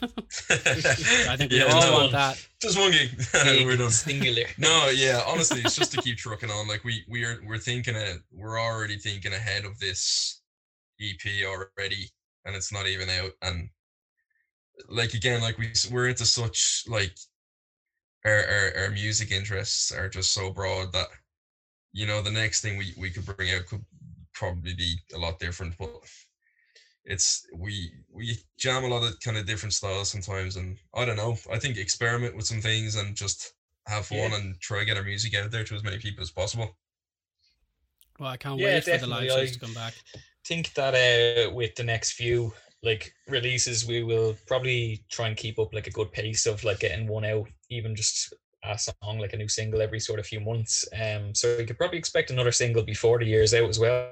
I 0.50 1.36
think 1.38 1.52
we 1.52 1.62
all 1.62 1.94
want 1.94 2.12
that. 2.14 2.44
Just 2.62 2.78
one 2.78 2.92
gig. 2.92 3.12
We're 3.66 3.78
done. 3.78 3.92
singular. 3.92 4.44
No, 4.58 4.90
yeah, 4.90 5.22
honestly, 5.28 5.62
it's 5.62 5.76
just 5.76 5.92
to 5.94 6.02
keep 6.02 6.18
trucking 6.18 6.50
on. 6.50 6.68
Like 6.68 6.84
we 6.84 7.04
we 7.08 7.24
are 7.24 7.40
we're 7.46 7.60
thinking 7.60 7.96
it. 7.96 8.22
We're 8.32 8.60
already 8.60 8.98
thinking 8.98 9.34
ahead 9.34 9.66
of 9.66 9.78
this 9.80 10.42
EP 11.00 11.46
already, 11.46 12.10
and 12.46 12.56
it's 12.56 12.74
not 12.74 12.88
even 12.88 13.10
out. 13.10 13.32
And 13.44 13.70
like 14.90 15.14
again, 15.14 15.42
like 15.42 15.58
we 15.60 15.72
we're 15.92 16.08
into 16.10 16.26
such 16.26 16.84
like 16.88 17.16
our 18.26 18.44
our, 18.46 18.84
our 18.86 18.90
music 18.92 19.32
interests 19.32 19.92
are 19.92 20.10
just 20.10 20.34
so 20.34 20.52
broad 20.52 20.92
that 20.94 21.08
you 21.94 22.08
know 22.08 22.22
the 22.24 22.32
next 22.32 22.62
thing 22.62 22.78
we 22.78 22.94
we 22.98 23.12
could 23.12 23.26
bring 23.26 23.52
out 23.52 23.68
could 23.68 23.86
probably 24.34 24.74
be 24.74 24.96
a 25.14 25.18
lot 25.18 25.40
different, 25.40 25.78
but. 25.78 25.92
It's 27.06 27.46
we 27.56 27.92
we 28.12 28.38
jam 28.58 28.84
a 28.84 28.88
lot 28.88 29.04
of 29.04 29.20
kind 29.20 29.38
of 29.38 29.46
different 29.46 29.74
styles 29.74 30.10
sometimes, 30.12 30.56
and 30.56 30.78
I 30.96 31.06
don't 31.06 31.18
know. 31.18 31.38
I 31.52 31.60
think 31.60 31.78
experiment 31.78 32.36
with 32.36 32.46
some 32.46 32.62
things 32.62 32.96
and 32.96 33.16
just 33.16 33.54
have 33.88 34.08
fun 34.08 34.18
Yeah. 34.18 34.36
and 34.38 34.60
try 34.60 34.80
to 34.80 34.86
get 34.86 34.98
our 34.98 35.04
music 35.04 35.36
out 35.36 35.52
there 35.52 35.64
to 35.64 35.76
as 35.76 35.84
many 35.84 36.00
people 36.00 36.24
as 36.24 36.32
possible. 36.32 36.76
Well, 38.20 38.30
I 38.30 38.38
can't 38.38 38.60
Yeah, 38.60 38.66
wait 38.68 38.84
for 38.84 38.98
the 38.98 39.08
live 39.08 39.30
definitely. 39.30 39.46
shows 39.48 39.52
to 39.54 39.60
come 39.60 39.74
back. 39.74 39.94
think 40.46 40.74
that 40.74 40.94
uh 40.96 41.54
with 41.54 41.76
the 41.76 41.84
next 41.84 42.14
few 42.14 42.54
like 42.84 43.14
releases 43.28 43.86
we 43.88 44.04
will 44.04 44.36
probably 44.48 45.04
try 45.10 45.28
and 45.28 45.36
keep 45.38 45.58
up 45.60 45.74
like 45.74 45.88
a 45.88 45.92
good 45.92 46.12
pace 46.12 46.46
of 46.46 46.64
like 46.64 46.80
getting 46.80 47.08
one 47.08 47.26
out 47.26 47.48
even 47.70 47.96
just 47.96 48.34
a 48.64 48.78
song 48.78 49.20
like 49.20 49.34
a 49.34 49.38
new 49.38 49.48
single 49.48 49.82
every 49.82 50.00
sort 50.00 50.20
of 50.20 50.26
few 50.26 50.40
months 50.40 50.88
um 51.02 51.34
so 51.34 51.58
we 51.58 51.66
could 51.66 51.78
probably 51.78 51.98
expect 51.98 52.30
another 52.30 52.52
single 52.52 52.84
before 52.84 53.18
the 53.20 53.26
year's 53.26 53.54
out 53.56 53.68
as 53.70 53.80
well 53.80 54.12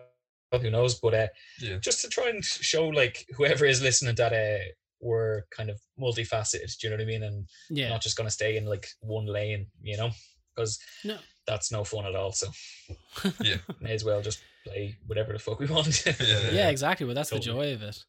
who 0.62 0.70
knows 0.70 0.99
but 0.99 1.14
uh 1.14 1.28
Yeah. 1.60 1.78
just 1.78 2.01
to 2.01 2.08
try 2.10 2.30
and 2.30 2.43
show 2.43 2.88
like 2.88 3.26
whoever 3.36 3.66
is 3.66 3.82
listening 3.82 4.16
that 4.16 4.34
uh 4.34 4.64
we're 5.01 5.43
kind 5.51 5.70
of 5.70 5.80
multifaceted 5.99 6.78
do 6.78 6.88
you 6.88 6.89
know 6.89 6.95
what 6.97 7.04
i 7.04 7.06
mean 7.06 7.24
and 7.24 7.47
Yeah, 7.70 7.89
not 7.89 8.01
just 8.01 8.16
going 8.16 8.28
to 8.28 8.32
stay 8.34 8.58
in 8.58 8.66
like 8.66 8.88
one 9.01 9.26
lane 9.26 9.68
you 9.82 9.97
know 9.97 10.12
because 10.56 10.80
No. 11.04 11.18
that's 11.45 11.72
no 11.72 11.84
fun 11.84 12.06
at 12.06 12.16
all 12.16 12.32
so 12.32 12.47
Yeah. 13.41 13.58
may 13.82 13.93
as 13.93 14.06
well 14.06 14.22
just 14.22 14.41
play 14.66 14.97
whatever 15.08 15.34
the 15.34 15.39
fuck 15.39 15.60
we 15.60 15.66
want 15.68 16.06
Yeah. 16.20 16.51
yeah, 16.51 16.70
exactly. 16.70 17.06
Well, 17.06 17.16
that's 17.16 17.32
the 17.32 17.39
joy 17.39 17.74
of 17.74 17.82
it. 17.84 18.06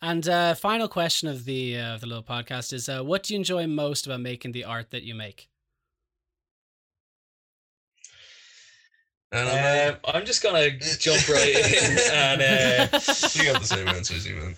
And 0.00 0.26
uh, 0.28 0.54
final 0.54 0.88
question 0.88 1.28
of 1.28 1.44
the 1.44 1.76
uh, 1.78 1.94
of 1.94 2.00
the 2.00 2.06
little 2.06 2.22
podcast 2.24 2.72
is: 2.72 2.88
uh, 2.88 3.02
What 3.02 3.22
do 3.22 3.34
you 3.34 3.38
enjoy 3.38 3.66
most 3.66 4.06
about 4.06 4.20
making 4.20 4.52
the 4.52 4.64
art 4.64 4.90
that 4.92 5.02
you 5.02 5.14
make? 5.14 5.49
And 9.32 9.48
I'm 9.48 9.92
Um, 9.94 10.00
I'm 10.06 10.26
just 10.26 10.42
gonna 10.42 10.70
jump 10.98 11.28
right 11.28 11.54
in, 11.54 11.98
and 12.12 12.42
uh, 12.42 12.98
you 13.34 13.44
got 13.44 13.60
the 13.60 13.64
same 13.64 13.86
answers, 13.86 14.26
you 14.26 14.34
man. 14.34 14.56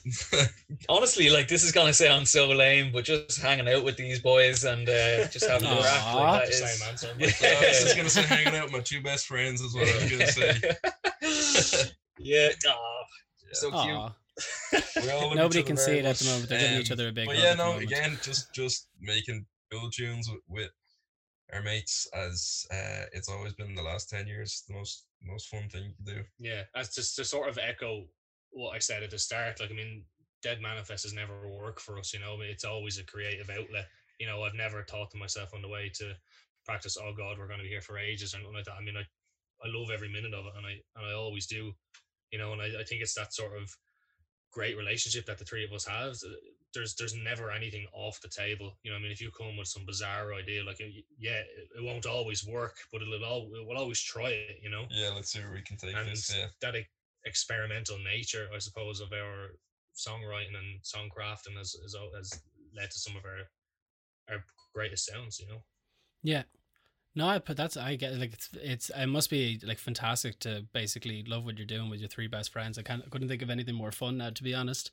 honestly, 0.88 1.28
like 1.28 1.46
this 1.46 1.62
is 1.62 1.72
gonna 1.72 1.92
sound 1.92 2.26
so 2.26 2.48
lame, 2.48 2.90
but 2.90 3.04
just 3.04 3.38
hanging 3.40 3.68
out 3.68 3.84
with 3.84 3.98
these 3.98 4.20
boys 4.20 4.64
and 4.64 4.88
uh, 4.88 5.26
just 5.28 5.46
having 5.46 5.68
a 5.68 5.76
crack 5.76 6.02
Aw. 6.06 6.14
like 6.16 6.40
that 6.40 6.46
The 6.46 6.64
is. 6.64 6.78
same 6.78 6.88
answer. 6.88 7.08
I 7.20 7.68
was 7.68 7.82
just 7.82 7.96
gonna 7.96 8.08
say 8.08 8.22
hanging 8.22 8.54
out 8.54 8.64
with 8.64 8.72
my 8.72 8.80
two 8.80 9.02
best 9.02 9.26
friends 9.26 9.60
is 9.60 9.74
what 9.74 9.86
I 9.88 9.94
was 9.94 10.10
gonna 10.10 10.26
say. 10.28 11.90
yeah, 12.18 12.48
aw, 12.68 13.02
so 13.52 13.70
cute. 13.70 13.94
Aw, 13.94 14.12
We 15.04 15.10
all 15.10 15.34
nobody 15.34 15.62
can 15.62 15.76
see 15.76 15.98
it 15.98 16.06
at 16.06 16.16
the 16.16 16.24
moment. 16.24 16.48
They're 16.48 16.60
giving 16.60 16.78
each 16.78 16.90
Um, 16.90 16.94
other 16.94 17.08
a 17.08 17.12
big. 17.12 17.26
But 17.26 17.36
yeah, 17.38 17.52
no, 17.54 17.76
again, 17.76 18.18
just 18.22 18.54
just 18.54 18.88
making 19.00 19.44
build 19.70 19.92
tunes 19.92 20.30
with, 20.30 20.40
with 20.48 20.70
our 21.52 21.62
mates 21.62 22.08
as 22.14 22.66
uh, 22.72 23.04
it's 23.12 23.28
always 23.28 23.52
been 23.54 23.74
the 23.74 23.82
last 23.82 24.08
ten 24.08 24.26
years 24.26 24.64
the 24.68 24.74
most 24.74 25.06
most 25.22 25.48
fun 25.48 25.68
thing 25.68 25.92
you 25.98 26.14
do. 26.14 26.22
Yeah, 26.38 26.62
as 26.74 26.94
just 26.94 27.16
to 27.16 27.24
sort 27.24 27.48
of 27.48 27.58
echo 27.58 28.04
what 28.50 28.74
I 28.74 28.78
said 28.78 29.02
at 29.02 29.10
the 29.10 29.18
start. 29.18 29.60
Like, 29.60 29.70
I 29.70 29.74
mean, 29.74 30.04
Dead 30.42 30.60
Manifest 30.60 31.04
has 31.04 31.14
never 31.14 31.48
worked 31.48 31.80
for 31.80 31.98
us. 31.98 32.12
You 32.12 32.20
know, 32.20 32.38
it's 32.40 32.64
always 32.64 32.98
a 32.98 33.04
creative 33.04 33.50
outlet. 33.50 33.86
You 34.18 34.26
know, 34.26 34.42
I've 34.42 34.54
never 34.54 34.82
thought 34.82 35.10
to 35.12 35.18
myself 35.18 35.54
on 35.54 35.62
the 35.62 35.68
way 35.68 35.90
to 35.94 36.14
practice. 36.64 36.96
Oh 37.00 37.12
God, 37.16 37.38
we're 37.38 37.46
going 37.46 37.58
to 37.58 37.64
be 37.64 37.70
here 37.70 37.80
for 37.80 37.98
ages 37.98 38.34
or 38.34 38.52
like 38.52 38.64
that. 38.64 38.76
I 38.78 38.82
mean, 38.82 38.96
I 38.96 39.02
I 39.64 39.68
love 39.68 39.90
every 39.90 40.08
minute 40.08 40.34
of 40.34 40.46
it, 40.46 40.52
and 40.56 40.66
I 40.66 40.72
and 40.96 41.06
I 41.06 41.12
always 41.12 41.46
do. 41.46 41.72
You 42.30 42.38
know, 42.38 42.52
and 42.52 42.62
I, 42.62 42.66
I 42.80 42.84
think 42.84 43.02
it's 43.02 43.14
that 43.14 43.34
sort 43.34 43.56
of 43.60 43.76
great 44.52 44.76
relationship 44.76 45.26
that 45.26 45.38
the 45.38 45.44
three 45.44 45.64
of 45.64 45.72
us 45.72 45.86
have. 45.86 46.16
Uh, 46.72 46.78
There's 46.78 46.94
there's 46.94 47.14
never 47.14 47.50
anything 47.50 47.86
off 47.92 48.20
the 48.20 48.28
table. 48.28 48.78
You 48.82 48.90
know, 48.90 48.96
I 48.96 49.00
mean, 49.00 49.12
if 49.12 49.20
you 49.20 49.30
come 49.30 49.56
with 49.56 49.68
some 49.68 49.86
bizarre 49.86 50.34
idea, 50.34 50.64
like 50.64 50.80
yeah, 51.18 51.40
it, 51.40 51.68
it 51.78 51.84
won't 51.84 52.06
always 52.06 52.46
work, 52.46 52.76
but 52.92 53.02
it'll 53.02 53.24
all 53.24 53.48
we'll 53.50 53.78
always 53.78 54.00
try 54.00 54.30
it. 54.30 54.58
You 54.62 54.70
know 54.70 54.84
Yeah, 54.90 55.10
let's 55.14 55.32
see 55.32 55.40
where 55.40 55.52
we 55.52 55.62
can 55.62 55.76
take 55.76 55.96
and 55.96 56.08
this. 56.08 56.34
Yeah. 56.34 56.46
that 56.60 56.76
e- 56.76 56.86
experimental 57.24 57.98
nature, 57.98 58.48
I 58.54 58.58
suppose, 58.58 59.00
of 59.00 59.12
our 59.12 59.50
songwriting 59.94 60.56
and 60.56 60.80
songcrafting 60.82 61.56
has, 61.58 61.76
has 61.82 61.94
has 62.16 62.40
led 62.74 62.90
to 62.90 62.98
some 62.98 63.16
of 63.16 63.24
our 63.24 64.34
our 64.34 64.44
greatest 64.74 65.06
sounds. 65.06 65.38
You 65.40 65.48
know. 65.48 65.62
Yeah. 66.22 66.44
No, 67.14 67.28
I 67.28 67.38
put 67.40 67.58
that's 67.58 67.76
I 67.76 67.96
get 67.96 68.14
like 68.14 68.32
it's 68.32 68.48
it's 68.54 68.90
it 68.90 69.06
must 69.06 69.28
be 69.28 69.60
like 69.62 69.78
fantastic 69.78 70.38
to 70.40 70.64
basically 70.72 71.22
love 71.26 71.44
what 71.44 71.58
you're 71.58 71.66
doing 71.66 71.90
with 71.90 72.00
your 72.00 72.08
three 72.08 72.26
best 72.26 72.50
friends. 72.52 72.78
I 72.78 72.82
can't 72.82 73.08
couldn't 73.10 73.28
think 73.28 73.42
of 73.42 73.50
anything 73.50 73.74
more 73.74 73.92
fun 73.92 74.16
now, 74.16 74.30
to 74.30 74.42
be 74.42 74.54
honest. 74.54 74.90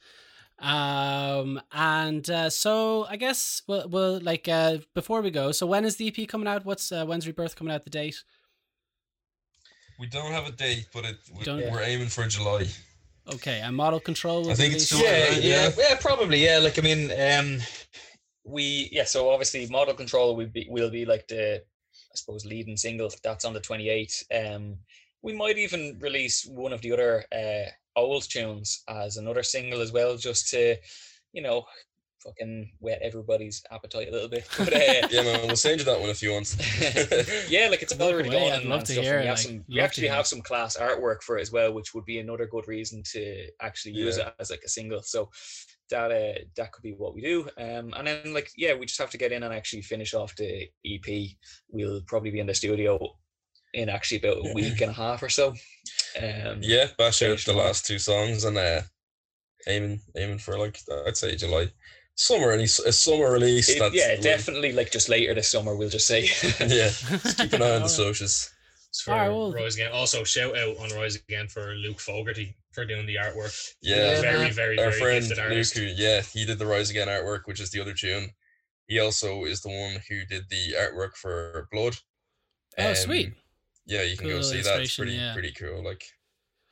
Um 0.62 1.62
and 1.72 2.30
uh, 2.30 2.50
so 2.50 3.06
I 3.10 3.16
guess 3.16 3.62
we'll, 3.68 3.88
we'll 3.88 4.20
like 4.20 4.48
uh 4.48 4.80
before 4.94 5.22
we 5.22 5.32
go, 5.32 5.52
so 5.52 5.66
when 5.66 5.86
is 5.86 5.96
the 5.96 6.08
EP 6.08 6.28
coming 6.28 6.48
out? 6.48 6.66
What's 6.66 6.92
uh, 6.92 7.06
when's 7.06 7.26
Rebirth 7.26 7.56
coming 7.56 7.74
out? 7.74 7.84
The 7.84 7.90
date? 7.90 8.24
We 10.00 10.08
don't 10.08 10.32
have 10.32 10.48
a 10.48 10.52
date, 10.52 10.88
but 10.94 11.06
it 11.06 11.18
we, 11.34 11.70
we're 11.70 11.82
aiming 11.82 12.08
for 12.08 12.26
July. 12.28 12.68
Okay, 13.34 13.60
and 13.60 13.76
model 13.76 14.00
control. 14.00 14.50
I 14.50 14.56
think 14.56 14.74
it's 14.74 14.90
July, 14.90 15.04
yeah, 15.04 15.32
yeah, 15.38 15.70
yeah, 15.78 15.96
probably 16.00 16.44
yeah. 16.44 16.58
Like 16.58 16.80
I 16.80 16.82
mean, 16.82 17.12
um, 17.12 17.60
we 18.44 18.90
yeah. 18.92 19.04
So 19.04 19.30
obviously, 19.30 19.68
model 19.68 19.94
control 19.94 20.36
will 20.36 20.48
be 20.48 20.68
will 20.70 20.90
be 20.90 21.06
like 21.06 21.28
the 21.28 21.58
I 21.58 22.16
suppose 22.16 22.46
leading 22.46 22.78
single. 22.78 23.12
That's 23.24 23.46
on 23.46 23.54
the 23.54 23.60
twenty 23.60 23.90
eighth. 23.90 24.24
Um, 24.34 24.78
we 25.22 25.34
might 25.34 25.58
even 25.58 25.98
release 26.00 26.46
one 26.46 26.74
of 26.74 26.82
the 26.82 26.94
other 26.94 27.26
uh, 27.32 27.70
old 27.96 28.30
tunes 28.30 28.84
as 28.88 29.18
another 29.18 29.44
single 29.44 29.82
as 29.82 29.92
well, 29.92 30.18
just 30.18 30.50
to, 30.50 30.76
you 31.34 31.42
know, 31.42 31.66
fucking 32.24 32.70
whet 32.80 33.02
everybody's 33.02 33.64
appetite 33.72 34.10
a 34.10 34.12
little 34.12 34.30
bit. 34.30 34.48
But, 34.58 34.74
uh, 34.74 35.08
yeah, 35.10 35.22
man, 35.24 35.48
we'll 35.48 35.56
send 35.56 35.80
you 35.80 35.86
that 35.86 36.00
one 36.00 36.10
if 36.10 36.22
you 36.22 36.32
want. 36.32 36.56
yeah, 37.50 37.68
like 37.70 37.82
it's 37.82 38.00
already 38.00 38.30
going. 38.30 38.52
I'd 38.52 38.66
love 38.66 38.84
to 38.86 38.94
stuff. 38.94 39.04
hear. 39.04 39.22
We, 39.22 39.30
like, 39.30 39.38
some, 39.38 39.64
we 39.70 39.80
actually 39.80 40.08
have 40.08 40.28
some 40.28 40.42
class 40.42 40.78
artwork 40.78 41.22
for 41.24 41.38
it 41.38 41.42
as 41.42 41.52
well, 41.52 41.74
which 41.74 41.94
would 41.94 42.06
be 42.06 42.20
another 42.20 42.48
good 42.48 42.68
reason 42.68 43.04
to 43.14 43.48
actually 43.62 43.94
use 43.94 44.18
yeah. 44.18 44.28
it 44.28 44.34
as 44.40 44.50
like 44.50 44.62
a 44.66 44.70
single. 44.70 45.02
So 45.02 45.30
that 45.90 46.12
uh, 46.12 46.40
that 46.56 46.72
could 46.72 46.84
be 46.84 46.94
what 46.94 47.16
we 47.16 47.22
do. 47.22 47.50
Um, 47.58 47.94
and 47.98 48.08
then 48.08 48.34
like 48.34 48.52
yeah, 48.56 48.74
we 48.76 48.86
just 48.86 49.00
have 49.00 49.12
to 49.12 49.18
get 49.18 49.32
in 49.32 49.44
and 49.44 49.54
actually 49.54 49.82
finish 49.82 50.14
off 50.14 50.36
the 50.36 50.68
EP. 50.86 51.30
We'll 51.70 52.02
probably 52.06 52.32
be 52.32 52.40
in 52.40 52.48
the 52.48 52.54
studio 52.54 53.00
in 53.74 53.90
actually 53.90 54.18
about 54.18 54.46
a 54.46 54.54
week 54.54 54.82
and 54.82 54.92
a 54.92 54.94
half 54.94 55.22
or 55.22 55.30
so. 55.30 55.54
Um, 56.18 56.60
yeah, 56.62 56.88
bash 56.98 57.22
out 57.22 57.40
the 57.40 57.54
last 57.54 57.86
two 57.86 58.00
songs 58.00 58.44
and 58.44 58.58
uh, 58.58 58.82
aiming 59.68 60.02
aiming 60.16 60.40
for 60.40 60.58
like 60.58 60.80
I'd 61.08 61.18
say 61.18 61.36
July. 61.36 61.72
Summer, 62.16 62.52
any 62.52 62.64
a 62.64 62.68
summer 62.68 63.32
release. 63.32 63.70
It, 63.70 63.94
yeah, 63.94 64.20
definitely 64.20 64.74
like 64.74 64.92
just 64.92 65.08
later 65.08 65.34
this 65.34 65.50
summer. 65.50 65.76
We'll 65.76 65.90
just 65.90 66.08
say. 66.08 66.24
yeah, 66.60 66.90
just 66.90 67.38
keep 67.38 67.54
an 67.54 67.62
eye 67.62 67.76
on 67.76 67.84
the 67.84 67.90
socials. 67.90 68.52
For 69.04 69.12
right, 69.12 69.30
well, 69.30 69.54
Rise 69.54 69.76
Again. 69.76 69.92
Also, 69.94 70.24
shout 70.24 70.58
out 70.58 70.78
on 70.78 70.90
Rise 70.98 71.16
Again 71.16 71.48
for 71.48 71.74
Luke 71.76 72.00
Fogarty 72.00 72.56
for 72.72 72.86
doing 72.86 73.06
the 73.06 73.16
artwork. 73.16 73.74
Yeah, 73.82 74.20
very, 74.20 74.50
very, 74.50 74.80
our 74.80 74.90
very 74.90 75.22
friend 75.22 75.56
Luke. 75.56 75.68
Who, 75.76 75.84
yeah, 75.84 76.22
he 76.22 76.46
did 76.46 76.60
the 76.60 76.66
Rise 76.66 76.90
Again 76.90 77.08
artwork, 77.08 77.42
which 77.46 77.60
is 77.60 77.70
the 77.70 77.80
other 77.80 77.94
tune. 77.94 78.32
He 78.88 79.00
also 79.00 79.46
is 79.46 79.62
the 79.62 79.70
one 79.70 80.02
who 80.10 80.26
did 80.26 80.50
the 80.50 80.74
artwork 80.74 81.16
for 81.16 81.68
Blood. 81.72 81.96
Oh, 82.78 82.90
um, 82.90 82.96
sweet. 82.96 83.34
Yeah, 83.90 84.04
you 84.04 84.16
can 84.16 84.28
cool 84.28 84.38
go 84.38 84.42
see 84.42 84.62
that. 84.62 84.82
It's 84.82 84.96
pretty, 84.96 85.14
yeah. 85.14 85.34
pretty 85.34 85.52
cool. 85.52 85.84
Like, 85.84 86.04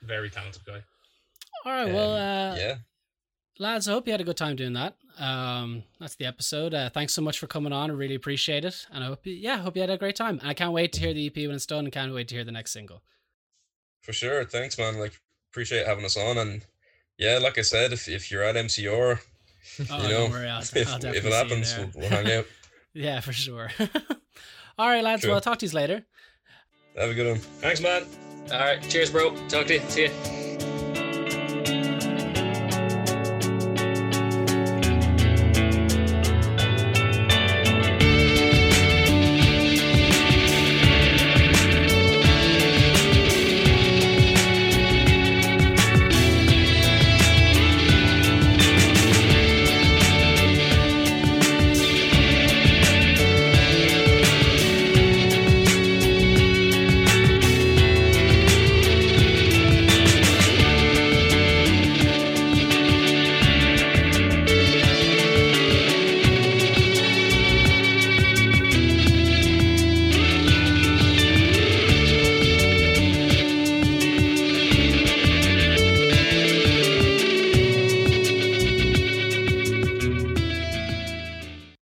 very 0.01 0.29
talented 0.29 0.63
guy. 0.65 0.81
All 1.65 1.71
right. 1.71 1.89
Um, 1.89 1.93
well, 1.93 2.13
uh, 2.13 2.55
yeah 2.55 2.75
lads, 3.59 3.87
I 3.87 3.93
hope 3.93 4.07
you 4.07 4.13
had 4.13 4.21
a 4.21 4.25
good 4.25 4.37
time 4.37 4.55
doing 4.55 4.73
that. 4.73 4.95
Um, 5.19 5.83
that's 5.99 6.15
the 6.15 6.25
episode. 6.25 6.73
Uh, 6.73 6.89
thanks 6.89 7.13
so 7.13 7.21
much 7.21 7.39
for 7.39 7.47
coming 7.47 7.73
on. 7.73 7.89
I 7.89 7.93
really 7.93 8.15
appreciate 8.15 8.65
it, 8.65 8.85
and 8.91 9.03
I 9.03 9.07
hope 9.07 9.25
you, 9.25 9.33
yeah, 9.33 9.57
hope 9.57 9.75
you 9.75 9.81
had 9.81 9.89
a 9.89 9.97
great 9.97 10.15
time. 10.15 10.39
And 10.39 10.49
I 10.49 10.53
can't 10.53 10.73
wait 10.73 10.93
to 10.93 10.99
hear 10.99 11.13
the 11.13 11.27
EP 11.27 11.35
when 11.35 11.51
it's 11.51 11.65
done, 11.65 11.85
and 11.85 11.91
can't 11.91 12.13
wait 12.13 12.27
to 12.29 12.35
hear 12.35 12.43
the 12.43 12.51
next 12.51 12.71
single. 12.71 13.01
For 14.01 14.13
sure, 14.13 14.45
thanks, 14.45 14.77
man. 14.77 14.99
Like, 14.99 15.19
appreciate 15.51 15.85
having 15.85 16.05
us 16.05 16.17
on, 16.17 16.37
and 16.37 16.65
yeah, 17.17 17.39
like 17.39 17.57
I 17.57 17.61
said, 17.63 17.93
if 17.93 18.07
if 18.07 18.31
you're 18.31 18.43
at 18.43 18.55
MCR, 18.55 19.19
oh, 19.89 20.03
you 20.03 20.09
know, 20.09 20.27
worry, 20.27 20.47
I'll, 20.47 20.61
if, 20.75 20.87
I'll 20.87 21.05
if 21.05 21.25
it 21.25 21.33
happens, 21.33 21.75
we'll, 21.77 21.91
we'll 21.95 22.09
hang 22.09 22.31
out. 22.31 22.45
yeah, 22.93 23.19
for 23.19 23.33
sure. 23.33 23.71
All 24.77 24.87
right, 24.87 25.03
lads. 25.03 25.21
Sure. 25.21 25.29
Well, 25.29 25.35
I'll 25.35 25.41
talk 25.41 25.59
to 25.59 25.65
you 25.65 25.71
later. 25.71 26.05
Have 26.97 27.09
a 27.11 27.13
good 27.13 27.27
one. 27.27 27.37
Thanks, 27.37 27.81
man. 27.81 28.03
All 28.51 28.59
right. 28.59 28.81
Cheers, 28.81 29.11
bro. 29.11 29.35
Talk 29.47 29.67
to 29.67 29.75
you. 29.75 29.81
See 29.89 30.03
you. 30.03 30.46